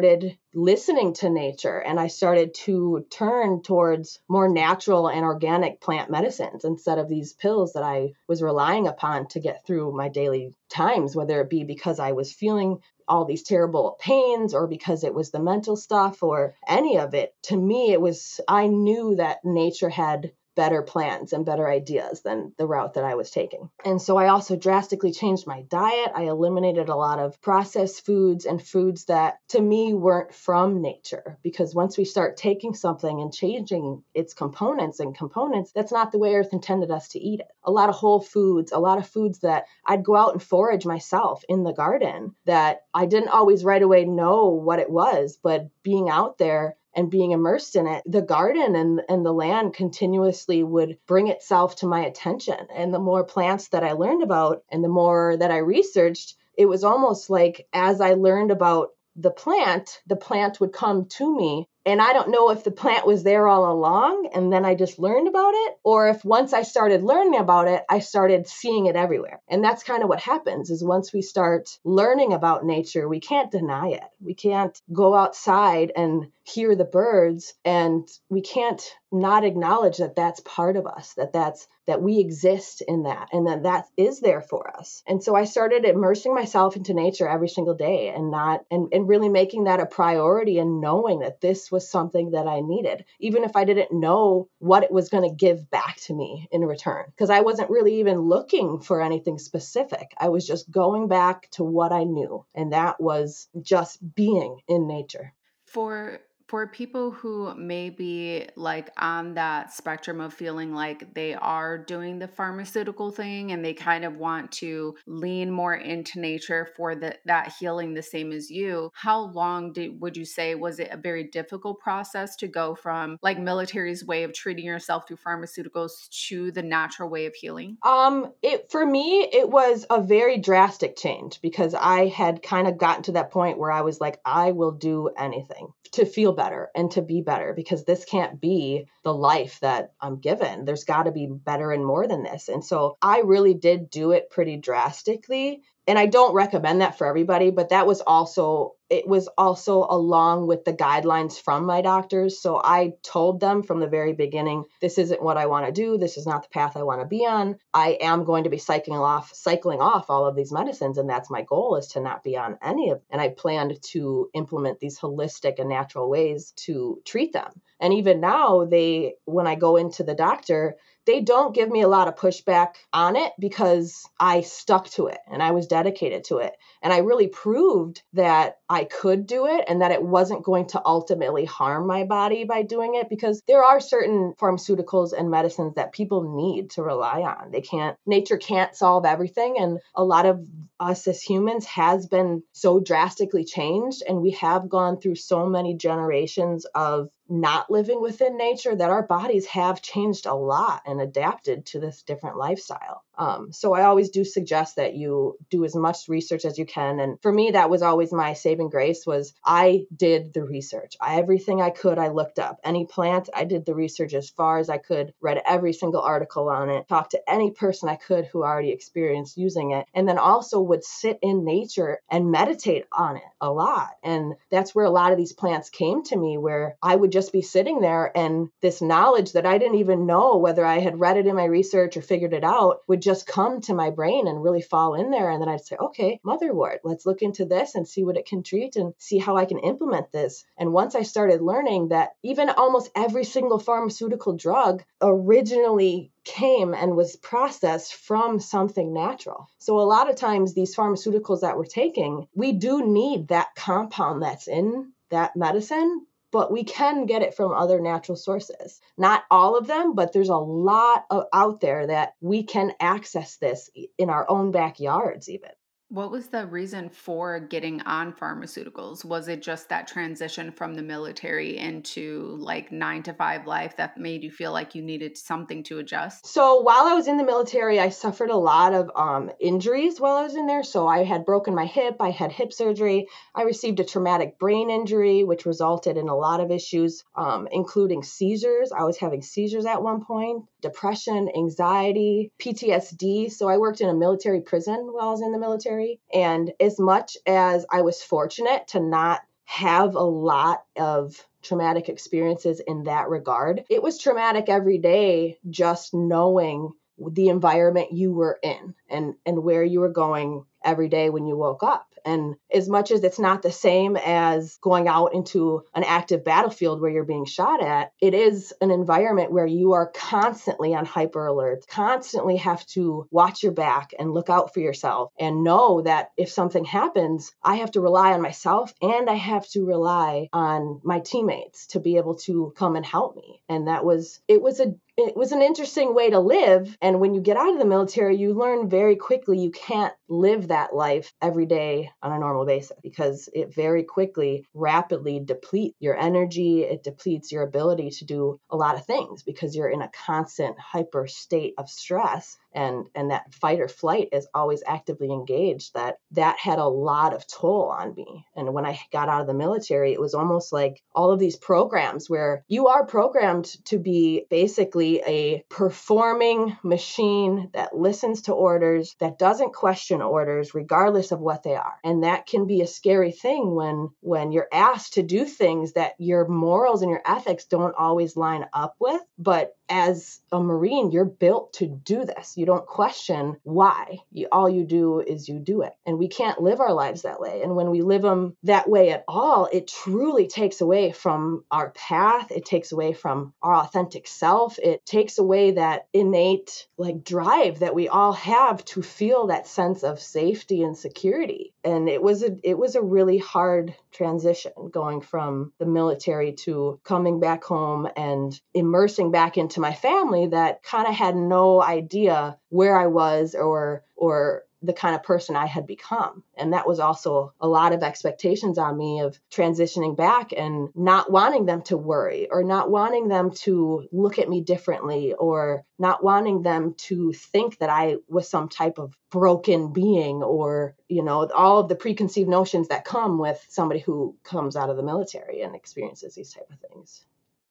listening 0.54 1.12
to 1.14 1.30
nature 1.30 1.78
and 1.78 1.98
I 2.00 2.08
started 2.08 2.54
to 2.54 3.06
turn 3.10 3.62
towards 3.62 4.20
more 4.28 4.48
natural 4.48 5.08
and 5.08 5.24
organic 5.24 5.80
plant 5.80 6.10
medicines 6.10 6.64
instead 6.64 6.98
of 6.98 7.08
these 7.08 7.32
pills 7.32 7.72
that 7.74 7.82
I 7.82 8.12
was 8.28 8.42
relying 8.42 8.86
upon 8.86 9.28
to 9.28 9.40
get 9.40 9.64
through 9.66 9.92
my 9.92 10.08
daily 10.08 10.54
times, 10.68 11.14
whether 11.14 11.40
it 11.40 11.50
be 11.50 11.64
because 11.64 11.98
I 11.98 12.12
was 12.12 12.32
feeling 12.32 12.80
all 13.08 13.24
these 13.24 13.42
terrible 13.42 13.96
pains 14.00 14.54
or 14.54 14.66
because 14.66 15.04
it 15.04 15.14
was 15.14 15.30
the 15.30 15.38
mental 15.38 15.76
stuff 15.76 16.22
or 16.22 16.54
any 16.66 16.98
of 16.98 17.14
it. 17.14 17.34
To 17.44 17.56
me, 17.56 17.92
it 17.92 18.00
was, 18.00 18.40
I 18.48 18.66
knew 18.66 19.16
that 19.16 19.44
nature 19.44 19.88
had 19.88 20.32
better 20.56 20.82
plans 20.82 21.32
and 21.32 21.46
better 21.46 21.68
ideas 21.68 22.22
than 22.22 22.52
the 22.56 22.66
route 22.66 22.94
that 22.94 23.04
I 23.04 23.14
was 23.14 23.30
taking. 23.30 23.70
And 23.84 24.02
so 24.02 24.16
I 24.16 24.28
also 24.28 24.56
drastically 24.56 25.12
changed 25.12 25.46
my 25.46 25.62
diet. 25.62 26.10
I 26.14 26.22
eliminated 26.22 26.88
a 26.88 26.96
lot 26.96 27.20
of 27.20 27.40
processed 27.40 28.04
foods 28.04 28.46
and 28.46 28.60
foods 28.60 29.04
that 29.04 29.38
to 29.50 29.60
me 29.60 29.94
weren't 29.94 30.34
from 30.34 30.82
nature 30.82 31.38
because 31.42 31.74
once 31.74 31.96
we 31.96 32.04
start 32.04 32.36
taking 32.36 32.74
something 32.74 33.20
and 33.20 33.32
changing 33.32 34.02
its 34.14 34.34
components 34.34 34.98
and 34.98 35.16
components, 35.16 35.70
that's 35.72 35.92
not 35.92 36.10
the 36.10 36.18
way 36.18 36.34
earth 36.34 36.52
intended 36.52 36.90
us 36.90 37.08
to 37.08 37.20
eat 37.20 37.40
it. 37.40 37.48
A 37.62 37.70
lot 37.70 37.90
of 37.90 37.94
whole 37.94 38.20
foods, 38.20 38.72
a 38.72 38.78
lot 38.78 38.98
of 38.98 39.06
foods 39.06 39.40
that 39.40 39.66
I'd 39.84 40.04
go 40.04 40.16
out 40.16 40.32
and 40.32 40.42
forage 40.42 40.86
myself 40.86 41.44
in 41.48 41.62
the 41.62 41.72
garden 41.72 42.34
that 42.46 42.82
I 42.94 43.06
didn't 43.06 43.28
always 43.28 43.64
right 43.64 43.82
away 43.82 44.06
know 44.06 44.48
what 44.48 44.78
it 44.78 44.90
was, 44.90 45.38
but 45.42 45.68
being 45.82 46.08
out 46.08 46.38
there 46.38 46.76
and 46.96 47.10
being 47.10 47.30
immersed 47.32 47.76
in 47.76 47.86
it, 47.86 48.02
the 48.06 48.22
garden 48.22 48.74
and, 48.74 49.02
and 49.08 49.24
the 49.24 49.32
land 49.32 49.74
continuously 49.74 50.62
would 50.62 50.98
bring 51.06 51.28
itself 51.28 51.76
to 51.76 51.86
my 51.86 52.00
attention. 52.00 52.56
And 52.74 52.92
the 52.92 52.98
more 52.98 53.22
plants 53.22 53.68
that 53.68 53.84
I 53.84 53.92
learned 53.92 54.22
about 54.22 54.64
and 54.72 54.82
the 54.82 54.88
more 54.88 55.36
that 55.36 55.50
I 55.50 55.58
researched, 55.58 56.34
it 56.56 56.66
was 56.66 56.82
almost 56.82 57.28
like 57.28 57.68
as 57.72 58.00
I 58.00 58.14
learned 58.14 58.50
about 58.50 58.88
the 59.14 59.30
plant, 59.30 60.00
the 60.06 60.16
plant 60.16 60.58
would 60.60 60.72
come 60.72 61.06
to 61.06 61.36
me 61.36 61.68
and 61.86 62.02
I 62.02 62.12
don't 62.12 62.30
know 62.30 62.50
if 62.50 62.64
the 62.64 62.72
plant 62.72 63.06
was 63.06 63.22
there 63.22 63.46
all 63.46 63.72
along 63.72 64.30
and 64.34 64.52
then 64.52 64.64
I 64.64 64.74
just 64.74 64.98
learned 64.98 65.28
about 65.28 65.54
it, 65.54 65.78
or 65.84 66.08
if 66.08 66.24
once 66.24 66.52
I 66.52 66.62
started 66.62 67.04
learning 67.04 67.38
about 67.38 67.68
it, 67.68 67.84
I 67.88 68.00
started 68.00 68.48
seeing 68.48 68.86
it 68.86 68.96
everywhere. 68.96 69.40
And 69.48 69.62
that's 69.62 69.84
kind 69.84 70.02
of 70.02 70.08
what 70.08 70.18
happens 70.18 70.68
is 70.68 70.82
once 70.82 71.12
we 71.12 71.22
start 71.22 71.78
learning 71.84 72.32
about 72.32 72.64
nature, 72.64 73.08
we 73.08 73.20
can't 73.20 73.52
deny 73.52 73.90
it. 73.90 74.04
We 74.20 74.34
can't 74.34 74.76
go 74.92 75.14
outside 75.14 75.92
and 75.94 76.26
hear 76.48 76.76
the 76.76 76.84
birds 76.84 77.54
and 77.64 78.08
we 78.28 78.40
can't 78.40 78.82
not 79.10 79.44
acknowledge 79.44 79.98
that 79.98 80.14
that's 80.14 80.40
part 80.40 80.76
of 80.76 80.86
us, 80.86 81.14
that 81.14 81.32
that's 81.32 81.66
that 81.86 82.02
we 82.02 82.18
exist 82.18 82.82
in 82.86 83.04
that 83.04 83.28
and 83.32 83.46
that 83.46 83.62
that 83.64 83.86
is 83.96 84.20
there 84.20 84.40
for 84.40 84.76
us. 84.76 85.02
And 85.06 85.22
so 85.22 85.34
I 85.34 85.44
started 85.44 85.84
immersing 85.84 86.34
myself 86.34 86.76
into 86.76 86.94
nature 86.94 87.28
every 87.28 87.48
single 87.48 87.74
day 87.74 88.08
and 88.14 88.30
not 88.30 88.64
and, 88.70 88.88
and 88.92 89.08
really 89.08 89.28
making 89.28 89.64
that 89.64 89.80
a 89.80 89.86
priority 89.86 90.58
and 90.58 90.80
knowing 90.80 91.20
that 91.20 91.40
this 91.40 91.70
was 91.70 91.90
something 91.90 92.30
that 92.30 92.46
I 92.46 92.60
needed, 92.60 93.04
even 93.18 93.42
if 93.44 93.56
I 93.56 93.64
didn't 93.64 93.92
know 93.92 94.48
what 94.58 94.84
it 94.84 94.92
was 94.92 95.08
going 95.08 95.28
to 95.28 95.34
give 95.34 95.68
back 95.70 95.96
to 96.02 96.14
me 96.14 96.48
in 96.52 96.60
return. 96.62 97.06
Because 97.08 97.30
I 97.30 97.40
wasn't 97.40 97.70
really 97.70 98.00
even 98.00 98.20
looking 98.20 98.80
for 98.80 99.02
anything 99.02 99.38
specific. 99.38 100.12
I 100.18 100.28
was 100.28 100.46
just 100.46 100.70
going 100.70 101.08
back 101.08 101.50
to 101.52 101.64
what 101.64 101.92
I 101.92 102.04
knew, 102.04 102.44
and 102.54 102.72
that 102.72 103.00
was 103.00 103.48
just 103.60 103.98
being 104.14 104.60
in 104.68 104.86
nature. 104.86 105.32
For 105.66 106.20
for 106.48 106.66
people 106.66 107.10
who 107.10 107.54
may 107.56 107.90
be 107.90 108.46
like 108.56 108.90
on 108.98 109.34
that 109.34 109.72
spectrum 109.72 110.20
of 110.20 110.32
feeling 110.32 110.72
like 110.72 111.12
they 111.14 111.34
are 111.34 111.76
doing 111.76 112.18
the 112.18 112.28
pharmaceutical 112.28 113.10
thing 113.10 113.52
and 113.52 113.64
they 113.64 113.74
kind 113.74 114.04
of 114.04 114.16
want 114.16 114.50
to 114.52 114.94
lean 115.06 115.50
more 115.50 115.74
into 115.74 116.20
nature 116.20 116.68
for 116.76 116.94
the, 116.94 117.16
that 117.24 117.52
healing 117.58 117.94
the 117.94 118.02
same 118.02 118.32
as 118.32 118.50
you 118.50 118.90
how 118.94 119.20
long 119.32 119.72
did 119.72 120.00
would 120.00 120.16
you 120.16 120.24
say 120.24 120.54
was 120.54 120.78
it 120.78 120.88
a 120.90 120.96
very 120.96 121.24
difficult 121.24 121.80
process 121.80 122.36
to 122.36 122.46
go 122.46 122.74
from 122.74 123.18
like 123.22 123.38
military's 123.38 124.04
way 124.04 124.22
of 124.22 124.32
treating 124.32 124.64
yourself 124.64 125.06
through 125.08 125.16
pharmaceuticals 125.16 126.08
to 126.28 126.52
the 126.52 126.62
natural 126.62 127.08
way 127.08 127.26
of 127.26 127.34
healing? 127.34 127.76
Um 127.82 128.32
it 128.42 128.70
for 128.70 128.86
me 128.86 129.28
it 129.32 129.48
was 129.48 129.84
a 129.90 130.00
very 130.00 130.38
drastic 130.38 130.96
change 130.96 131.40
because 131.40 131.74
i 131.74 132.06
had 132.06 132.42
kind 132.42 132.68
of 132.68 132.78
gotten 132.78 133.02
to 133.02 133.12
that 133.12 133.30
point 133.30 133.58
where 133.58 133.72
i 133.72 133.80
was 133.80 134.00
like 134.00 134.20
i 134.24 134.52
will 134.52 134.72
do 134.72 135.08
anything 135.18 135.68
to 135.92 136.04
feel 136.04 136.32
better 136.36 136.70
and 136.74 136.90
to 136.92 137.02
be 137.02 137.22
better 137.22 137.52
because 137.54 137.84
this 137.84 138.04
can't 138.04 138.40
be 138.40 138.86
the 139.02 139.14
life 139.14 139.58
that 139.60 139.92
I'm 140.00 140.20
given. 140.20 140.64
There's 140.64 140.84
got 140.84 141.04
to 141.04 141.12
be 141.12 141.26
better 141.26 141.72
and 141.72 141.84
more 141.84 142.06
than 142.06 142.22
this. 142.22 142.48
And 142.48 142.64
so 142.64 142.96
I 143.02 143.20
really 143.20 143.54
did 143.54 143.90
do 143.90 144.12
it 144.12 144.30
pretty 144.30 144.56
drastically 144.58 145.62
and 145.86 145.98
I 145.98 146.06
don't 146.06 146.34
recommend 146.34 146.80
that 146.80 146.98
for 146.98 147.06
everybody, 147.06 147.50
but 147.50 147.68
that 147.68 147.86
was 147.86 148.00
also 148.00 148.74
it 148.88 149.06
was 149.08 149.28
also 149.36 149.84
along 149.88 150.46
with 150.46 150.64
the 150.64 150.72
guidelines 150.72 151.40
from 151.40 151.66
my 151.66 151.80
doctors. 151.80 152.40
So 152.40 152.60
I 152.62 152.92
told 153.02 153.40
them 153.40 153.64
from 153.64 153.80
the 153.80 153.88
very 153.88 154.12
beginning, 154.12 154.62
this 154.80 154.96
isn't 154.96 155.20
what 155.20 155.36
I 155.36 155.46
want 155.46 155.66
to 155.66 155.72
do. 155.72 155.98
This 155.98 156.16
is 156.16 156.24
not 156.24 156.44
the 156.44 156.48
path 156.50 156.76
I 156.76 156.84
want 156.84 157.00
to 157.00 157.06
be 157.06 157.26
on. 157.26 157.56
I 157.74 157.98
am 158.00 158.22
going 158.22 158.44
to 158.44 158.50
be 158.50 158.58
cycling 158.58 159.00
off 159.00 159.32
cycling 159.34 159.80
off 159.80 160.08
all 160.08 160.26
of 160.26 160.36
these 160.36 160.52
medicines 160.52 160.98
and 160.98 161.10
that's 161.10 161.30
my 161.30 161.42
goal 161.42 161.76
is 161.76 161.88
to 161.88 162.00
not 162.00 162.22
be 162.22 162.36
on 162.36 162.58
any 162.62 162.90
of 162.90 163.00
and 163.10 163.20
I 163.20 163.28
planned 163.30 163.82
to 163.90 164.30
implement 164.34 164.78
these 164.78 164.98
holistic 164.98 165.58
and 165.58 165.68
natural 165.68 166.08
ways 166.08 166.52
to 166.56 167.00
treat 167.04 167.32
them. 167.32 167.60
And 167.80 167.92
even 167.94 168.20
now 168.20 168.66
they 168.66 169.14
when 169.24 169.46
I 169.48 169.56
go 169.56 169.76
into 169.76 170.04
the 170.04 170.14
doctor, 170.14 170.76
they 171.06 171.20
don't 171.20 171.54
give 171.54 171.70
me 171.70 171.82
a 171.82 171.88
lot 171.88 172.08
of 172.08 172.16
pushback 172.16 172.74
on 172.92 173.16
it 173.16 173.32
because 173.38 174.08
I 174.18 174.40
stuck 174.40 174.88
to 174.90 175.06
it 175.06 175.18
and 175.30 175.42
I 175.42 175.52
was 175.52 175.68
dedicated 175.68 176.24
to 176.24 176.38
it. 176.38 176.52
And 176.82 176.92
I 176.92 176.98
really 176.98 177.28
proved 177.28 178.02
that 178.14 178.58
I 178.68 178.84
could 178.84 179.26
do 179.26 179.46
it 179.46 179.64
and 179.68 179.82
that 179.82 179.92
it 179.92 180.02
wasn't 180.02 180.44
going 180.44 180.66
to 180.68 180.82
ultimately 180.84 181.44
harm 181.44 181.86
my 181.86 182.04
body 182.04 182.44
by 182.44 182.62
doing 182.62 182.96
it 182.96 183.08
because 183.08 183.40
there 183.46 183.62
are 183.62 183.80
certain 183.80 184.34
pharmaceuticals 184.40 185.12
and 185.16 185.30
medicines 185.30 185.74
that 185.76 185.92
people 185.92 186.36
need 186.36 186.70
to 186.70 186.82
rely 186.82 187.22
on. 187.22 187.52
They 187.52 187.60
can't, 187.60 187.96
nature 188.04 188.36
can't 188.36 188.74
solve 188.74 189.04
everything. 189.04 189.56
And 189.58 189.78
a 189.94 190.04
lot 190.04 190.26
of 190.26 190.44
us 190.80 191.06
as 191.06 191.22
humans 191.22 191.66
has 191.66 192.06
been 192.06 192.42
so 192.52 192.80
drastically 192.80 193.44
changed. 193.44 194.02
And 194.06 194.20
we 194.20 194.32
have 194.32 194.68
gone 194.68 195.00
through 195.00 195.16
so 195.16 195.46
many 195.46 195.74
generations 195.76 196.66
of 196.74 197.08
not 197.28 197.70
living 197.70 198.00
within 198.02 198.36
nature 198.36 198.76
that 198.76 198.90
our 198.90 199.02
bodies 199.06 199.46
have 199.46 199.82
changed 199.82 200.26
a 200.26 200.34
lot 200.34 200.82
and 200.86 201.00
adapted 201.00 201.66
to 201.66 201.80
this 201.80 202.02
different 202.02 202.36
lifestyle. 202.36 203.05
Um, 203.18 203.52
so 203.52 203.72
I 203.72 203.84
always 203.84 204.10
do 204.10 204.24
suggest 204.24 204.76
that 204.76 204.94
you 204.94 205.38
do 205.50 205.64
as 205.64 205.74
much 205.74 206.08
research 206.08 206.44
as 206.44 206.58
you 206.58 206.66
can. 206.66 207.00
And 207.00 207.20
for 207.22 207.32
me, 207.32 207.52
that 207.52 207.70
was 207.70 207.82
always 207.82 208.12
my 208.12 208.34
saving 208.34 208.68
grace 208.68 209.06
was 209.06 209.32
I 209.44 209.86
did 209.94 210.34
the 210.34 210.44
research. 210.44 210.96
I, 211.00 211.16
everything 211.16 211.62
I 211.62 211.70
could, 211.70 211.98
I 211.98 212.08
looked 212.08 212.38
up. 212.38 212.60
Any 212.64 212.84
plant, 212.86 213.28
I 213.34 213.44
did 213.44 213.64
the 213.64 213.74
research 213.74 214.14
as 214.14 214.30
far 214.30 214.58
as 214.58 214.68
I 214.68 214.78
could, 214.78 215.14
read 215.20 215.42
every 215.46 215.72
single 215.72 216.02
article 216.02 216.48
on 216.48 216.70
it, 216.70 216.88
talked 216.88 217.12
to 217.12 217.30
any 217.30 217.50
person 217.50 217.88
I 217.88 217.96
could 217.96 218.26
who 218.26 218.42
already 218.42 218.70
experienced 218.70 219.36
using 219.36 219.72
it, 219.72 219.86
and 219.94 220.08
then 220.08 220.18
also 220.18 220.60
would 220.60 220.84
sit 220.84 221.18
in 221.22 221.44
nature 221.44 222.00
and 222.10 222.30
meditate 222.30 222.86
on 222.92 223.16
it 223.16 223.22
a 223.40 223.50
lot. 223.50 223.90
And 224.02 224.34
that's 224.50 224.74
where 224.74 224.84
a 224.84 224.90
lot 224.90 225.12
of 225.12 225.18
these 225.18 225.32
plants 225.32 225.70
came 225.70 226.02
to 226.04 226.16
me, 226.16 226.38
where 226.38 226.76
I 226.82 226.94
would 226.94 227.12
just 227.12 227.32
be 227.32 227.42
sitting 227.42 227.80
there 227.80 228.16
and 228.16 228.48
this 228.60 228.82
knowledge 228.82 229.32
that 229.32 229.46
I 229.46 229.58
didn't 229.58 229.78
even 229.78 230.06
know 230.06 230.36
whether 230.36 230.64
I 230.64 230.78
had 230.78 231.00
read 231.00 231.16
it 231.16 231.26
in 231.26 231.36
my 231.36 231.44
research 231.44 231.96
or 231.96 232.02
figured 232.02 232.32
it 232.32 232.44
out 232.44 232.80
would 232.86 233.02
just 233.06 233.26
come 233.26 233.60
to 233.62 233.74
my 233.74 233.90
brain 233.90 234.26
and 234.26 234.42
really 234.42 234.60
fall 234.60 234.94
in 234.94 235.10
there. 235.10 235.30
And 235.30 235.40
then 235.40 235.48
I'd 235.48 235.64
say, 235.64 235.76
okay, 235.76 236.20
motherwort, 236.26 236.80
let's 236.84 237.06
look 237.06 237.22
into 237.22 237.44
this 237.44 237.76
and 237.76 237.88
see 237.88 238.02
what 238.02 238.16
it 238.16 238.26
can 238.26 238.42
treat 238.42 238.74
and 238.76 238.92
see 238.98 239.18
how 239.18 239.36
I 239.36 239.44
can 239.46 239.60
implement 239.60 240.12
this. 240.12 240.44
And 240.58 240.72
once 240.72 240.94
I 240.94 241.02
started 241.02 241.40
learning 241.40 241.88
that 241.88 242.16
even 242.24 242.50
almost 242.50 242.90
every 242.96 243.24
single 243.24 243.60
pharmaceutical 243.60 244.36
drug 244.36 244.82
originally 245.00 246.10
came 246.24 246.74
and 246.74 246.96
was 246.96 247.14
processed 247.14 247.94
from 247.94 248.40
something 248.40 248.92
natural. 248.92 249.48
So, 249.58 249.78
a 249.78 249.82
lot 249.82 250.10
of 250.10 250.16
times, 250.16 250.52
these 250.52 250.74
pharmaceuticals 250.74 251.42
that 251.42 251.56
we're 251.56 251.64
taking, 251.64 252.26
we 252.34 252.52
do 252.52 252.84
need 252.84 253.28
that 253.28 253.54
compound 253.54 254.22
that's 254.22 254.48
in 254.48 254.92
that 255.10 255.36
medicine 255.36 256.06
but 256.36 256.52
we 256.52 256.64
can 256.64 257.06
get 257.06 257.22
it 257.22 257.34
from 257.34 257.54
other 257.54 257.80
natural 257.80 258.14
sources. 258.14 258.82
Not 258.98 259.24
all 259.30 259.56
of 259.56 259.66
them, 259.66 259.94
but 259.94 260.12
there's 260.12 260.28
a 260.28 260.36
lot 260.36 261.06
of, 261.10 261.24
out 261.32 261.62
there 261.62 261.86
that 261.86 262.12
we 262.20 262.42
can 262.42 262.74
access 262.78 263.38
this 263.38 263.70
in 263.96 264.10
our 264.10 264.28
own 264.28 264.50
backyards, 264.50 265.30
even. 265.30 265.48
What 265.88 266.10
was 266.10 266.26
the 266.26 266.44
reason 266.46 266.88
for 266.88 267.38
getting 267.38 267.80
on 267.82 268.12
pharmaceuticals? 268.12 269.04
Was 269.04 269.28
it 269.28 269.40
just 269.40 269.68
that 269.68 269.86
transition 269.86 270.50
from 270.50 270.74
the 270.74 270.82
military 270.82 271.58
into 271.58 272.36
like 272.40 272.72
nine 272.72 273.04
to 273.04 273.12
five 273.12 273.46
life 273.46 273.76
that 273.76 273.96
made 273.96 274.24
you 274.24 274.32
feel 274.32 274.50
like 274.50 274.74
you 274.74 274.82
needed 274.82 275.16
something 275.16 275.62
to 275.64 275.78
adjust? 275.78 276.26
So 276.26 276.60
while 276.62 276.86
I 276.86 276.94
was 276.94 277.06
in 277.06 277.18
the 277.18 277.24
military, 277.24 277.78
I 277.78 277.90
suffered 277.90 278.30
a 278.30 278.36
lot 278.36 278.74
of 278.74 278.90
um, 278.96 279.30
injuries 279.38 280.00
while 280.00 280.16
I 280.16 280.24
was 280.24 280.34
in 280.34 280.48
there. 280.48 280.64
So 280.64 280.88
I 280.88 281.04
had 281.04 281.24
broken 281.24 281.54
my 281.54 281.66
hip, 281.66 281.98
I 282.00 282.10
had 282.10 282.32
hip 282.32 282.52
surgery, 282.52 283.06
I 283.32 283.42
received 283.42 283.78
a 283.78 283.84
traumatic 283.84 284.40
brain 284.40 284.70
injury, 284.70 285.22
which 285.22 285.46
resulted 285.46 285.96
in 285.96 286.08
a 286.08 286.16
lot 286.16 286.40
of 286.40 286.50
issues, 286.50 287.04
um, 287.14 287.46
including 287.52 288.02
seizures. 288.02 288.72
I 288.72 288.82
was 288.82 288.98
having 288.98 289.22
seizures 289.22 289.66
at 289.66 289.84
one 289.84 290.04
point, 290.04 290.46
depression, 290.62 291.30
anxiety, 291.36 292.32
PTSD. 292.40 293.30
So 293.30 293.48
I 293.48 293.58
worked 293.58 293.80
in 293.80 293.88
a 293.88 293.94
military 293.94 294.40
prison 294.40 294.88
while 294.90 295.08
I 295.08 295.10
was 295.12 295.22
in 295.22 295.30
the 295.30 295.38
military 295.38 295.75
military. 295.76 296.00
And 296.12 296.52
as 296.60 296.78
much 296.78 297.16
as 297.26 297.66
I 297.70 297.82
was 297.82 298.02
fortunate 298.02 298.68
to 298.68 298.80
not 298.80 299.20
have 299.44 299.94
a 299.94 300.02
lot 300.02 300.64
of 300.76 301.14
traumatic 301.42 301.88
experiences 301.88 302.60
in 302.60 302.84
that 302.84 303.08
regard, 303.08 303.64
it 303.70 303.82
was 303.82 303.98
traumatic 303.98 304.48
every 304.48 304.78
day 304.78 305.38
just 305.48 305.94
knowing 305.94 306.72
the 306.98 307.28
environment 307.28 307.92
you 307.92 308.10
were 308.12 308.38
in 308.42 308.74
and 308.88 309.14
and 309.26 309.42
where 309.44 309.62
you 309.62 309.80
were 309.80 309.92
going 309.92 310.44
every 310.64 310.88
day 310.88 311.10
when 311.10 311.26
you 311.26 311.36
woke 311.36 311.62
up 311.62 311.85
and 312.06 312.36
as 312.52 312.68
much 312.68 312.90
as 312.90 313.02
it's 313.02 313.18
not 313.18 313.42
the 313.42 313.52
same 313.52 313.96
as 313.96 314.58
going 314.62 314.88
out 314.88 315.12
into 315.12 315.62
an 315.74 315.84
active 315.84 316.24
battlefield 316.24 316.80
where 316.80 316.90
you're 316.90 317.04
being 317.04 317.26
shot 317.26 317.62
at, 317.62 317.92
it 318.00 318.14
is 318.14 318.54
an 318.60 318.70
environment 318.70 319.32
where 319.32 319.46
you 319.46 319.72
are 319.72 319.90
constantly 319.90 320.74
on 320.74 320.86
hyper 320.86 321.26
alert, 321.26 321.66
constantly 321.68 322.36
have 322.36 322.64
to 322.66 323.06
watch 323.10 323.42
your 323.42 323.52
back 323.52 323.90
and 323.98 324.12
look 324.12 324.30
out 324.30 324.54
for 324.54 324.60
yourself 324.60 325.12
and 325.18 325.42
know 325.42 325.82
that 325.82 326.10
if 326.16 326.30
something 326.30 326.64
happens, 326.64 327.32
I 327.42 327.56
have 327.56 327.72
to 327.72 327.80
rely 327.80 328.12
on 328.12 328.22
myself 328.22 328.72
and 328.80 329.10
I 329.10 329.14
have 329.14 329.46
to 329.50 329.64
rely 329.64 330.28
on 330.32 330.80
my 330.84 331.00
teammates 331.00 331.66
to 331.68 331.80
be 331.80 331.96
able 331.96 332.14
to 332.18 332.52
come 332.56 332.76
and 332.76 332.86
help 332.86 333.16
me. 333.16 333.42
And 333.48 333.66
that 333.66 333.84
was, 333.84 334.20
it 334.28 334.40
was 334.40 334.60
a 334.60 334.74
it 334.96 335.16
was 335.16 335.32
an 335.32 335.42
interesting 335.42 335.94
way 335.94 336.10
to 336.10 336.18
live. 336.18 336.76
And 336.80 337.00
when 337.00 337.14
you 337.14 337.20
get 337.20 337.36
out 337.36 337.52
of 337.52 337.58
the 337.58 337.66
military, 337.66 338.16
you 338.16 338.32
learn 338.32 338.68
very 338.68 338.96
quickly 338.96 339.38
you 339.38 339.50
can't 339.50 339.92
live 340.08 340.48
that 340.48 340.74
life 340.74 341.12
every 341.20 341.44
day 341.46 341.90
on 342.02 342.12
a 342.12 342.18
normal 342.18 342.46
basis 342.46 342.76
because 342.82 343.28
it 343.34 343.54
very 343.54 343.82
quickly, 343.82 344.46
rapidly 344.54 345.20
depletes 345.20 345.76
your 345.80 345.96
energy. 345.98 346.62
It 346.62 346.82
depletes 346.82 347.30
your 347.30 347.42
ability 347.42 347.90
to 347.90 348.04
do 348.06 348.40
a 348.48 348.56
lot 348.56 348.76
of 348.76 348.86
things 348.86 349.22
because 349.22 349.54
you're 349.54 349.68
in 349.68 349.82
a 349.82 349.90
constant 350.06 350.58
hyper 350.58 351.06
state 351.06 351.54
of 351.58 351.68
stress 351.68 352.36
and 352.56 352.86
and 352.94 353.10
that 353.10 353.32
fight 353.34 353.60
or 353.60 353.68
flight 353.68 354.08
is 354.12 354.26
always 354.34 354.62
actively 354.66 355.12
engaged 355.12 355.74
that 355.74 355.98
that 356.12 356.38
had 356.38 356.58
a 356.58 356.64
lot 356.64 357.14
of 357.14 357.26
toll 357.26 357.68
on 357.70 357.94
me. 357.94 358.24
And 358.34 358.52
when 358.54 358.64
i 358.64 358.80
got 358.90 359.08
out 359.08 359.20
of 359.20 359.26
the 359.26 359.34
military 359.34 359.92
it 359.92 360.00
was 360.00 360.14
almost 360.14 360.52
like 360.52 360.82
all 360.94 361.12
of 361.12 361.18
these 361.18 361.36
programs 361.36 362.08
where 362.08 362.44
you 362.48 362.68
are 362.68 362.86
programmed 362.86 363.44
to 363.66 363.78
be 363.78 364.26
basically 364.30 365.02
a 365.06 365.44
performing 365.48 366.56
machine 366.62 367.50
that 367.52 367.76
listens 367.76 368.22
to 368.22 368.32
orders 368.32 368.96
that 369.00 369.18
doesn't 369.18 369.52
question 369.52 370.00
orders 370.00 370.54
regardless 370.54 371.12
of 371.12 371.20
what 371.20 371.42
they 371.42 371.54
are. 371.54 371.74
And 371.84 372.04
that 372.04 372.26
can 372.26 372.46
be 372.46 372.62
a 372.62 372.66
scary 372.66 373.12
thing 373.12 373.54
when 373.54 373.90
when 374.00 374.32
you're 374.32 374.48
asked 374.52 374.94
to 374.94 375.02
do 375.02 375.26
things 375.26 375.74
that 375.74 375.92
your 375.98 376.26
morals 376.26 376.82
and 376.82 376.90
your 376.90 377.02
ethics 377.04 377.44
don't 377.44 377.74
always 377.76 378.16
line 378.16 378.46
up 378.52 378.76
with. 378.80 379.02
But 379.18 379.54
as 379.68 380.20
a 380.32 380.40
marine 380.40 380.90
you're 380.92 381.04
built 381.04 381.52
to 381.54 381.66
do 381.66 382.04
this 382.04 382.36
you 382.46 382.52
don't 382.52 382.66
question 382.66 383.36
why. 383.42 383.98
You, 384.12 384.28
all 384.30 384.48
you 384.48 384.64
do 384.64 385.00
is 385.00 385.28
you 385.28 385.40
do 385.40 385.62
it. 385.62 385.72
And 385.84 385.98
we 385.98 386.06
can't 386.06 386.40
live 386.40 386.60
our 386.60 386.72
lives 386.72 387.02
that 387.02 387.20
way. 387.20 387.42
And 387.42 387.56
when 387.56 387.70
we 387.70 387.82
live 387.82 388.02
them 388.02 388.36
that 388.44 388.70
way 388.70 388.90
at 388.90 389.04
all 389.08 389.48
it 389.52 389.66
truly 389.66 390.28
takes 390.28 390.60
away 390.60 390.92
from 390.92 391.44
our 391.50 391.70
path. 391.70 392.30
It 392.30 392.44
takes 392.44 392.70
away 392.70 392.92
from 392.92 393.34
our 393.42 393.54
authentic 393.54 394.06
self. 394.06 394.58
It 394.60 394.86
takes 394.86 395.18
away 395.18 395.52
that 395.52 395.88
innate 395.92 396.68
like 396.78 397.02
drive 397.02 397.58
that 397.58 397.74
we 397.74 397.88
all 397.88 398.12
have 398.12 398.64
to 398.66 398.82
feel 398.82 399.26
that 399.26 399.48
sense 399.48 399.82
of 399.82 400.00
safety 400.00 400.62
and 400.62 400.76
security. 400.76 401.52
And 401.64 401.88
it 401.88 402.02
was 402.02 402.22
a 402.22 402.36
it 402.44 402.56
was 402.56 402.76
a 402.76 402.82
really 402.82 403.18
hard 403.18 403.74
transition 403.90 404.52
going 404.70 405.00
from 405.00 405.52
the 405.58 405.66
military 405.66 406.32
to 406.32 406.78
coming 406.84 407.18
back 407.18 407.42
home 407.42 407.88
and 407.96 408.38
immersing 408.54 409.10
back 409.10 409.36
into 409.36 409.60
my 409.60 409.72
family 409.72 410.28
that 410.28 410.62
kind 410.62 410.86
of 410.86 410.94
had 410.94 411.16
no 411.16 411.62
idea 411.62 412.35
where 412.48 412.78
I 412.78 412.86
was 412.86 413.34
or 413.34 413.84
or 413.96 414.44
the 414.62 414.72
kind 414.72 414.94
of 414.94 415.02
person 415.02 415.36
I 415.36 415.46
had 415.46 415.66
become. 415.66 416.22
And 416.36 416.52
that 416.52 416.66
was 416.66 416.80
also 416.80 417.32
a 417.40 417.48
lot 417.48 417.72
of 417.72 417.82
expectations 417.82 418.58
on 418.58 418.76
me 418.76 419.00
of 419.00 419.18
transitioning 419.30 419.96
back 419.96 420.32
and 420.36 420.70
not 420.74 421.10
wanting 421.10 421.46
them 421.46 421.62
to 421.62 421.76
worry 421.76 422.28
or 422.30 422.42
not 422.42 422.70
wanting 422.70 423.08
them 423.08 423.30
to 423.30 423.86
look 423.92 424.18
at 424.18 424.28
me 424.28 424.40
differently 424.40 425.12
or 425.14 425.64
not 425.78 426.02
wanting 426.02 426.42
them 426.42 426.74
to 426.78 427.12
think 427.12 427.58
that 427.58 427.70
I 427.70 427.96
was 428.08 428.28
some 428.28 428.48
type 428.48 428.78
of 428.78 428.96
broken 429.10 429.72
being 429.72 430.22
or, 430.22 430.74
you 430.88 431.02
know, 431.02 431.28
all 431.28 431.60
of 431.60 431.68
the 431.68 431.76
preconceived 431.76 432.28
notions 432.28 432.68
that 432.68 432.84
come 432.84 433.18
with 433.18 433.44
somebody 433.48 433.80
who 433.80 434.16
comes 434.24 434.56
out 434.56 434.70
of 434.70 434.76
the 434.76 434.82
military 434.82 435.42
and 435.42 435.54
experiences 435.54 436.14
these 436.14 436.32
type 436.32 436.50
of 436.50 436.58
things. 436.70 437.04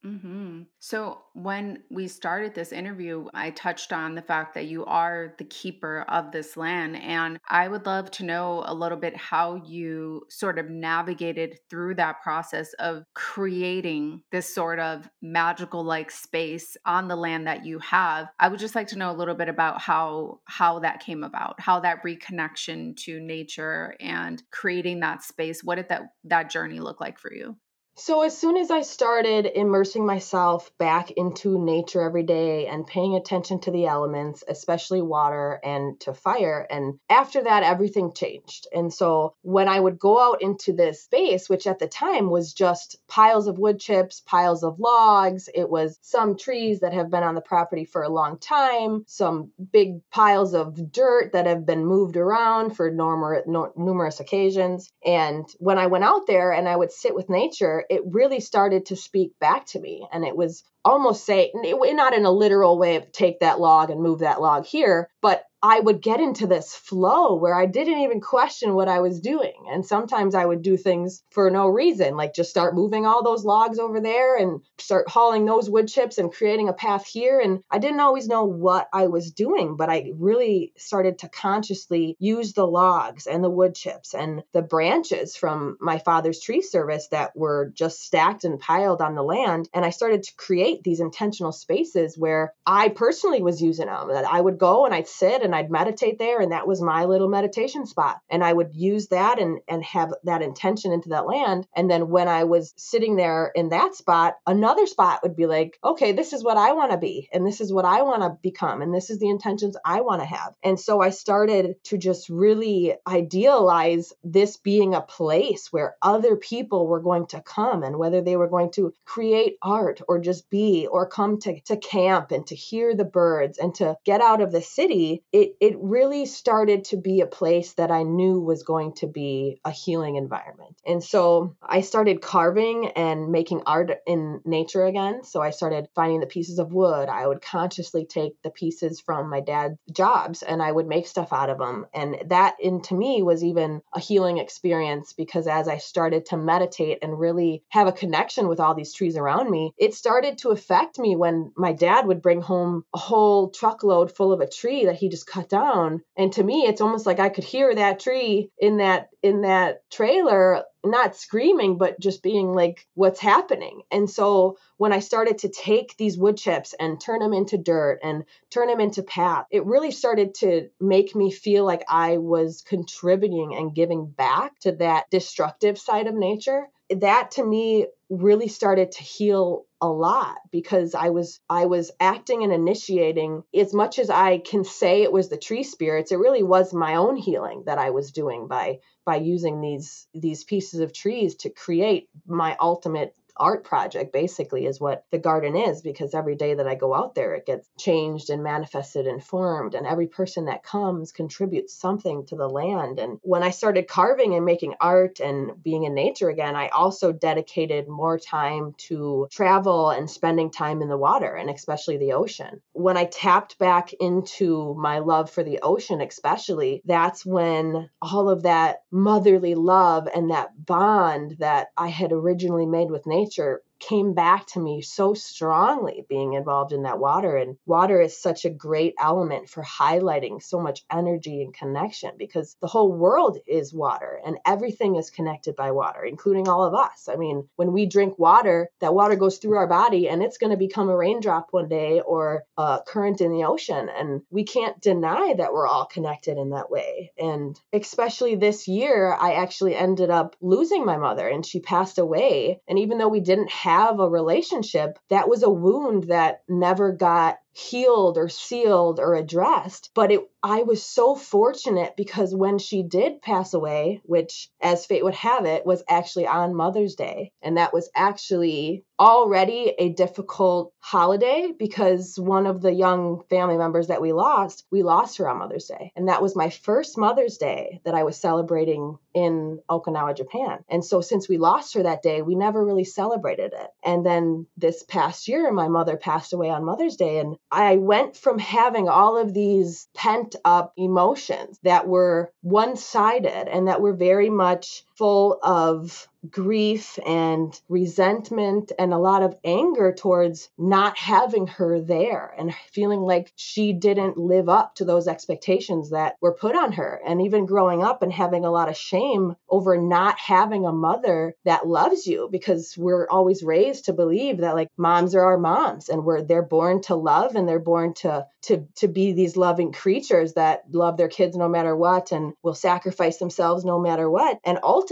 Mm-hmm. 0.06 0.64
So, 0.80 1.22
when 1.34 1.84
we 1.90 2.08
started 2.08 2.54
this 2.54 2.72
interview, 2.72 3.26
I 3.34 3.50
touched 3.50 3.92
on 3.92 4.14
the 4.14 4.22
fact 4.22 4.54
that 4.54 4.68
you 4.68 4.86
are 4.86 5.34
the 5.40 5.46
keeper 5.46 6.06
of 6.08 6.32
this 6.32 6.56
land. 6.56 6.96
And 6.98 7.40
I 7.50 7.68
would 7.68 7.88
love 7.88 8.12
to 8.12 8.24
know 8.24 8.64
a 8.68 8.74
little 8.74 8.98
bit 8.98 9.18
how 9.18 9.56
you 9.56 10.24
sort 10.30 10.60
of 10.60 10.70
navigated 10.70 11.58
through 11.70 11.96
that 11.96 12.22
process 12.22 12.74
of 12.74 13.04
creating 13.16 14.22
this 14.32 14.54
sort 14.54 14.80
of 14.80 15.10
magical 15.24 15.84
like 15.84 16.12
space 16.12 16.78
on 16.86 17.08
the 17.08 17.16
land 17.16 17.48
that 17.48 17.66
you 17.66 17.80
have. 17.80 18.28
I 18.40 18.50
would 18.50 18.60
just 18.60 18.76
like 18.76 18.88
to 18.90 18.98
know 18.98 19.12
a 19.12 19.18
little 19.18 19.36
bit 19.36 19.50
about 19.50 19.82
how 19.82 20.40
how 20.46 20.80
that 20.80 21.00
came 21.00 21.24
about, 21.24 21.60
how 21.60 21.80
that 21.80 22.04
reconnection 22.04 22.96
to 22.98 23.20
nature 23.20 23.96
and 24.00 24.44
creating 24.52 25.00
that 25.00 25.24
space. 25.24 25.64
What 25.64 25.76
did 25.76 25.90
that 25.90 26.04
that 26.26 26.52
journey 26.52 26.80
look 26.80 27.02
like 27.02 27.18
for 27.18 27.34
you? 27.34 27.58
So, 27.98 28.24
as 28.24 28.38
soon 28.38 28.58
as 28.58 28.72
I 28.72 28.82
started 28.82 29.46
immersing 29.46 30.06
myself 30.06 30.70
back 30.78 31.12
into 31.12 31.58
nature 31.58 32.02
every 32.02 32.24
day 32.24 32.68
and 32.68 32.86
paying 32.86 33.16
attention 33.16 33.62
to 33.62 33.72
the 33.72 33.86
elements, 33.86 34.44
especially 34.50 35.02
water 35.02 35.62
and 35.64 35.98
to 36.02 36.14
fire, 36.14 36.68
and 36.70 37.00
after 37.10 37.44
that, 37.44 37.64
everything 37.64 38.12
changed. 38.12 38.68
And 38.76 38.94
so, 38.94 39.34
when 39.44 39.70
I 39.70 39.80
would 39.80 39.98
go 39.98 40.20
out 40.20 40.42
into 40.42 40.74
this 40.74 41.04
space, 41.04 41.48
which 41.48 41.68
at 41.68 41.80
the 41.80 41.88
time 41.88 42.30
was 42.30 42.52
just 42.52 42.98
piles 43.08 43.48
of 43.48 43.60
wood 43.60 43.80
chips, 43.80 44.22
piles 44.26 44.66
of 44.66 44.78
logs, 44.78 45.48
it 45.56 45.70
was 45.70 45.98
some 46.02 46.36
trees 46.36 46.82
that 46.82 46.94
have 46.94 47.10
been 47.10 47.24
on 47.24 47.36
the 47.36 47.40
property 47.40 47.86
for 47.86 48.04
a 48.04 48.10
long 48.10 48.38
time, 48.40 49.06
some 49.08 49.54
big 49.72 50.02
piles 50.10 50.54
of 50.54 50.92
dirt 50.92 51.32
that 51.32 51.46
have 51.46 51.66
been 51.66 51.86
moved 51.86 52.18
around 52.18 52.76
for 52.76 52.92
numerous 52.92 54.20
occasions. 54.20 54.92
And 55.06 55.48
when 55.60 55.78
I 55.78 55.88
went 55.88 56.04
out 56.04 56.28
there 56.28 56.52
and 56.52 56.68
I 56.68 56.76
would 56.76 56.92
sit 56.92 57.16
with 57.16 57.30
nature, 57.30 57.85
it 57.90 58.02
really 58.06 58.40
started 58.40 58.88
to 58.88 58.96
speak 58.96 59.32
back 59.40 59.66
to 59.68 59.80
me. 59.80 60.08
And 60.12 60.24
it 60.24 60.36
was 60.36 60.64
almost 60.84 61.26
say, 61.26 61.52
not 61.54 62.14
in 62.14 62.26
a 62.26 62.32
literal 62.32 62.78
way 62.78 62.96
of 62.96 63.12
take 63.12 63.40
that 63.40 63.60
log 63.60 63.90
and 63.90 64.02
move 64.02 64.20
that 64.20 64.42
log 64.42 64.66
here, 64.66 65.10
but 65.22 65.44
I 65.68 65.80
would 65.80 66.00
get 66.00 66.20
into 66.20 66.46
this 66.46 66.76
flow 66.76 67.34
where 67.34 67.56
I 67.56 67.66
didn't 67.66 67.98
even 67.98 68.22
question 68.22 68.76
what 68.76 68.88
I 68.88 69.00
was 69.00 69.20
doing. 69.20 69.66
And 69.72 69.84
sometimes 69.84 70.36
I 70.36 70.46
would 70.46 70.62
do 70.62 70.78
things 70.78 71.24
for 71.32 71.50
no 71.50 71.68
reason, 71.68 72.16
like 72.16 72.36
just 72.36 72.52
start 72.52 72.76
moving 72.76 73.08
all 73.08 73.24
those 73.24 73.44
logs 73.44 73.80
over 73.80 74.00
there 74.00 74.38
and 74.38 74.62
start 74.78 75.10
hauling 75.10 75.44
those 75.44 75.68
wood 75.68 75.88
chips 75.88 76.20
and 76.20 76.32
creating 76.32 76.70
a 76.70 76.74
path 76.74 77.08
here. 77.08 77.40
And 77.40 77.64
I 77.72 77.80
didn't 77.80 78.00
always 78.00 78.28
know 78.28 78.44
what 78.44 78.88
I 78.94 79.08
was 79.08 79.32
doing, 79.32 79.76
but 79.76 79.90
I 79.90 80.12
really 80.20 80.72
started 80.78 81.18
to 81.20 81.30
consciously 81.30 82.16
use 82.20 82.54
the 82.54 82.68
logs 82.68 83.26
and 83.26 83.44
the 83.44 83.50
wood 83.50 83.74
chips 83.74 84.14
and 84.14 84.44
the 84.54 84.62
branches 84.62 85.36
from 85.36 85.78
my 85.82 85.98
father's 85.98 86.42
tree 86.42 86.62
service 86.62 87.08
that 87.08 87.36
were 87.36 87.72
just 87.74 88.04
stacked 88.04 88.44
and 88.44 88.60
piled 88.60 89.02
on 89.02 89.16
the 89.16 89.24
land. 89.24 89.68
And 89.74 89.84
I 89.84 89.90
started 89.90 90.22
to 90.22 90.36
create 90.36 90.84
these 90.84 91.00
intentional 91.00 91.54
spaces 91.54 92.16
where 92.16 92.54
I 92.68 92.90
personally 92.90 93.42
was 93.42 93.64
using 93.64 93.88
them. 93.88 94.10
That 94.10 94.32
I 94.32 94.40
would 94.40 94.60
go 94.60 94.86
and 94.86 94.94
I'd 94.94 95.08
sit 95.08 95.42
and 95.42 95.55
I'd 95.56 95.72
meditate 95.72 96.20
there 96.20 96.40
and 96.40 96.52
that 96.52 96.68
was 96.68 96.82
my 96.82 97.06
little 97.06 97.30
meditation 97.30 97.86
spot. 97.86 98.20
And 98.30 98.44
I 98.44 98.54
would 98.54 98.74
use 98.74 99.08
that 99.08 99.40
and 99.40 99.60
and 99.68 99.84
have 99.86 100.14
that 100.24 100.42
intention 100.42 100.92
into 100.92 101.10
that 101.10 101.28
land. 101.28 101.68
And 101.76 101.90
then 101.90 102.10
when 102.10 102.28
I 102.28 102.44
was 102.44 102.74
sitting 102.78 103.16
there 103.16 103.52
in 103.56 103.70
that 103.70 103.96
spot, 103.96 104.36
another 104.46 104.86
spot 104.86 105.22
would 105.24 105.36
be 105.36 105.46
like, 105.46 105.78
okay, 105.84 106.12
this 106.12 106.34
is 106.34 106.44
what 106.44 106.58
I 106.58 106.74
want 106.74 106.92
to 106.92 106.98
be 106.98 107.30
and 107.32 107.46
this 107.46 107.62
is 107.62 107.74
what 107.74 107.86
I 107.86 108.02
want 108.04 108.22
to 108.22 108.38
become 108.42 108.82
and 108.82 108.94
this 108.94 109.10
is 109.10 109.20
the 109.20 109.30
intentions 109.30 109.78
I 109.86 110.02
want 110.02 110.22
to 110.22 110.28
have. 110.28 110.56
And 110.64 110.80
so 110.80 111.02
I 111.02 111.10
started 111.10 111.76
to 111.86 111.98
just 111.98 112.30
really 112.30 112.96
idealize 113.08 114.14
this 114.24 114.58
being 114.58 114.94
a 114.94 115.02
place 115.02 115.72
where 115.72 115.96
other 116.02 116.36
people 116.36 116.88
were 116.88 117.02
going 117.02 117.28
to 117.28 117.42
come 117.42 117.84
and 117.84 117.98
whether 117.98 118.22
they 118.22 118.36
were 118.36 118.48
going 118.48 118.72
to 118.72 118.94
create 119.06 119.58
art 119.62 120.02
or 120.08 120.20
just 120.20 120.50
be 120.50 120.88
or 120.88 121.08
come 121.08 121.40
to, 121.40 121.60
to 121.62 121.78
camp 121.78 122.32
and 122.32 122.46
to 122.48 122.56
hear 122.56 122.96
the 122.96 123.06
birds 123.06 123.58
and 123.58 123.74
to 123.76 123.98
get 124.06 124.22
out 124.22 124.42
of 124.42 124.52
the 124.52 124.62
city, 124.62 125.24
it 125.36 125.58
it 125.60 125.76
really 125.82 126.26
started 126.26 126.86
to 126.86 126.96
be 126.96 127.20
a 127.20 127.28
place 127.28 127.74
that 127.74 127.92
I 127.92 128.04
knew 128.04 128.40
was 128.40 128.64
going 128.64 128.94
to 128.94 129.08
be 129.08 129.60
a 129.66 129.72
healing 129.72 130.16
environment. 130.16 130.78
And 130.88 131.04
so 131.04 131.58
I 131.62 131.82
started 131.82 132.22
carving 132.22 132.88
and 132.96 133.34
making 133.34 133.64
art 133.66 133.92
in 134.08 134.40
nature 134.46 134.86
again. 134.86 135.26
So 135.26 135.42
I 135.42 135.50
started 135.50 135.90
finding 135.94 136.22
the 136.22 136.26
pieces 136.26 136.58
of 136.58 136.72
wood. 136.72 137.10
I 137.10 137.28
would 137.28 137.42
consciously 137.42 138.06
take 138.06 138.42
the 138.44 138.50
pieces 138.50 139.02
from 139.02 139.30
my 139.30 139.42
dad's 139.42 139.78
jobs 139.92 140.42
and 140.42 140.62
I 140.62 140.72
would 140.72 140.88
make 140.88 141.06
stuff 141.06 141.34
out 141.34 141.50
of 141.50 141.58
them. 141.58 141.86
And 141.94 142.16
that 142.28 142.56
in 142.62 142.82
to 142.84 142.94
me 142.94 143.22
was 143.22 143.44
even 143.44 143.82
a 143.94 144.00
healing 144.00 144.38
experience 144.38 145.12
because 145.12 145.48
as 145.48 145.68
I 145.68 145.80
started 145.80 146.28
to 146.28 146.38
meditate 146.38 147.00
and 147.02 147.20
really 147.20 147.62
have 147.70 147.88
a 147.88 147.92
connection 147.92 148.48
with 148.48 148.62
all 148.62 148.74
these 148.74 148.94
trees 148.94 149.18
around 149.18 149.52
me, 149.52 149.74
it 149.78 149.96
started 149.96 150.38
to 150.40 150.52
affect 150.52 150.98
me 150.98 151.18
when 151.18 151.52
my 151.58 151.74
dad 151.74 152.08
would 152.08 152.22
bring 152.22 152.42
home 152.42 152.86
a 152.94 152.98
whole 152.98 153.50
truckload 153.50 154.16
full 154.16 154.32
of 154.32 154.40
a 154.40 154.48
tree 154.48 154.86
that 154.86 154.96
he 154.96 155.10
just 155.10 155.25
cut 155.26 155.50
down. 155.50 156.02
And 156.18 156.32
to 156.34 156.44
me 156.44 156.66
it's 156.68 156.82
almost 156.82 157.06
like 157.06 157.20
i 157.20 157.30
could 157.30 157.44
hear 157.44 157.74
that 157.74 158.00
tree 158.00 158.50
in 158.58 158.78
that 158.78 159.10
in 159.22 159.42
that 159.42 159.80
trailer 159.92 160.64
not 160.86 161.16
screaming 161.16 161.78
but 161.78 162.00
just 162.00 162.24
being 162.24 162.54
like 162.54 162.88
what's 162.94 163.20
happening? 163.20 163.82
And 163.92 164.10
so 164.10 164.58
when 164.78 164.92
i 164.92 165.00
started 165.00 165.38
to 165.40 165.50
take 165.50 165.96
these 165.98 166.18
wood 166.18 166.38
chips 166.38 166.74
and 166.80 167.00
turn 167.00 167.20
them 167.20 167.34
into 167.34 167.58
dirt 167.58 168.00
and 168.04 168.26
turn 168.50 168.68
them 168.68 168.80
into 168.80 169.04
path 169.04 169.46
it 169.50 169.66
really 169.66 169.92
started 169.92 170.34
to 170.34 170.70
make 170.80 171.16
me 171.16 171.32
feel 171.32 171.66
like 171.66 171.84
i 171.90 172.18
was 172.18 172.62
contributing 172.68 173.56
and 173.56 173.76
giving 173.76 174.06
back 174.06 174.60
to 174.60 174.74
that 174.74 175.10
destructive 175.10 175.78
side 175.78 176.08
of 176.08 176.16
nature. 176.16 176.68
That 176.90 177.32
to 177.32 177.44
me 177.44 177.88
really 178.10 178.48
started 178.48 178.92
to 178.92 179.04
heal 179.04 179.66
a 179.82 179.88
lot 179.88 180.36
because 180.52 180.94
I 180.94 181.10
was 181.10 181.40
I 181.50 181.66
was 181.66 181.92
acting 182.00 182.44
and 182.44 182.54
initiating. 182.54 183.44
As 183.56 183.74
much 183.74 183.98
as 183.98 184.12
I 184.12 184.38
can 184.38 184.64
say 184.64 185.02
it 185.02 185.12
was 185.12 185.30
the 185.30 185.38
tree 185.38 185.64
spirits 185.64 186.12
it 186.12 186.20
really 186.20 186.44
was 186.44 186.74
my 186.74 186.96
own 186.96 187.16
healing 187.16 187.64
that 187.66 187.80
I 187.80 187.90
was 187.90 188.12
doing 188.12 188.48
by 188.48 188.80
by 189.06 189.18
using 189.18 189.62
these 189.62 190.08
these 190.14 190.44
pieces 190.44 190.80
of 190.82 190.92
trees 190.92 191.36
to 191.36 191.50
create 191.50 192.10
my 192.28 192.58
ultimate 192.60 193.16
art 193.38 193.64
project 193.64 194.14
basically 194.14 194.66
is 194.66 194.80
what 194.80 195.06
the 195.12 195.18
garden 195.18 195.56
is 195.56 195.82
because 195.82 196.14
every 196.14 196.36
day 196.36 196.54
that 196.54 196.68
I 196.68 196.76
go 196.76 196.94
out 196.94 197.16
there 197.16 197.36
it 197.36 197.46
gets 197.46 197.68
changed 197.78 198.30
and 198.30 198.44
manifested 198.44 199.08
and 199.08 199.24
formed 199.24 199.76
and 199.76 199.86
every 199.86 200.08
person 200.08 200.46
that 200.46 200.64
comes 200.64 201.12
contributes 201.12 201.74
something 201.74 202.26
to 202.28 202.36
the 202.36 202.48
land. 202.48 203.00
And 203.00 203.20
when 203.24 203.44
I 203.44 203.50
started 203.50 203.88
carving 203.88 204.36
and 204.36 204.46
making 204.46 204.76
art 204.80 205.20
and 205.20 205.52
being 205.62 205.84
in 205.84 205.94
nature 205.94 206.30
again 206.30 206.56
I 206.56 206.70
also 206.70 207.12
dedicated 207.12 207.88
more 207.88 208.18
time 208.18 208.74
to 208.90 209.28
travel 209.32 209.90
and 209.90 210.10
spending 210.10 210.52
time 210.52 210.82
in 210.82 210.88
the 210.88 210.98
water 210.98 211.36
and 211.36 211.50
especially 211.50 211.98
the 211.98 212.14
ocean. 212.14 212.62
When 212.74 212.98
I 212.98 213.06
tapped 213.06 213.60
back 213.60 213.92
into 213.94 214.76
my 214.76 215.00
love 215.00 215.30
for 215.30 215.44
the 215.44 215.60
ocean 215.62 216.02
especially 216.02 216.82
that's 216.86 217.26
when 217.26 217.90
all 218.02 218.30
of 218.30 218.44
that 218.44 218.84
motherly 218.92 219.56
love 219.56 220.08
and 220.14 220.32
that 220.32 220.66
bond 220.66 221.38
that 221.40 221.68
I 221.78 221.88
had 221.88 222.12
originally 222.12 222.66
made 222.66 222.90
with 222.92 223.06
nature 223.06 223.25
nature 223.26 223.62
came 223.80 224.14
back 224.14 224.48
to 224.48 224.60
me 224.60 224.82
so 224.82 225.14
strongly 225.14 226.06
being 226.10 226.34
involved 226.34 226.72
in 226.72 226.84
that 226.84 227.00
water. 227.00 227.38
And 227.38 227.58
water 227.66 228.02
is 228.02 228.20
such 228.20 228.46
a 228.46 228.50
great 228.50 228.96
element 229.00 229.50
for 229.50 229.64
highlighting 229.64 230.42
so 230.42 230.60
much 230.60 230.84
energy 230.92 231.42
and 231.42 231.54
connection 231.54 232.12
because 232.18 232.56
the 232.62 232.68
whole 232.68 232.92
world 232.92 233.38
is 233.48 233.74
water 233.74 234.20
and 234.26 234.38
everything 234.46 234.96
is 234.96 235.10
connected 235.10 235.56
by 235.56 235.72
water, 235.72 236.04
including 236.04 236.48
all 236.48 236.64
of 236.64 236.74
us. 236.74 237.08
I 237.12 237.16
mean, 237.16 237.48
when 237.56 237.74
we 237.74 237.86
drink 237.86 238.18
water, 238.18 238.70
that 238.82 238.94
water 238.94 239.16
goes 239.16 239.38
through 239.38 239.58
our 239.58 239.68
body 239.68 240.10
and 240.10 240.24
it's 240.24 240.38
going 240.38 240.52
to 240.52 240.58
become 240.58 240.90
a 240.90 240.98
raindrop 240.98 241.48
one 241.52 241.68
day 241.68 242.02
or 242.02 242.44
a 242.58 242.80
current 242.86 243.22
in 243.22 243.32
the 243.32 243.46
ocean. 243.46 243.90
And 243.90 244.22
we 244.30 244.44
can't 244.44 244.80
deny 244.82 245.34
that 245.38 245.54
we're 245.54 245.68
all 245.68 245.86
connected 245.86 246.38
in 246.38 246.52
that 246.52 246.72
way. 246.72 247.12
And 247.18 247.60
especially 247.74 248.36
this 248.36 248.68
year, 248.68 249.16
I 249.20 249.34
actually 249.34 249.76
ended 249.76 250.10
up 250.10 250.36
losing 250.42 250.86
my 250.86 250.98
mother 250.98 251.28
and 251.28 251.46
she 251.46 251.60
passed 251.60 251.98
away. 251.98 252.62
And 252.68 252.80
even 252.80 252.98
though 252.98 253.08
we 253.08 253.20
didn't 253.20 253.52
have 253.66 254.00
a 254.00 254.08
relationship, 254.08 255.00
that 255.10 255.28
was 255.28 255.42
a 255.42 255.50
wound 255.50 256.04
that 256.06 256.44
never 256.48 256.92
got 256.92 257.38
healed 257.56 258.18
or 258.18 258.28
sealed 258.28 259.00
or 259.00 259.16
addressed. 259.16 259.90
But 259.96 260.12
it, 260.12 260.30
I 260.44 260.64
was 260.64 260.84
so 260.84 261.16
fortunate 261.16 261.96
because 261.96 262.36
when 262.36 262.60
she 262.60 262.84
did 262.84 263.22
pass 263.22 263.54
away, 263.54 264.02
which 264.04 264.50
as 264.62 264.86
fate 264.86 265.06
would 265.06 265.16
have 265.16 265.46
it, 265.46 265.66
was 265.66 265.82
actually 265.88 266.28
on 266.28 266.54
Mother's 266.54 266.96
Day. 266.96 267.32
And 267.42 267.58
that 267.58 267.74
was 267.74 267.90
actually 267.96 268.84
already 269.00 269.74
a 269.80 269.90
difficult 269.90 270.74
holiday 270.80 271.52
because 271.58 272.16
one 272.18 272.46
of 272.46 272.62
the 272.62 272.74
young 272.74 273.24
family 273.30 273.58
members 273.58 273.88
that 273.88 274.02
we 274.02 274.14
lost, 274.14 274.66
we 274.70 274.84
lost 274.84 275.18
her 275.18 275.30
on 275.30 275.40
Mother's 275.40 275.66
Day. 275.66 275.92
And 275.96 276.10
that 276.10 276.22
was 276.22 276.36
my 276.36 276.50
first 276.50 276.98
Mother's 276.98 277.38
Day 277.38 277.82
that 277.86 277.96
I 277.96 278.04
was 278.04 278.18
celebrating 278.18 278.98
in 279.14 279.60
Okinawa, 279.70 280.16
Japan. 280.16 280.60
And 280.70 280.84
so 280.84 281.02
since 281.02 281.30
we 281.30 281.38
lost 281.38 281.74
her 281.74 281.84
that 281.84 282.04
day, 282.04 282.22
we 282.22 282.36
never 282.36 282.64
really 282.64 282.84
celebrated 282.84 283.54
it. 283.54 283.68
And 283.84 284.06
then 284.06 284.46
this 284.58 284.84
past 284.84 285.28
year, 285.28 285.52
my 285.52 285.70
mother 285.70 285.98
passed 285.98 286.34
away 286.34 286.50
on 286.50 286.66
Mother's 286.66 286.98
Day. 286.98 287.20
And 287.20 287.38
I 287.52 287.78
went 287.78 288.18
from 288.18 288.40
having 288.40 288.90
all 288.90 289.18
of 289.18 289.34
these 289.34 289.88
pent 289.94 290.36
up 290.44 290.74
emotions 290.78 291.60
that 291.64 291.88
were 291.88 292.32
one 292.42 292.76
sided 292.76 293.48
and 293.48 293.68
that 293.68 293.82
were 293.82 293.94
very 293.94 294.30
much 294.30 294.84
full 294.98 295.40
of 295.44 296.08
grief 296.32 296.98
and 297.06 297.60
resentment 297.70 298.72
and 298.80 298.94
a 298.94 298.98
lot 298.98 299.24
of 299.24 299.36
anger 299.44 299.94
towards 299.94 300.50
not 300.58 300.98
having 300.98 301.48
her 301.48 301.80
there 301.80 302.34
and 302.38 302.54
feeling 302.72 303.02
like 303.02 303.32
she 303.36 303.74
didn't 303.74 304.18
live 304.18 304.50
up 304.50 304.76
to 304.76 304.86
those 304.86 305.08
expectations 305.08 305.92
that 305.92 306.16
were 306.22 306.34
put 306.34 306.56
on 306.56 306.72
her. 306.74 307.02
And 307.06 307.22
even 307.22 307.46
growing 307.46 307.84
up 307.84 308.02
and 308.02 308.12
having 308.12 308.46
a 308.46 308.52
lot 308.52 308.70
of 308.70 308.78
shame 308.78 309.36
over 309.50 309.78
not 309.78 310.18
having 310.20 310.66
a 310.66 310.72
mother 310.72 311.36
that 311.46 311.68
loves 311.68 312.08
you 312.08 312.28
because 312.32 312.76
we're 312.78 313.08
always 313.08 313.44
raised 313.44 313.86
to 313.86 313.94
believe 313.94 314.38
that 314.38 314.56
like 314.56 314.70
moms 314.78 315.16
are 315.16 315.26
our 315.26 315.38
moms 315.38 315.90
and 315.90 316.04
we're 316.04 316.22
they're 316.22 316.42
born 316.42 316.82
to 316.82 316.96
love 316.96 317.36
and 317.36 317.48
they're 317.48 317.60
born 317.60 317.94
to 317.94 318.26
to 318.44 318.66
to 318.76 318.88
be 318.88 319.14
these 319.14 319.38
loving 319.38 319.72
creatures 319.72 320.34
that 320.34 320.64
love 320.72 320.98
their 320.98 321.08
kids 321.08 321.36
no 321.36 321.50
matter 321.50 321.76
what 321.76 322.12
and 322.12 322.34
will 322.42 322.54
sacrifice 322.54 323.18
themselves 323.18 323.66
no 323.66 323.80
matter 323.80 324.10
what. 324.10 324.40
And 324.44 324.60
ultimately 324.64 324.85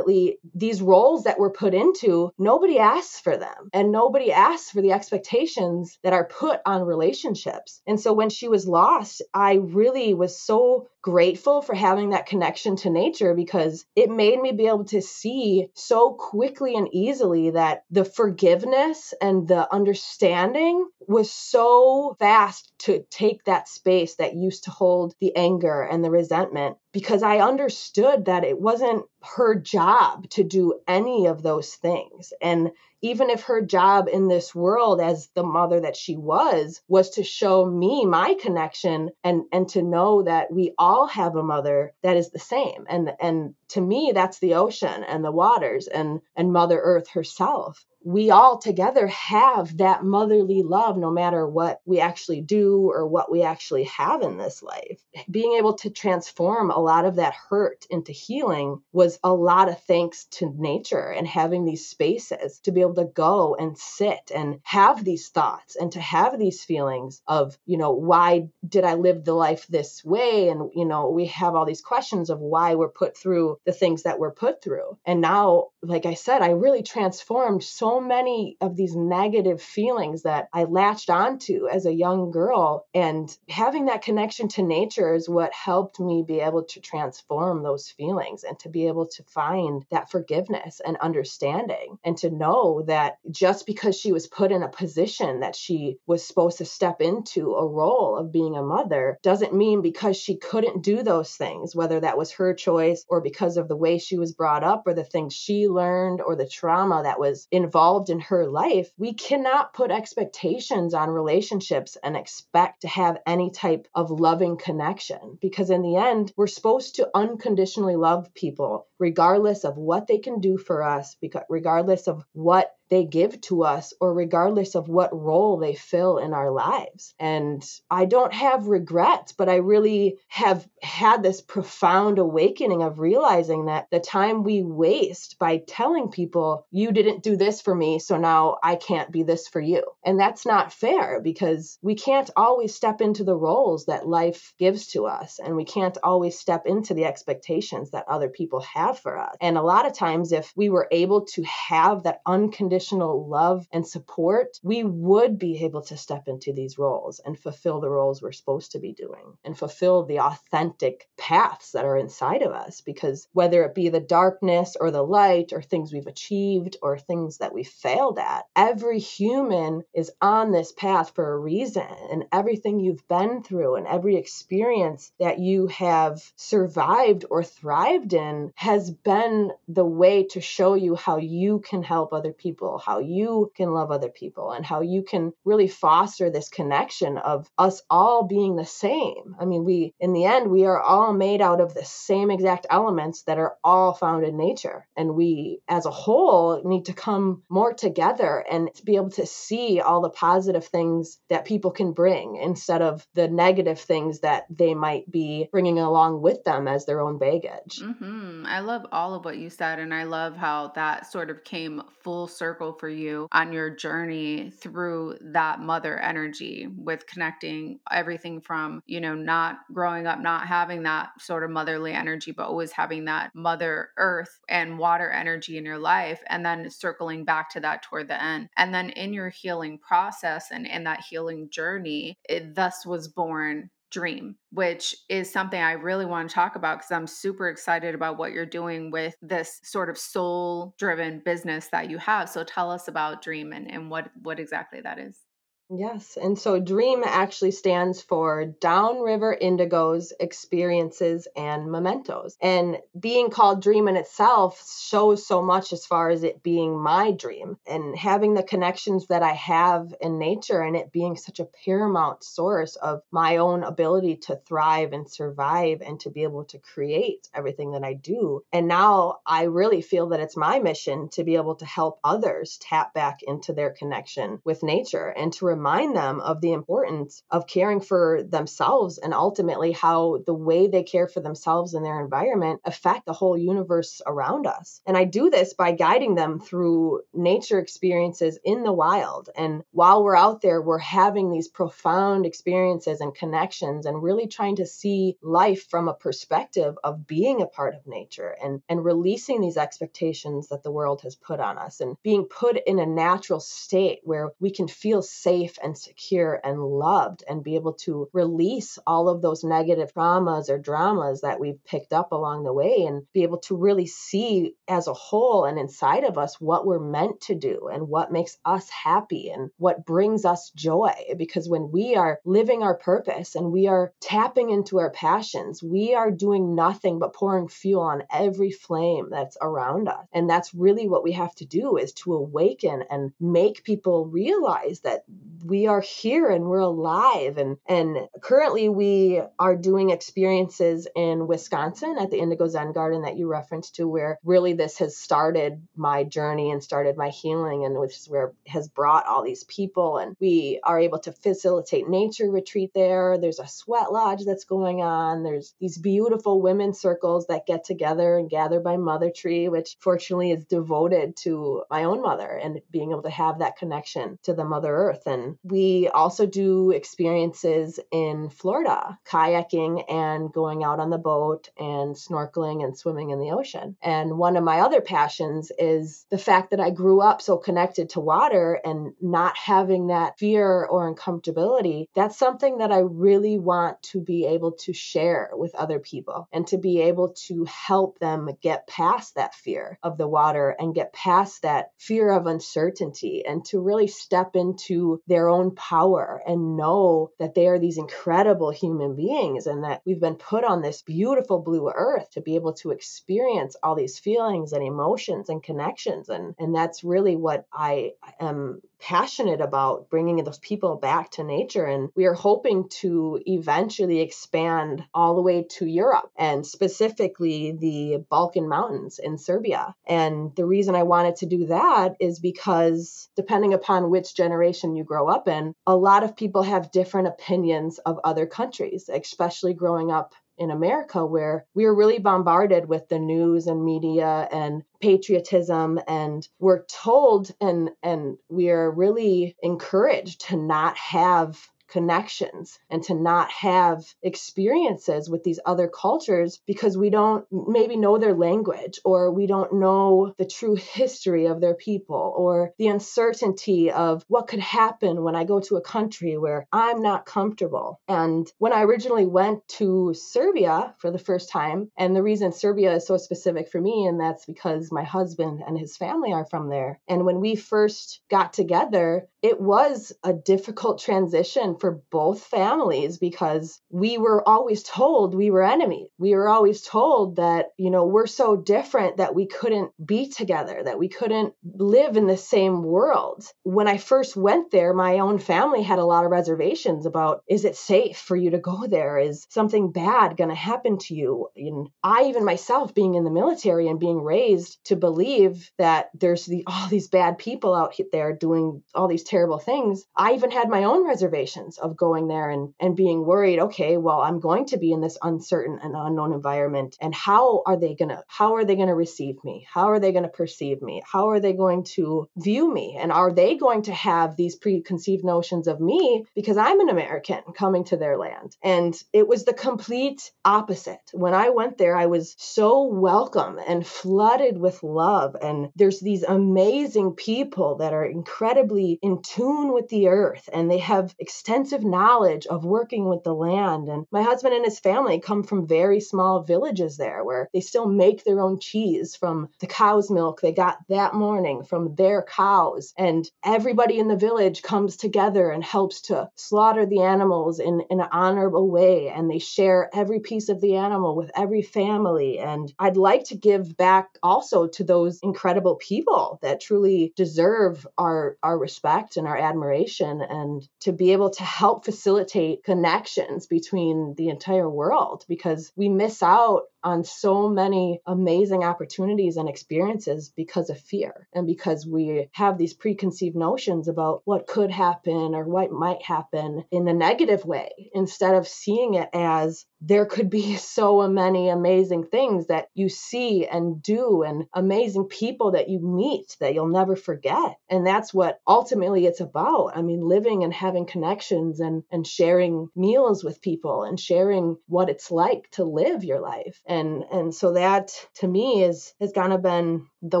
these 0.54 0.82
roles 0.82 1.06
roles 1.06 1.24
that 1.24 1.38
we're 1.38 1.50
put 1.50 1.74
into, 1.74 2.30
nobody 2.38 2.78
asks 2.78 3.20
for 3.20 3.36
them 3.36 3.70
and 3.72 3.92
nobody 3.92 4.32
asks 4.32 4.70
for 4.70 4.82
the 4.82 4.92
expectations 4.92 5.98
that 6.02 6.12
are 6.12 6.26
put 6.26 6.60
on 6.66 6.82
relationships. 6.82 7.80
And 7.86 8.00
so 8.00 8.12
when 8.12 8.30
she 8.30 8.48
was 8.48 8.66
lost, 8.66 9.22
I 9.32 9.54
really 9.54 10.14
was 10.14 10.40
so 10.40 10.88
grateful 11.06 11.62
for 11.62 11.72
having 11.72 12.10
that 12.10 12.26
connection 12.26 12.74
to 12.74 12.90
nature 12.90 13.32
because 13.32 13.86
it 13.94 14.10
made 14.10 14.40
me 14.40 14.50
be 14.50 14.66
able 14.66 14.84
to 14.84 15.00
see 15.00 15.68
so 15.72 16.14
quickly 16.14 16.74
and 16.74 16.88
easily 16.92 17.50
that 17.50 17.84
the 17.92 18.04
forgiveness 18.04 19.14
and 19.22 19.46
the 19.46 19.72
understanding 19.72 20.84
was 21.06 21.30
so 21.30 22.16
fast 22.18 22.72
to 22.80 23.04
take 23.08 23.44
that 23.44 23.68
space 23.68 24.16
that 24.16 24.34
used 24.34 24.64
to 24.64 24.72
hold 24.72 25.14
the 25.20 25.36
anger 25.36 25.80
and 25.80 26.04
the 26.04 26.10
resentment 26.10 26.76
because 26.92 27.22
I 27.22 27.38
understood 27.38 28.24
that 28.24 28.42
it 28.42 28.60
wasn't 28.60 29.04
her 29.22 29.54
job 29.54 30.28
to 30.30 30.42
do 30.42 30.80
any 30.88 31.26
of 31.26 31.40
those 31.40 31.72
things. 31.76 32.32
And 32.42 32.72
even 33.02 33.30
if 33.30 33.42
her 33.42 33.60
job 33.60 34.08
in 34.08 34.28
this 34.28 34.54
world 34.54 35.00
as 35.00 35.28
the 35.34 35.42
mother 35.42 35.80
that 35.80 35.96
she 35.96 36.16
was 36.16 36.80
was 36.88 37.10
to 37.10 37.22
show 37.22 37.64
me 37.66 38.04
my 38.04 38.34
connection 38.40 39.10
and 39.22 39.44
and 39.52 39.68
to 39.68 39.82
know 39.82 40.22
that 40.22 40.52
we 40.52 40.72
all 40.78 41.06
have 41.06 41.36
a 41.36 41.42
mother 41.42 41.92
that 42.02 42.16
is 42.16 42.30
the 42.30 42.38
same. 42.38 42.86
And 42.88 43.12
and 43.20 43.54
to 43.68 43.80
me 43.80 44.12
that's 44.14 44.38
the 44.38 44.54
ocean 44.54 45.04
and 45.04 45.24
the 45.24 45.32
waters 45.32 45.86
and 45.86 46.20
and 46.34 46.52
mother 46.52 46.80
earth 46.82 47.08
herself 47.10 47.84
we 48.06 48.30
all 48.30 48.56
together 48.56 49.08
have 49.08 49.78
that 49.78 50.04
motherly 50.04 50.62
love 50.62 50.96
no 50.96 51.10
matter 51.10 51.44
what 51.44 51.80
we 51.84 51.98
actually 51.98 52.40
do 52.40 52.88
or 52.88 53.04
what 53.04 53.32
we 53.32 53.42
actually 53.42 53.82
have 53.82 54.22
in 54.22 54.36
this 54.36 54.62
life. 54.62 55.04
Being 55.28 55.54
able 55.54 55.74
to 55.78 55.90
transform 55.90 56.70
a 56.70 56.78
lot 56.78 57.04
of 57.04 57.16
that 57.16 57.34
hurt 57.34 57.84
into 57.90 58.12
healing 58.12 58.80
was 58.92 59.18
a 59.24 59.34
lot 59.34 59.68
of 59.68 59.82
thanks 59.82 60.26
to 60.26 60.54
nature 60.56 61.10
and 61.10 61.26
having 61.26 61.64
these 61.64 61.88
spaces 61.88 62.60
to 62.60 62.70
be 62.70 62.80
able 62.80 62.94
to 62.94 63.06
go 63.06 63.56
and 63.56 63.76
sit 63.76 64.30
and 64.32 64.60
have 64.62 65.04
these 65.04 65.30
thoughts 65.30 65.74
and 65.74 65.90
to 65.90 66.00
have 66.00 66.38
these 66.38 66.62
feelings 66.62 67.20
of, 67.26 67.58
you 67.66 67.76
know, 67.76 67.90
why 67.90 68.46
did 68.68 68.84
I 68.84 68.94
live 68.94 69.24
the 69.24 69.34
life 69.34 69.66
this 69.66 70.04
way? 70.04 70.48
And, 70.48 70.70
you 70.76 70.84
know, 70.84 71.10
we 71.10 71.26
have 71.26 71.56
all 71.56 71.66
these 71.66 71.82
questions 71.82 72.30
of 72.30 72.38
why 72.38 72.76
we're 72.76 72.88
put 72.88 73.16
through 73.16 73.58
the 73.64 73.72
things 73.72 74.04
that 74.04 74.20
we're 74.20 74.30
put 74.30 74.62
through. 74.62 74.96
And 75.04 75.20
now, 75.20 75.70
like 75.82 76.06
I 76.06 76.14
said, 76.14 76.40
I 76.40 76.50
really 76.50 76.84
transformed 76.84 77.64
so 77.64 77.95
many 78.00 78.56
of 78.60 78.76
these 78.76 78.94
negative 78.94 79.62
feelings 79.62 80.22
that 80.22 80.48
I 80.52 80.64
latched 80.64 81.10
onto 81.10 81.68
as 81.68 81.86
a 81.86 81.92
young 81.92 82.30
girl. 82.30 82.86
And 82.94 83.34
having 83.48 83.86
that 83.86 84.02
connection 84.02 84.48
to 84.48 84.62
nature 84.62 85.14
is 85.14 85.28
what 85.28 85.52
helped 85.52 86.00
me 86.00 86.24
be 86.26 86.40
able 86.40 86.64
to 86.64 86.80
transform 86.80 87.62
those 87.62 87.88
feelings 87.88 88.44
and 88.44 88.58
to 88.60 88.68
be 88.68 88.86
able 88.86 89.06
to 89.06 89.22
find 89.24 89.84
that 89.90 90.10
forgiveness 90.10 90.80
and 90.84 90.96
understanding 90.98 91.98
and 92.04 92.16
to 92.18 92.30
know 92.30 92.82
that 92.86 93.18
just 93.30 93.66
because 93.66 93.96
she 93.96 94.12
was 94.12 94.26
put 94.26 94.52
in 94.52 94.62
a 94.62 94.68
position 94.68 95.40
that 95.40 95.56
she 95.56 95.98
was 96.06 96.26
supposed 96.26 96.58
to 96.58 96.64
step 96.64 97.00
into 97.00 97.54
a 97.54 97.66
role 97.66 98.16
of 98.16 98.32
being 98.32 98.56
a 98.56 98.62
mother 98.62 99.18
doesn't 99.22 99.54
mean 99.54 99.82
because 99.82 100.16
she 100.16 100.36
couldn't 100.36 100.82
do 100.82 101.02
those 101.02 101.32
things, 101.34 101.74
whether 101.74 102.00
that 102.00 102.18
was 102.18 102.32
her 102.32 102.54
choice 102.54 103.04
or 103.08 103.20
because 103.20 103.56
of 103.56 103.68
the 103.68 103.76
way 103.76 103.98
she 103.98 104.18
was 104.18 104.32
brought 104.32 104.64
up 104.64 104.82
or 104.86 104.94
the 104.94 105.04
things 105.04 105.34
she 105.34 105.68
learned 105.68 106.20
or 106.20 106.36
the 106.36 106.48
trauma 106.48 107.02
that 107.02 107.20
was 107.20 107.46
involved 107.50 107.85
in 108.08 108.18
her 108.20 108.46
life, 108.48 108.90
we 108.98 109.14
cannot 109.14 109.72
put 109.72 109.90
expectations 109.90 110.92
on 110.92 111.08
relationships 111.08 111.96
and 112.02 112.16
expect 112.16 112.82
to 112.82 112.88
have 112.88 113.18
any 113.26 113.50
type 113.50 113.86
of 113.94 114.10
loving 114.10 114.56
connection 114.56 115.38
because 115.40 115.70
in 115.70 115.82
the 115.82 115.96
end, 115.96 116.32
we're 116.36 116.48
supposed 116.48 116.96
to 116.96 117.08
unconditionally 117.14 117.96
love 117.96 118.34
people 118.34 118.86
regardless 118.98 119.64
of 119.64 119.76
what 119.76 120.06
they 120.06 120.18
can 120.18 120.40
do 120.40 120.58
for 120.58 120.82
us, 120.82 121.16
because 121.20 121.42
regardless 121.48 122.08
of 122.08 122.24
what 122.32 122.72
they 122.88 123.04
give 123.04 123.40
to 123.42 123.64
us 123.64 123.92
or 124.00 124.14
regardless 124.14 124.74
of 124.74 124.88
what 124.88 125.16
role 125.18 125.58
they 125.58 125.74
fill 125.74 126.18
in 126.18 126.32
our 126.32 126.50
lives. 126.50 127.14
And 127.18 127.64
I 127.90 128.04
don't 128.04 128.32
have 128.32 128.68
regrets, 128.68 129.32
but 129.32 129.48
I 129.48 129.56
really 129.56 130.18
have 130.28 130.66
had 130.82 131.22
this 131.22 131.40
profound 131.40 132.18
awakening 132.18 132.82
of 132.82 133.00
realizing 133.00 133.66
that 133.66 133.88
the 133.90 134.00
time 134.00 134.44
we 134.44 134.62
waste 134.62 135.38
by 135.38 135.58
telling 135.66 136.10
people, 136.10 136.66
you 136.70 136.92
didn't 136.92 137.22
do 137.22 137.36
this 137.36 137.60
for 137.60 137.74
me, 137.74 137.98
so 137.98 138.16
now 138.16 138.58
I 138.62 138.76
can't 138.76 139.10
be 139.10 139.22
this 139.22 139.48
for 139.48 139.60
you. 139.60 139.82
And 140.04 140.18
that's 140.18 140.46
not 140.46 140.72
fair 140.72 141.20
because 141.20 141.78
we 141.82 141.94
can't 141.94 142.30
always 142.36 142.74
step 142.74 143.00
into 143.00 143.24
the 143.24 143.36
roles 143.36 143.86
that 143.86 144.06
life 144.06 144.54
gives 144.58 144.88
to 144.88 145.06
us, 145.06 145.40
and 145.42 145.56
we 145.56 145.64
can't 145.64 145.98
always 146.02 146.38
step 146.38 146.66
into 146.66 146.94
the 146.94 147.04
expectations 147.04 147.90
that 147.90 148.08
other 148.08 148.28
people 148.28 148.60
have 148.60 148.98
for 148.98 149.18
us. 149.18 149.34
And 149.40 149.58
a 149.58 149.62
lot 149.62 149.86
of 149.86 149.92
times, 149.92 150.32
if 150.32 150.52
we 150.56 150.68
were 150.68 150.88
able 150.90 151.24
to 151.26 151.42
have 151.42 152.04
that 152.04 152.20
unconditional 152.26 152.75
unconditional 152.76 153.26
love 153.26 153.66
and 153.72 153.86
support, 153.86 154.58
we 154.62 154.84
would 154.84 155.38
be 155.38 155.64
able 155.64 155.80
to 155.80 155.96
step 155.96 156.28
into 156.28 156.52
these 156.52 156.76
roles 156.76 157.20
and 157.24 157.38
fulfill 157.38 157.80
the 157.80 157.88
roles 157.88 158.20
we're 158.20 158.32
supposed 158.32 158.72
to 158.72 158.78
be 158.78 158.92
doing 158.92 159.38
and 159.44 159.56
fulfill 159.56 160.04
the 160.04 160.20
authentic 160.20 161.08
paths 161.16 161.72
that 161.72 161.86
are 161.86 161.96
inside 161.96 162.42
of 162.42 162.52
us. 162.52 162.82
Because 162.82 163.28
whether 163.32 163.64
it 163.64 163.74
be 163.74 163.88
the 163.88 164.00
darkness 164.00 164.76
or 164.78 164.90
the 164.90 165.02
light 165.02 165.54
or 165.54 165.62
things 165.62 165.90
we've 165.90 166.06
achieved 166.06 166.76
or 166.82 166.98
things 166.98 167.38
that 167.38 167.54
we 167.54 167.64
failed 167.64 168.18
at, 168.18 168.44
every 168.54 168.98
human 168.98 169.82
is 169.94 170.12
on 170.20 170.52
this 170.52 170.72
path 170.72 171.12
for 171.14 171.32
a 171.32 171.38
reason. 171.38 171.88
And 172.10 172.24
everything 172.30 172.78
you've 172.78 173.08
been 173.08 173.42
through 173.42 173.76
and 173.76 173.86
every 173.86 174.16
experience 174.16 175.12
that 175.18 175.38
you 175.38 175.68
have 175.68 176.20
survived 176.36 177.24
or 177.30 177.42
thrived 177.42 178.12
in 178.12 178.52
has 178.54 178.90
been 178.90 179.52
the 179.66 179.84
way 179.86 180.24
to 180.24 180.42
show 180.42 180.74
you 180.74 180.94
how 180.94 181.16
you 181.16 181.60
can 181.60 181.82
help 181.82 182.12
other 182.12 182.32
people 182.32 182.65
people, 182.66 182.78
how 182.78 182.98
you 182.98 183.50
can 183.54 183.72
love 183.72 183.90
other 183.90 184.08
people, 184.08 184.52
and 184.52 184.64
how 184.64 184.80
you 184.80 185.02
can 185.02 185.32
really 185.44 185.68
foster 185.68 186.30
this 186.30 186.48
connection 186.48 187.18
of 187.18 187.48
us 187.58 187.82
all 187.88 188.26
being 188.26 188.56
the 188.56 188.64
same. 188.64 189.36
I 189.40 189.44
mean, 189.44 189.64
we, 189.64 189.94
in 190.00 190.12
the 190.12 190.24
end, 190.24 190.50
we 190.50 190.64
are 190.64 190.80
all 190.80 191.12
made 191.12 191.40
out 191.40 191.60
of 191.60 191.74
the 191.74 191.84
same 191.84 192.30
exact 192.30 192.66
elements 192.70 193.22
that 193.24 193.38
are 193.38 193.56
all 193.62 193.92
found 193.92 194.24
in 194.24 194.36
nature. 194.36 194.86
And 194.96 195.14
we, 195.14 195.60
as 195.68 195.86
a 195.86 195.90
whole, 195.90 196.62
need 196.64 196.86
to 196.86 196.92
come 196.92 197.42
more 197.48 197.72
together 197.72 198.44
and 198.50 198.70
be 198.84 198.96
able 198.96 199.10
to 199.10 199.26
see 199.26 199.80
all 199.80 200.00
the 200.00 200.10
positive 200.10 200.66
things 200.66 201.18
that 201.28 201.44
people 201.44 201.70
can 201.70 201.92
bring 201.92 202.36
instead 202.36 202.82
of 202.82 203.06
the 203.14 203.28
negative 203.28 203.78
things 203.80 204.20
that 204.20 204.46
they 204.50 204.74
might 204.74 205.10
be 205.10 205.48
bringing 205.52 205.78
along 205.78 206.22
with 206.22 206.42
them 206.44 206.66
as 206.68 206.86
their 206.86 207.00
own 207.00 207.18
baggage. 207.18 207.80
Mm-hmm. 207.80 208.44
I 208.46 208.60
love 208.60 208.86
all 208.90 209.14
of 209.14 209.24
what 209.24 209.38
you 209.38 209.50
said. 209.50 209.78
And 209.78 209.94
I 209.94 210.04
love 210.04 210.36
how 210.36 210.72
that 210.74 211.10
sort 211.10 211.30
of 211.30 211.44
came 211.44 211.82
full 212.02 212.26
circle 212.26 212.55
circle 212.56 212.72
for 212.78 212.88
you 212.88 213.28
on 213.32 213.52
your 213.52 213.68
journey 213.68 214.50
through 214.50 215.16
that 215.20 215.60
mother 215.60 215.98
energy 215.98 216.66
with 216.76 217.06
connecting 217.06 217.78
everything 217.90 218.40
from, 218.40 218.80
you 218.86 219.00
know, 219.00 219.14
not 219.14 219.58
growing 219.72 220.06
up, 220.06 220.20
not 220.20 220.46
having 220.46 220.82
that 220.82 221.10
sort 221.20 221.44
of 221.44 221.50
motherly 221.50 221.92
energy, 221.92 222.32
but 222.32 222.46
always 222.46 222.72
having 222.72 223.04
that 223.04 223.30
mother 223.34 223.90
earth 223.98 224.40
and 224.48 224.78
water 224.78 225.10
energy 225.10 225.58
in 225.58 225.64
your 225.66 225.78
life. 225.78 226.20
And 226.28 226.44
then 226.44 226.70
circling 226.70 227.24
back 227.24 227.50
to 227.50 227.60
that 227.60 227.82
toward 227.82 228.08
the 228.08 228.22
end. 228.22 228.48
And 228.56 228.72
then 228.72 228.90
in 228.90 229.12
your 229.12 229.28
healing 229.28 229.78
process 229.78 230.50
and 230.50 230.66
in 230.66 230.84
that 230.84 231.00
healing 231.00 231.48
journey, 231.50 232.16
it 232.28 232.54
thus 232.54 232.86
was 232.86 233.08
born 233.08 233.70
dream, 233.90 234.36
which 234.50 234.94
is 235.08 235.32
something 235.32 235.60
I 235.60 235.72
really 235.72 236.06
want 236.06 236.28
to 236.28 236.34
talk 236.34 236.56
about 236.56 236.78
because 236.78 236.92
I'm 236.92 237.06
super 237.06 237.48
excited 237.48 237.94
about 237.94 238.18
what 238.18 238.32
you're 238.32 238.46
doing 238.46 238.90
with 238.90 239.14
this 239.22 239.60
sort 239.62 239.90
of 239.90 239.98
soul 239.98 240.74
driven 240.78 241.22
business 241.24 241.68
that 241.72 241.90
you 241.90 241.98
have. 241.98 242.28
So 242.28 242.44
tell 242.44 242.70
us 242.70 242.88
about 242.88 243.22
Dream 243.22 243.52
and, 243.52 243.70
and 243.70 243.90
what, 243.90 244.10
what 244.22 244.40
exactly 244.40 244.80
that 244.82 244.98
is. 244.98 245.25
Yes. 245.68 246.16
And 246.16 246.38
so 246.38 246.60
DREAM 246.60 247.02
actually 247.04 247.50
stands 247.50 248.00
for 248.00 248.44
Down 248.44 249.00
River 249.00 249.36
Indigos 249.40 250.12
Experiences 250.20 251.26
and 251.36 251.72
Mementos. 251.72 252.36
And 252.40 252.78
being 252.98 253.30
called 253.30 253.62
Dream 253.62 253.88
in 253.88 253.96
itself 253.96 254.62
shows 254.80 255.26
so 255.26 255.42
much 255.42 255.72
as 255.72 255.84
far 255.84 256.08
as 256.10 256.22
it 256.22 256.44
being 256.44 256.78
my 256.78 257.10
dream 257.10 257.58
and 257.66 257.98
having 257.98 258.34
the 258.34 258.44
connections 258.44 259.08
that 259.08 259.24
I 259.24 259.32
have 259.32 259.92
in 260.00 260.20
nature 260.20 260.60
and 260.60 260.76
it 260.76 260.92
being 260.92 261.16
such 261.16 261.40
a 261.40 261.48
paramount 261.64 262.22
source 262.22 262.76
of 262.76 263.02
my 263.10 263.38
own 263.38 263.64
ability 263.64 264.18
to 264.26 264.36
thrive 264.46 264.92
and 264.92 265.10
survive 265.10 265.82
and 265.82 265.98
to 266.00 266.10
be 266.10 266.22
able 266.22 266.44
to 266.44 266.60
create 266.60 267.28
everything 267.34 267.72
that 267.72 267.82
I 267.82 267.94
do. 267.94 268.40
And 268.52 268.68
now 268.68 269.16
I 269.26 269.44
really 269.44 269.82
feel 269.82 270.10
that 270.10 270.20
it's 270.20 270.36
my 270.36 270.60
mission 270.60 271.08
to 271.14 271.24
be 271.24 271.34
able 271.34 271.56
to 271.56 271.66
help 271.66 271.98
others 272.04 272.56
tap 272.62 272.94
back 272.94 273.24
into 273.24 273.52
their 273.52 273.70
connection 273.70 274.40
with 274.44 274.62
nature 274.62 275.08
and 275.08 275.32
to 275.32 275.55
remind 275.56 275.96
them 275.96 276.20
of 276.20 276.40
the 276.40 276.52
importance 276.52 277.22
of 277.30 277.46
caring 277.46 277.80
for 277.80 278.22
themselves 278.22 278.98
and 278.98 279.14
ultimately 279.14 279.72
how 279.72 280.18
the 280.26 280.34
way 280.34 280.66
they 280.66 280.82
care 280.82 281.08
for 281.08 281.20
themselves 281.20 281.74
and 281.74 281.84
their 281.84 282.00
environment 282.00 282.60
affect 282.64 283.06
the 283.06 283.12
whole 283.12 283.38
universe 283.38 284.02
around 284.06 284.46
us. 284.46 284.80
And 284.86 284.96
I 284.96 285.04
do 285.04 285.30
this 285.30 285.54
by 285.54 285.72
guiding 285.72 286.14
them 286.14 286.40
through 286.40 287.00
nature 287.14 287.58
experiences 287.58 288.38
in 288.44 288.62
the 288.62 288.72
wild. 288.72 289.30
And 289.36 289.62
while 289.72 290.04
we're 290.04 290.16
out 290.16 290.42
there, 290.42 290.60
we're 290.60 290.78
having 290.78 291.30
these 291.30 291.48
profound 291.48 292.26
experiences 292.26 293.00
and 293.00 293.14
connections 293.14 293.86
and 293.86 294.02
really 294.02 294.26
trying 294.26 294.56
to 294.56 294.66
see 294.66 295.16
life 295.22 295.68
from 295.70 295.88
a 295.88 295.94
perspective 295.94 296.74
of 296.84 297.06
being 297.06 297.40
a 297.40 297.46
part 297.46 297.74
of 297.74 297.86
nature 297.86 298.36
and, 298.42 298.60
and 298.68 298.84
releasing 298.84 299.40
these 299.40 299.56
expectations 299.56 300.48
that 300.48 300.62
the 300.62 300.70
world 300.70 301.00
has 301.02 301.16
put 301.16 301.40
on 301.40 301.56
us 301.56 301.80
and 301.80 301.96
being 302.02 302.24
put 302.24 302.56
in 302.66 302.78
a 302.78 302.86
natural 302.86 303.40
state 303.40 304.00
where 304.04 304.32
we 304.40 304.50
can 304.50 304.68
feel 304.68 305.02
safe 305.02 305.45
safe 305.46 305.58
and 305.62 305.76
secure 305.76 306.40
and 306.42 306.62
loved 306.62 307.22
and 307.28 307.44
be 307.44 307.54
able 307.54 307.74
to 307.74 308.08
release 308.12 308.78
all 308.86 309.08
of 309.08 309.22
those 309.22 309.44
negative 309.44 309.92
traumas 309.94 310.48
or 310.48 310.58
dramas 310.58 311.20
that 311.20 311.40
we've 311.40 311.64
picked 311.64 311.92
up 311.92 312.12
along 312.12 312.44
the 312.44 312.52
way 312.52 312.84
and 312.86 313.02
be 313.12 313.22
able 313.22 313.38
to 313.38 313.56
really 313.56 313.86
see 313.86 314.54
as 314.68 314.86
a 314.86 314.94
whole 314.94 315.44
and 315.44 315.58
inside 315.58 316.04
of 316.04 316.18
us 316.18 316.40
what 316.40 316.66
we're 316.66 316.80
meant 316.80 317.20
to 317.20 317.34
do 317.34 317.68
and 317.72 317.88
what 317.88 318.12
makes 318.12 318.36
us 318.44 318.68
happy 318.70 319.30
and 319.30 319.50
what 319.58 319.84
brings 319.84 320.24
us 320.24 320.50
joy. 320.56 320.92
Because 321.16 321.48
when 321.48 321.70
we 321.70 321.96
are 321.96 322.18
living 322.24 322.62
our 322.62 322.76
purpose 322.76 323.34
and 323.34 323.52
we 323.52 323.66
are 323.68 323.92
tapping 324.00 324.50
into 324.50 324.78
our 324.78 324.90
passions, 324.90 325.62
we 325.62 325.94
are 325.94 326.10
doing 326.10 326.54
nothing 326.54 326.98
but 326.98 327.14
pouring 327.14 327.48
fuel 327.48 327.82
on 327.82 328.02
every 328.12 328.50
flame 328.50 329.08
that's 329.10 329.36
around 329.40 329.88
us. 329.88 330.06
And 330.12 330.28
that's 330.28 330.54
really 330.54 330.88
what 330.88 331.04
we 331.04 331.12
have 331.12 331.34
to 331.36 331.46
do 331.46 331.76
is 331.76 331.92
to 331.92 332.14
awaken 332.14 332.84
and 332.90 333.12
make 333.20 333.64
people 333.64 334.06
realize 334.06 334.80
that 334.80 335.04
we 335.44 335.66
are 335.66 335.80
here 335.80 336.28
and 336.28 336.44
we're 336.44 336.58
alive 336.58 337.38
and 337.38 337.56
and 337.66 337.96
currently 338.20 338.68
we 338.68 339.20
are 339.38 339.56
doing 339.56 339.90
experiences 339.90 340.86
in 340.94 341.26
Wisconsin 341.26 341.96
at 341.98 342.10
the 342.10 342.18
Indigo 342.18 342.46
Zen 342.48 342.72
Garden 342.72 343.02
that 343.02 343.16
you 343.16 343.28
referenced 343.28 343.76
to 343.76 343.88
where 343.88 344.18
really 344.24 344.52
this 344.52 344.78
has 344.78 344.96
started 344.96 345.66
my 345.74 346.04
journey 346.04 346.50
and 346.50 346.62
started 346.62 346.96
my 346.96 347.08
healing 347.08 347.64
and 347.64 347.78
which 347.78 347.96
is 347.96 348.08
where 348.08 348.32
has 348.46 348.68
brought 348.68 349.06
all 349.06 349.24
these 349.24 349.44
people 349.44 349.98
and 349.98 350.16
we 350.20 350.60
are 350.62 350.78
able 350.78 350.98
to 351.00 351.12
facilitate 351.12 351.88
nature 351.88 352.30
retreat 352.30 352.70
there. 352.74 353.18
There's 353.18 353.38
a 353.40 353.48
sweat 353.48 353.92
lodge 353.92 354.24
that's 354.24 354.44
going 354.44 354.80
on. 354.80 355.22
There's 355.22 355.54
these 355.60 355.78
beautiful 355.78 356.40
women 356.40 356.74
circles 356.74 357.26
that 357.26 357.46
get 357.46 357.64
together 357.64 358.18
and 358.18 358.30
gather 358.30 358.60
by 358.60 358.76
mother 358.76 359.10
tree 359.10 359.48
which 359.48 359.76
fortunately 359.80 360.32
is 360.32 360.44
devoted 360.44 361.16
to 361.16 361.64
my 361.70 361.84
own 361.84 362.02
mother 362.02 362.30
and 362.30 362.60
being 362.70 362.92
able 362.92 363.02
to 363.02 363.10
have 363.10 363.38
that 363.38 363.56
connection 363.56 364.18
to 364.22 364.34
the 364.34 364.44
mother 364.44 364.74
earth 364.74 365.06
and 365.06 365.25
we 365.42 365.88
also 365.88 366.26
do 366.26 366.70
experiences 366.70 367.80
in 367.90 368.30
Florida 368.30 368.98
kayaking 369.06 369.84
and 369.90 370.32
going 370.32 370.64
out 370.64 370.80
on 370.80 370.90
the 370.90 370.98
boat 370.98 371.48
and 371.58 371.94
snorkeling 371.94 372.62
and 372.62 372.76
swimming 372.76 373.10
in 373.10 373.18
the 373.18 373.30
ocean. 373.30 373.76
And 373.82 374.18
one 374.18 374.36
of 374.36 374.44
my 374.44 374.60
other 374.60 374.80
passions 374.80 375.50
is 375.58 376.06
the 376.10 376.18
fact 376.18 376.50
that 376.50 376.60
I 376.60 376.70
grew 376.70 377.00
up 377.00 377.22
so 377.22 377.38
connected 377.38 377.90
to 377.90 378.00
water 378.00 378.60
and 378.64 378.92
not 379.00 379.36
having 379.36 379.88
that 379.88 380.18
fear 380.18 380.64
or 380.64 380.92
uncomfortability, 380.92 381.86
that's 381.94 382.18
something 382.18 382.58
that 382.58 382.72
I 382.72 382.80
really 382.80 383.38
want 383.38 383.82
to 383.84 384.00
be 384.00 384.26
able 384.26 384.52
to 384.52 384.72
share 384.72 385.30
with 385.32 385.54
other 385.54 385.78
people 385.78 386.28
and 386.32 386.46
to 386.48 386.58
be 386.58 386.80
able 386.82 387.14
to 387.26 387.44
help 387.44 387.98
them 387.98 388.28
get 388.42 388.66
past 388.66 389.14
that 389.14 389.34
fear 389.34 389.78
of 389.82 389.98
the 389.98 390.08
water 390.08 390.54
and 390.58 390.74
get 390.74 390.92
past 390.92 391.42
that 391.42 391.70
fear 391.78 392.10
of 392.10 392.26
uncertainty 392.26 393.24
and 393.26 393.44
to 393.46 393.60
really 393.60 393.86
step 393.86 394.36
into 394.36 395.00
their 395.06 395.15
own 395.28 395.54
power 395.54 396.22
and 396.26 396.56
know 396.56 397.10
that 397.18 397.34
they 397.34 397.46
are 397.46 397.58
these 397.58 397.78
incredible 397.78 398.50
human 398.50 398.94
beings 398.94 399.46
and 399.46 399.64
that 399.64 399.82
we've 399.86 400.00
been 400.00 400.16
put 400.16 400.44
on 400.44 400.62
this 400.62 400.82
beautiful 400.82 401.40
blue 401.40 401.70
earth 401.74 402.10
to 402.10 402.20
be 402.20 402.34
able 402.34 402.52
to 402.52 402.70
experience 402.70 403.56
all 403.62 403.74
these 403.74 403.98
feelings 403.98 404.52
and 404.52 404.62
emotions 404.62 405.28
and 405.28 405.42
connections. 405.42 406.08
And 406.08 406.34
and 406.38 406.54
that's 406.54 406.84
really 406.84 407.16
what 407.16 407.46
I 407.52 407.92
am 408.20 408.60
passionate 408.80 409.40
about 409.40 409.88
bringing 409.90 410.22
those 410.22 410.38
people 410.38 410.76
back 410.76 411.10
to 411.12 411.24
nature. 411.24 411.64
And 411.64 411.90
we 411.96 412.06
are 412.06 412.14
hoping 412.14 412.68
to 412.80 413.20
eventually 413.26 414.00
expand 414.00 414.84
all 414.94 415.14
the 415.14 415.22
way 415.22 415.46
to 415.58 415.66
Europe 415.66 416.10
and 416.16 416.46
specifically 416.46 417.52
the 417.52 418.04
Balkan 418.08 418.48
Mountains 418.48 418.98
in 419.02 419.18
Serbia. 419.18 419.74
And 419.86 420.34
the 420.36 420.46
reason 420.46 420.74
I 420.74 420.82
wanted 420.84 421.16
to 421.16 421.26
do 421.26 421.46
that 421.46 421.96
is 422.00 422.18
because 422.18 423.08
depending 423.16 423.54
upon 423.54 423.90
which 423.90 424.14
generation 424.14 424.76
you 424.76 424.84
grow 424.84 425.08
up 425.08 425.28
in, 425.28 425.54
a 425.66 425.76
lot 425.76 426.04
of 426.04 426.16
people 426.16 426.42
have 426.42 426.70
different 426.70 427.08
opinions 427.08 427.78
of 427.78 427.98
other 428.04 428.26
countries, 428.26 428.88
especially 428.92 429.54
growing 429.54 429.90
up 429.90 430.14
in 430.38 430.50
America 430.50 431.04
where 431.04 431.46
we 431.54 431.64
are 431.64 431.74
really 431.74 431.98
bombarded 431.98 432.68
with 432.68 432.88
the 432.88 432.98
news 432.98 433.46
and 433.46 433.64
media 433.64 434.28
and 434.30 434.62
patriotism 434.80 435.80
and 435.88 436.28
we're 436.38 436.64
told 436.66 437.30
and 437.40 437.70
and 437.82 438.16
we 438.28 438.50
are 438.50 438.70
really 438.70 439.36
encouraged 439.42 440.20
to 440.28 440.36
not 440.36 440.76
have 440.76 441.38
connections 441.68 442.58
and 442.70 442.82
to 442.84 442.94
not 442.94 443.30
have 443.30 443.84
experiences 444.02 445.08
with 445.08 445.24
these 445.24 445.40
other 445.44 445.68
cultures 445.68 446.40
because 446.46 446.76
we 446.76 446.90
don't 446.90 447.26
maybe 447.30 447.76
know 447.76 447.98
their 447.98 448.14
language 448.14 448.78
or 448.84 449.10
we 449.10 449.26
don't 449.26 449.54
know 449.54 450.14
the 450.18 450.24
true 450.24 450.54
history 450.54 451.26
of 451.26 451.40
their 451.40 451.54
people 451.54 452.14
or 452.16 452.52
the 452.58 452.68
uncertainty 452.68 453.70
of 453.70 454.04
what 454.08 454.28
could 454.28 454.40
happen 454.40 455.02
when 455.02 455.16
I 455.16 455.24
go 455.24 455.40
to 455.40 455.56
a 455.56 455.60
country 455.60 456.16
where 456.16 456.46
I'm 456.52 456.82
not 456.82 457.06
comfortable. 457.06 457.80
And 457.88 458.30
when 458.38 458.52
I 458.52 458.62
originally 458.62 459.06
went 459.06 459.46
to 459.48 459.94
Serbia 459.94 460.74
for 460.78 460.90
the 460.90 460.98
first 460.98 461.30
time, 461.30 461.70
and 461.76 461.94
the 461.94 462.02
reason 462.02 462.32
Serbia 462.32 462.74
is 462.74 462.86
so 462.86 462.96
specific 462.96 463.50
for 463.50 463.60
me, 463.60 463.86
and 463.86 464.00
that's 464.00 464.24
because 464.24 464.72
my 464.72 464.84
husband 464.84 465.42
and 465.46 465.58
his 465.58 465.76
family 465.76 466.12
are 466.12 466.26
from 466.26 466.48
there. 466.48 466.80
And 466.88 467.04
when 467.04 467.20
we 467.20 467.36
first 467.36 468.00
got 468.10 468.32
together, 468.32 469.08
it 469.26 469.40
was 469.40 469.92
a 470.04 470.12
difficult 470.12 470.78
transition 470.80 471.56
for 471.58 471.82
both 471.90 472.22
families 472.22 472.96
because 472.96 473.60
we 473.70 473.98
were 473.98 474.26
always 474.26 474.62
told 474.62 475.16
we 475.16 475.32
were 475.32 475.42
enemies. 475.42 475.88
We 475.98 476.14
were 476.14 476.28
always 476.28 476.62
told 476.62 477.16
that, 477.16 477.46
you 477.58 477.70
know, 477.70 477.86
we're 477.86 478.06
so 478.06 478.36
different 478.36 478.98
that 478.98 479.16
we 479.16 479.26
couldn't 479.26 479.72
be 479.84 480.10
together, 480.10 480.62
that 480.64 480.78
we 480.78 480.88
couldn't 480.88 481.34
live 481.42 481.96
in 481.96 482.06
the 482.06 482.16
same 482.16 482.62
world. 482.62 483.24
When 483.42 483.66
I 483.66 483.78
first 483.78 484.14
went 484.14 484.52
there, 484.52 484.72
my 484.72 485.00
own 485.00 485.18
family 485.18 485.64
had 485.64 485.80
a 485.80 485.84
lot 485.84 486.04
of 486.04 486.12
reservations 486.12 486.86
about 486.86 487.24
is 487.28 487.44
it 487.44 487.56
safe 487.56 487.98
for 487.98 488.14
you 488.14 488.30
to 488.30 488.38
go 488.38 488.68
there? 488.68 488.96
Is 488.96 489.26
something 489.28 489.72
bad 489.72 490.16
going 490.16 490.30
to 490.30 490.36
happen 490.36 490.78
to 490.82 490.94
you? 490.94 491.30
And 491.34 491.68
I, 491.82 492.04
even 492.04 492.24
myself, 492.24 492.76
being 492.76 492.94
in 492.94 493.02
the 493.02 493.10
military 493.10 493.66
and 493.66 493.80
being 493.80 494.00
raised 494.00 494.58
to 494.66 494.76
believe 494.76 495.50
that 495.58 495.90
there's 495.94 496.26
the, 496.26 496.44
all 496.46 496.68
these 496.68 496.86
bad 496.86 497.18
people 497.18 497.56
out 497.56 497.74
there 497.90 498.12
doing 498.12 498.62
all 498.72 498.86
these 498.86 499.02
terrible 499.02 499.15
things, 499.38 499.84
I 499.96 500.12
even 500.12 500.30
had 500.30 500.48
my 500.48 500.64
own 500.64 500.86
reservations 500.86 501.58
of 501.58 501.76
going 501.76 502.08
there 502.08 502.30
and 502.30 502.52
and 502.60 502.76
being 502.76 503.04
worried 503.04 503.38
okay 503.38 503.76
well 503.76 504.00
i'm 504.00 504.20
going 504.20 504.46
to 504.46 504.56
be 504.56 504.72
in 504.72 504.80
this 504.80 504.98
uncertain 505.02 505.58
and 505.62 505.74
unknown 505.76 506.12
environment 506.12 506.76
and 506.80 506.94
how 506.94 507.42
are 507.46 507.56
they 507.56 507.74
to 507.88 508.02
how 508.06 508.34
are 508.34 508.44
they 508.44 508.56
to 508.68 508.74
receive 508.74 509.22
me? 509.24 509.46
How 509.52 509.70
are 509.70 509.80
they 509.80 509.92
to 510.04 510.08
perceive 510.08 510.62
me? 510.62 510.82
How 510.90 511.10
are 511.10 511.20
they 511.20 511.32
going 511.32 511.64
to 511.76 512.08
view 512.16 512.52
me? 512.52 512.76
And 512.78 512.92
are 512.92 513.12
they 513.12 513.36
going 513.36 513.62
to 513.62 513.74
have 513.74 514.16
these 514.16 514.36
preconceived 514.36 515.04
notions 515.04 515.46
of 515.46 515.60
me 515.60 516.04
because 516.14 516.36
i'm 516.36 516.60
an 516.60 516.68
american 516.68 517.22
coming 517.36 517.64
to 517.64 517.76
their 517.76 517.96
land? 517.96 518.36
And 518.42 518.74
it 518.92 519.06
was 519.08 519.24
the 519.24 519.34
complete 519.34 520.10
opposite. 520.24 520.90
When 520.92 521.14
i 521.14 521.30
went 521.30 521.58
there 521.58 521.76
i 521.76 521.86
was 521.86 522.14
so 522.18 522.64
welcome 522.64 523.38
and 523.46 523.66
flooded 523.66 524.38
with 524.38 524.62
love 524.62 525.16
and 525.20 525.50
there's 525.56 525.80
these 525.80 526.02
amazing 526.02 526.92
people 526.92 527.56
that 527.56 527.72
are 527.72 527.84
incredibly 527.84 528.78
in 528.82 528.95
tune 529.02 529.52
with 529.52 529.68
the 529.68 529.88
earth 529.88 530.28
and 530.32 530.50
they 530.50 530.58
have 530.58 530.94
extensive 530.98 531.64
knowledge 531.64 532.26
of 532.26 532.44
working 532.44 532.88
with 532.88 533.04
the 533.04 533.14
land. 533.14 533.68
And 533.68 533.86
my 533.90 534.02
husband 534.02 534.34
and 534.34 534.44
his 534.44 534.60
family 534.60 535.00
come 535.00 535.22
from 535.22 535.46
very 535.46 535.80
small 535.80 536.22
villages 536.22 536.76
there 536.76 537.04
where 537.04 537.28
they 537.32 537.40
still 537.40 537.66
make 537.66 538.04
their 538.04 538.20
own 538.20 538.38
cheese 538.40 538.96
from 538.96 539.28
the 539.40 539.46
cow's 539.46 539.90
milk 539.90 540.20
they 540.20 540.32
got 540.32 540.58
that 540.68 540.94
morning 540.94 541.44
from 541.44 541.74
their 541.74 542.02
cows. 542.02 542.72
And 542.76 543.08
everybody 543.24 543.78
in 543.78 543.88
the 543.88 543.96
village 543.96 544.42
comes 544.42 544.76
together 544.76 545.30
and 545.30 545.44
helps 545.44 545.82
to 545.82 546.08
slaughter 546.16 546.66
the 546.66 546.82
animals 546.82 547.40
in, 547.40 547.62
in 547.70 547.80
an 547.80 547.88
honorable 547.92 548.50
way. 548.50 548.88
And 548.88 549.10
they 549.10 549.18
share 549.18 549.70
every 549.74 550.00
piece 550.00 550.28
of 550.28 550.40
the 550.40 550.56
animal 550.56 550.96
with 550.96 551.10
every 551.16 551.42
family. 551.42 552.18
And 552.18 552.52
I'd 552.58 552.76
like 552.76 553.04
to 553.04 553.16
give 553.16 553.56
back 553.56 553.98
also 554.02 554.46
to 554.48 554.64
those 554.64 555.00
incredible 555.02 555.56
people 555.56 556.18
that 556.22 556.40
truly 556.40 556.92
deserve 556.96 557.66
our, 557.78 558.16
our 558.22 558.38
respect 558.38 558.85
and 558.96 559.08
our 559.08 559.16
admiration 559.16 560.00
and 560.00 560.46
to 560.60 560.72
be 560.72 560.92
able 560.92 561.10
to 561.10 561.24
help 561.24 561.64
facilitate 561.64 562.44
connections 562.44 563.26
between 563.26 563.94
the 563.96 564.08
entire 564.08 564.48
world 564.48 565.04
because 565.08 565.52
we 565.56 565.68
miss 565.68 566.02
out 566.02 566.42
on 566.66 566.82
so 566.82 567.28
many 567.28 567.80
amazing 567.86 568.42
opportunities 568.42 569.16
and 569.16 569.28
experiences 569.28 570.12
because 570.16 570.50
of 570.50 570.58
fear 570.58 571.06
and 571.14 571.24
because 571.24 571.64
we 571.64 572.08
have 572.10 572.36
these 572.36 572.54
preconceived 572.54 573.14
notions 573.14 573.68
about 573.68 574.02
what 574.04 574.26
could 574.26 574.50
happen 574.50 575.14
or 575.14 575.22
what 575.22 575.52
might 575.52 575.80
happen 575.82 576.44
in 576.50 576.66
a 576.66 576.74
negative 576.74 577.24
way 577.24 577.70
instead 577.72 578.16
of 578.16 578.26
seeing 578.26 578.74
it 578.74 578.88
as 578.92 579.46
there 579.60 579.86
could 579.86 580.10
be 580.10 580.36
so 580.58 580.88
many 580.88 581.28
amazing 581.28 581.84
things 581.84 582.26
that 582.26 582.48
you 582.52 582.68
see 582.68 583.26
and 583.26 583.62
do 583.62 584.02
and 584.02 584.26
amazing 584.34 584.86
people 584.86 585.30
that 585.30 585.48
you 585.48 585.60
meet 585.60 586.16
that 586.18 586.34
you'll 586.34 586.48
never 586.48 586.74
forget. 586.74 587.38
And 587.48 587.64
that's 587.64 587.94
what 587.94 588.20
ultimately 588.26 588.86
it's 588.86 589.00
about. 589.00 589.52
I 589.54 589.62
mean 589.62 589.86
living 589.86 590.24
and 590.24 590.34
having 590.34 590.66
connections 590.66 591.38
and 591.38 591.62
and 591.70 591.86
sharing 591.86 592.48
meals 592.56 593.04
with 593.04 593.22
people 593.22 593.62
and 593.62 593.78
sharing 593.78 594.36
what 594.48 594.68
it's 594.68 594.90
like 594.90 595.30
to 595.32 595.44
live 595.44 595.84
your 595.84 596.00
life. 596.00 596.42
and 596.44 596.55
and 596.56 597.14
so 597.14 597.32
that 597.34 597.72
to 597.94 598.08
me 598.08 598.42
is 598.42 598.74
has 598.80 598.92
kind 598.92 599.12
of 599.12 599.22
been 599.22 599.66
the 599.82 600.00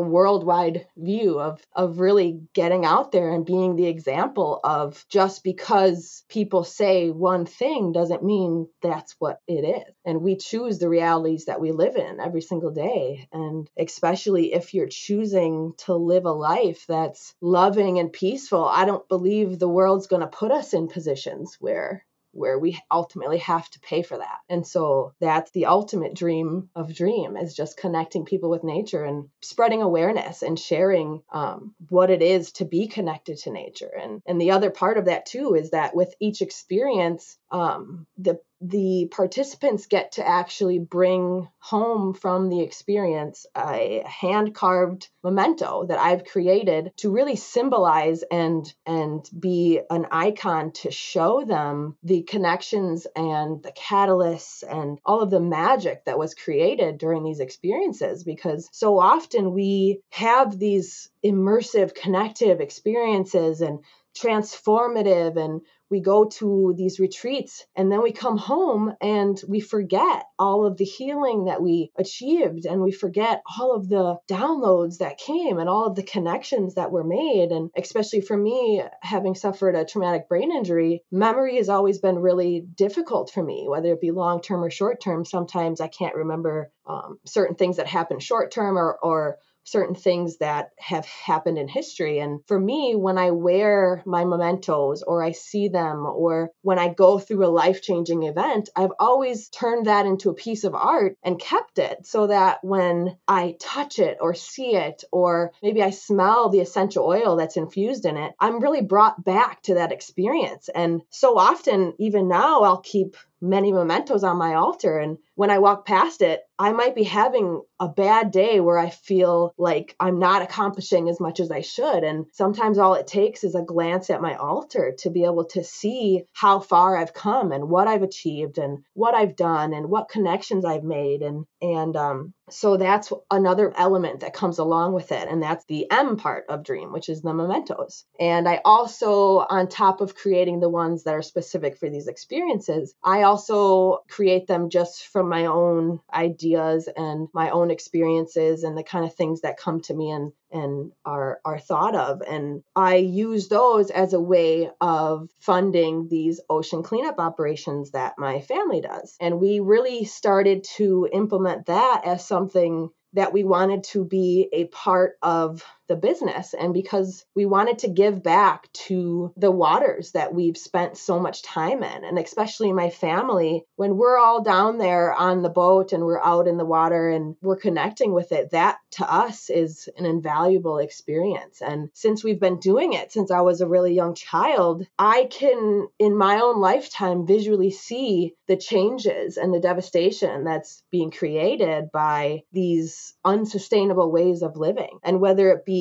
worldwide 0.00 0.86
view 0.96 1.38
of 1.38 1.62
of 1.74 2.00
really 2.00 2.40
getting 2.54 2.84
out 2.84 3.12
there 3.12 3.30
and 3.30 3.46
being 3.46 3.76
the 3.76 3.86
example 3.86 4.60
of 4.64 5.04
just 5.08 5.44
because 5.44 6.24
people 6.28 6.64
say 6.64 7.10
one 7.10 7.46
thing 7.46 7.92
doesn't 7.92 8.24
mean 8.24 8.68
that's 8.82 9.14
what 9.18 9.40
it 9.46 9.64
is. 9.64 9.94
And 10.04 10.22
we 10.22 10.36
choose 10.36 10.78
the 10.78 10.88
realities 10.88 11.44
that 11.46 11.60
we 11.60 11.72
live 11.72 11.96
in 11.96 12.20
every 12.20 12.42
single 12.42 12.70
day. 12.70 13.28
And 13.32 13.68
especially 13.78 14.52
if 14.52 14.74
you're 14.74 14.88
choosing 14.88 15.74
to 15.78 15.94
live 15.94 16.24
a 16.24 16.32
life 16.32 16.84
that's 16.88 17.34
loving 17.40 17.98
and 17.98 18.12
peaceful 18.12 18.64
i 18.64 18.84
don't 18.84 19.08
believe 19.08 19.58
the 19.58 19.68
world's 19.68 20.06
going 20.06 20.22
to 20.22 20.26
put 20.26 20.50
us 20.50 20.72
in 20.72 20.88
positions 20.88 21.56
where 21.60 22.04
where 22.36 22.58
we 22.58 22.78
ultimately 22.90 23.38
have 23.38 23.68
to 23.70 23.80
pay 23.80 24.02
for 24.02 24.18
that. 24.18 24.38
And 24.48 24.66
so 24.66 25.12
that's 25.20 25.50
the 25.52 25.66
ultimate 25.66 26.14
dream 26.14 26.68
of 26.74 26.94
dream 26.94 27.36
is 27.36 27.54
just 27.54 27.76
connecting 27.78 28.24
people 28.24 28.50
with 28.50 28.64
nature 28.64 29.04
and 29.04 29.28
spreading 29.42 29.82
awareness 29.82 30.42
and 30.42 30.58
sharing 30.58 31.22
um, 31.32 31.74
what 31.88 32.10
it 32.10 32.22
is 32.22 32.52
to 32.52 32.64
be 32.64 32.86
connected 32.88 33.38
to 33.38 33.50
nature. 33.50 33.90
And 34.00 34.22
and 34.26 34.40
the 34.40 34.52
other 34.52 34.70
part 34.70 34.98
of 34.98 35.06
that 35.06 35.26
too 35.26 35.54
is 35.54 35.70
that 35.70 35.94
with 35.96 36.14
each 36.20 36.42
experience, 36.42 37.38
um, 37.50 38.06
the 38.18 38.40
the 38.62 39.06
participants 39.10 39.86
get 39.86 40.12
to 40.12 40.26
actually 40.26 40.78
bring 40.78 41.46
home 41.58 42.14
from 42.14 42.48
the 42.48 42.62
experience 42.62 43.44
a 43.54 44.02
hand 44.06 44.54
carved 44.54 45.10
memento 45.22 45.84
that 45.86 45.98
I've 45.98 46.24
created 46.24 46.92
to 46.96 47.10
really 47.10 47.36
symbolize 47.36 48.22
and 48.22 48.72
and 48.86 49.28
be 49.38 49.80
an 49.90 50.06
icon 50.10 50.72
to 50.72 50.90
show 50.90 51.44
them 51.44 51.96
the 52.02 52.22
connections 52.22 53.06
and 53.14 53.62
the 53.62 53.72
catalysts 53.72 54.62
and 54.62 54.98
all 55.04 55.20
of 55.20 55.30
the 55.30 55.40
magic 55.40 56.06
that 56.06 56.18
was 56.18 56.34
created 56.34 56.96
during 56.96 57.24
these 57.24 57.40
experiences 57.40 58.24
because 58.24 58.70
so 58.72 58.98
often 58.98 59.52
we 59.52 60.00
have 60.10 60.58
these 60.58 61.10
immersive 61.22 61.94
connective 61.94 62.60
experiences 62.60 63.60
and 63.60 63.80
transformative 64.16 65.36
and 65.36 65.60
we 65.90 66.00
go 66.00 66.24
to 66.24 66.74
these 66.76 66.98
retreats 66.98 67.64
and 67.76 67.90
then 67.90 68.02
we 68.02 68.12
come 68.12 68.36
home 68.36 68.94
and 69.00 69.40
we 69.48 69.60
forget 69.60 70.24
all 70.38 70.66
of 70.66 70.76
the 70.76 70.84
healing 70.84 71.44
that 71.44 71.62
we 71.62 71.90
achieved 71.96 72.66
and 72.66 72.82
we 72.82 72.92
forget 72.92 73.42
all 73.58 73.74
of 73.74 73.88
the 73.88 74.16
downloads 74.28 74.98
that 74.98 75.18
came 75.18 75.58
and 75.58 75.68
all 75.68 75.86
of 75.86 75.94
the 75.94 76.02
connections 76.02 76.74
that 76.74 76.90
were 76.90 77.04
made. 77.04 77.52
And 77.52 77.70
especially 77.76 78.20
for 78.20 78.36
me 78.36 78.82
having 79.00 79.34
suffered 79.34 79.74
a 79.74 79.84
traumatic 79.84 80.28
brain 80.28 80.52
injury 80.52 81.02
memory 81.10 81.56
has 81.56 81.68
always 81.68 81.98
been 81.98 82.18
really 82.18 82.60
difficult 82.60 83.30
for 83.30 83.42
me 83.42 83.66
whether 83.68 83.92
it 83.92 84.00
be 84.00 84.10
long 84.10 84.40
term 84.40 84.62
or 84.62 84.70
short 84.70 85.00
term 85.00 85.24
sometimes 85.24 85.80
i 85.80 85.88
can't 85.88 86.14
remember 86.14 86.70
um, 86.86 87.18
certain 87.24 87.56
things 87.56 87.76
that 87.76 87.86
happened 87.86 88.22
short 88.22 88.50
term 88.50 88.78
or, 88.78 88.98
or 89.02 89.38
certain 89.66 89.94
things 89.94 90.38
that 90.38 90.70
have 90.78 91.04
happened 91.04 91.58
in 91.58 91.68
history. 91.68 92.20
And 92.20 92.40
for 92.46 92.58
me, 92.58 92.94
when 92.94 93.18
I 93.18 93.32
wear 93.32 94.02
my 94.06 94.24
mementos 94.24 95.02
or 95.02 95.22
I 95.22 95.32
see 95.32 95.68
them 95.68 96.06
or 96.06 96.50
when 96.62 96.78
I 96.78 96.94
go 96.94 97.18
through 97.18 97.44
a 97.44 97.48
life 97.48 97.82
changing 97.82 98.22
event, 98.22 98.70
I've 98.74 98.92
always 98.98 99.48
turned 99.48 99.86
that 99.86 100.06
into 100.06 100.30
a 100.30 100.34
piece 100.34 100.64
of 100.64 100.74
art 100.74 101.18
and 101.22 101.38
kept 101.38 101.78
it 101.78 102.06
so 102.06 102.28
that 102.28 102.58
when 102.62 103.16
I 103.26 103.56
touch 103.60 103.98
it 103.98 104.18
or 104.20 104.34
see 104.34 104.76
it, 104.76 105.04
or 105.12 105.52
maybe 105.62 105.82
I 105.82 105.90
smell 105.90 106.48
the 106.48 106.60
essential 106.60 107.04
oil 107.04 107.36
that's 107.36 107.56
infused 107.56 108.06
in 108.06 108.16
it, 108.16 108.32
I'm 108.38 108.60
really 108.60 108.82
brought 108.82 109.22
back 109.22 109.62
to 109.62 109.74
that 109.74 109.92
experience. 109.92 110.68
And 110.72 111.02
so 111.10 111.36
often, 111.38 111.94
even 111.98 112.28
now, 112.28 112.62
I'll 112.62 112.80
keep 112.80 113.16
many 113.40 113.72
mementos 113.72 114.24
on 114.24 114.38
my 114.38 114.54
altar. 114.54 114.98
And 114.98 115.18
when 115.36 115.50
I 115.50 115.58
walk 115.58 115.86
past 115.86 116.22
it, 116.22 116.40
I 116.58 116.72
might 116.72 116.94
be 116.94 117.04
having 117.04 117.62
a 117.78 117.88
bad 117.88 118.30
day 118.30 118.60
where 118.60 118.78
I 118.78 118.88
feel 118.88 119.52
like 119.58 119.94
I'm 120.00 120.18
not 120.18 120.40
accomplishing 120.40 121.10
as 121.10 121.20
much 121.20 121.38
as 121.38 121.50
I 121.50 121.60
should. 121.60 122.02
And 122.02 122.26
sometimes 122.32 122.78
all 122.78 122.94
it 122.94 123.06
takes 123.06 123.44
is 123.44 123.54
a 123.54 123.62
glance 123.62 124.08
at 124.08 124.22
my 124.22 124.34
altar 124.36 124.94
to 125.00 125.10
be 125.10 125.24
able 125.24 125.44
to 125.48 125.62
see 125.62 126.24
how 126.32 126.60
far 126.60 126.96
I've 126.96 127.12
come 127.12 127.52
and 127.52 127.68
what 127.68 127.86
I've 127.86 128.02
achieved 128.02 128.56
and 128.56 128.78
what 128.94 129.14
I've 129.14 129.36
done 129.36 129.74
and 129.74 129.90
what 129.90 130.08
connections 130.08 130.64
I've 130.64 130.84
made. 130.84 131.20
And 131.20 131.44
and 131.60 131.94
um, 131.96 132.32
so 132.48 132.76
that's 132.78 133.12
another 133.30 133.72
element 133.76 134.20
that 134.20 134.32
comes 134.32 134.58
along 134.58 134.94
with 134.94 135.12
it. 135.12 135.28
And 135.28 135.42
that's 135.42 135.64
the 135.66 135.90
M 135.90 136.16
part 136.16 136.46
of 136.48 136.64
Dream, 136.64 136.92
which 136.92 137.08
is 137.10 137.20
the 137.20 137.34
mementos. 137.34 138.04
And 138.18 138.48
I 138.48 138.60
also, 138.64 139.38
on 139.38 139.68
top 139.68 140.00
of 140.00 140.14
creating 140.14 140.60
the 140.60 140.68
ones 140.68 141.04
that 141.04 141.14
are 141.14 141.22
specific 141.22 141.76
for 141.76 141.90
these 141.90 142.06
experiences, 142.06 142.94
I 143.02 143.22
also 143.22 143.98
create 144.08 144.46
them 144.46 144.70
just 144.70 145.08
from 145.08 145.25
my 145.26 145.46
own 145.46 146.00
ideas 146.12 146.88
and 146.96 147.28
my 147.32 147.50
own 147.50 147.70
experiences 147.70 148.64
and 148.64 148.76
the 148.76 148.82
kind 148.82 149.04
of 149.04 149.14
things 149.14 149.42
that 149.42 149.58
come 149.58 149.80
to 149.82 149.94
me 149.94 150.10
and 150.10 150.32
and 150.50 150.92
are 151.04 151.40
are 151.44 151.58
thought 151.58 151.94
of. 151.94 152.22
And 152.22 152.62
i 152.74 152.96
use 152.96 153.48
those 153.48 153.90
as 153.90 154.12
a 154.12 154.20
way 154.20 154.70
of 154.80 155.28
funding 155.40 156.08
these 156.08 156.40
ocean 156.48 156.82
cleanup 156.82 157.18
operations 157.18 157.90
that 157.90 158.14
my 158.18 158.40
family 158.40 158.80
does. 158.80 159.16
And 159.20 159.40
we 159.40 159.60
really 159.60 160.04
started 160.04 160.64
to 160.76 161.08
implement 161.12 161.66
that 161.66 162.02
as 162.04 162.26
something 162.26 162.90
that 163.12 163.32
we 163.32 163.44
wanted 163.44 163.84
to 163.84 164.04
be 164.04 164.48
a 164.52 164.66
part 164.66 165.16
of 165.22 165.64
the 165.88 165.96
business. 165.96 166.54
And 166.54 166.72
because 166.74 167.24
we 167.34 167.46
wanted 167.46 167.80
to 167.80 167.88
give 167.88 168.22
back 168.22 168.72
to 168.72 169.32
the 169.36 169.50
waters 169.50 170.12
that 170.12 170.34
we've 170.34 170.56
spent 170.56 170.96
so 170.96 171.18
much 171.18 171.42
time 171.42 171.82
in. 171.82 172.04
And 172.04 172.18
especially 172.18 172.72
my 172.72 172.90
family 172.90 173.64
when 173.76 173.96
we're 173.96 174.18
all 174.18 174.42
down 174.42 174.78
there 174.78 175.12
on 175.12 175.42
the 175.42 175.48
boat 175.48 175.92
and 175.92 176.04
we're 176.04 176.22
out 176.22 176.48
in 176.48 176.56
the 176.56 176.64
water 176.64 177.10
and 177.10 177.36
we're 177.42 177.56
connecting 177.56 178.12
with 178.12 178.32
it 178.32 178.50
that 178.50 178.78
to 178.92 179.12
us 179.12 179.50
is 179.50 179.88
an 179.96 180.06
invaluable 180.06 180.78
experience. 180.78 181.60
And 181.60 181.90
since 181.92 182.24
we've 182.24 182.40
been 182.40 182.58
doing 182.58 182.92
it 182.92 183.12
since 183.12 183.30
I 183.30 183.40
was 183.40 183.60
a 183.60 183.68
really 183.68 183.94
young 183.94 184.14
child 184.14 184.86
I 184.98 185.28
can 185.30 185.88
in 185.98 186.16
my 186.16 186.40
own 186.40 186.60
lifetime 186.60 187.26
visually 187.26 187.70
see 187.70 188.34
the 188.48 188.56
changes 188.56 189.36
and 189.36 189.52
the 189.52 189.60
devastation 189.60 190.44
that's 190.44 190.82
being 190.90 191.10
created 191.10 191.90
by 191.92 192.42
these 192.52 193.14
unsustainable 193.24 194.10
ways 194.10 194.42
of 194.42 194.56
living. 194.56 194.98
And 195.02 195.20
whether 195.20 195.50
it 195.50 195.64
be 195.64 195.75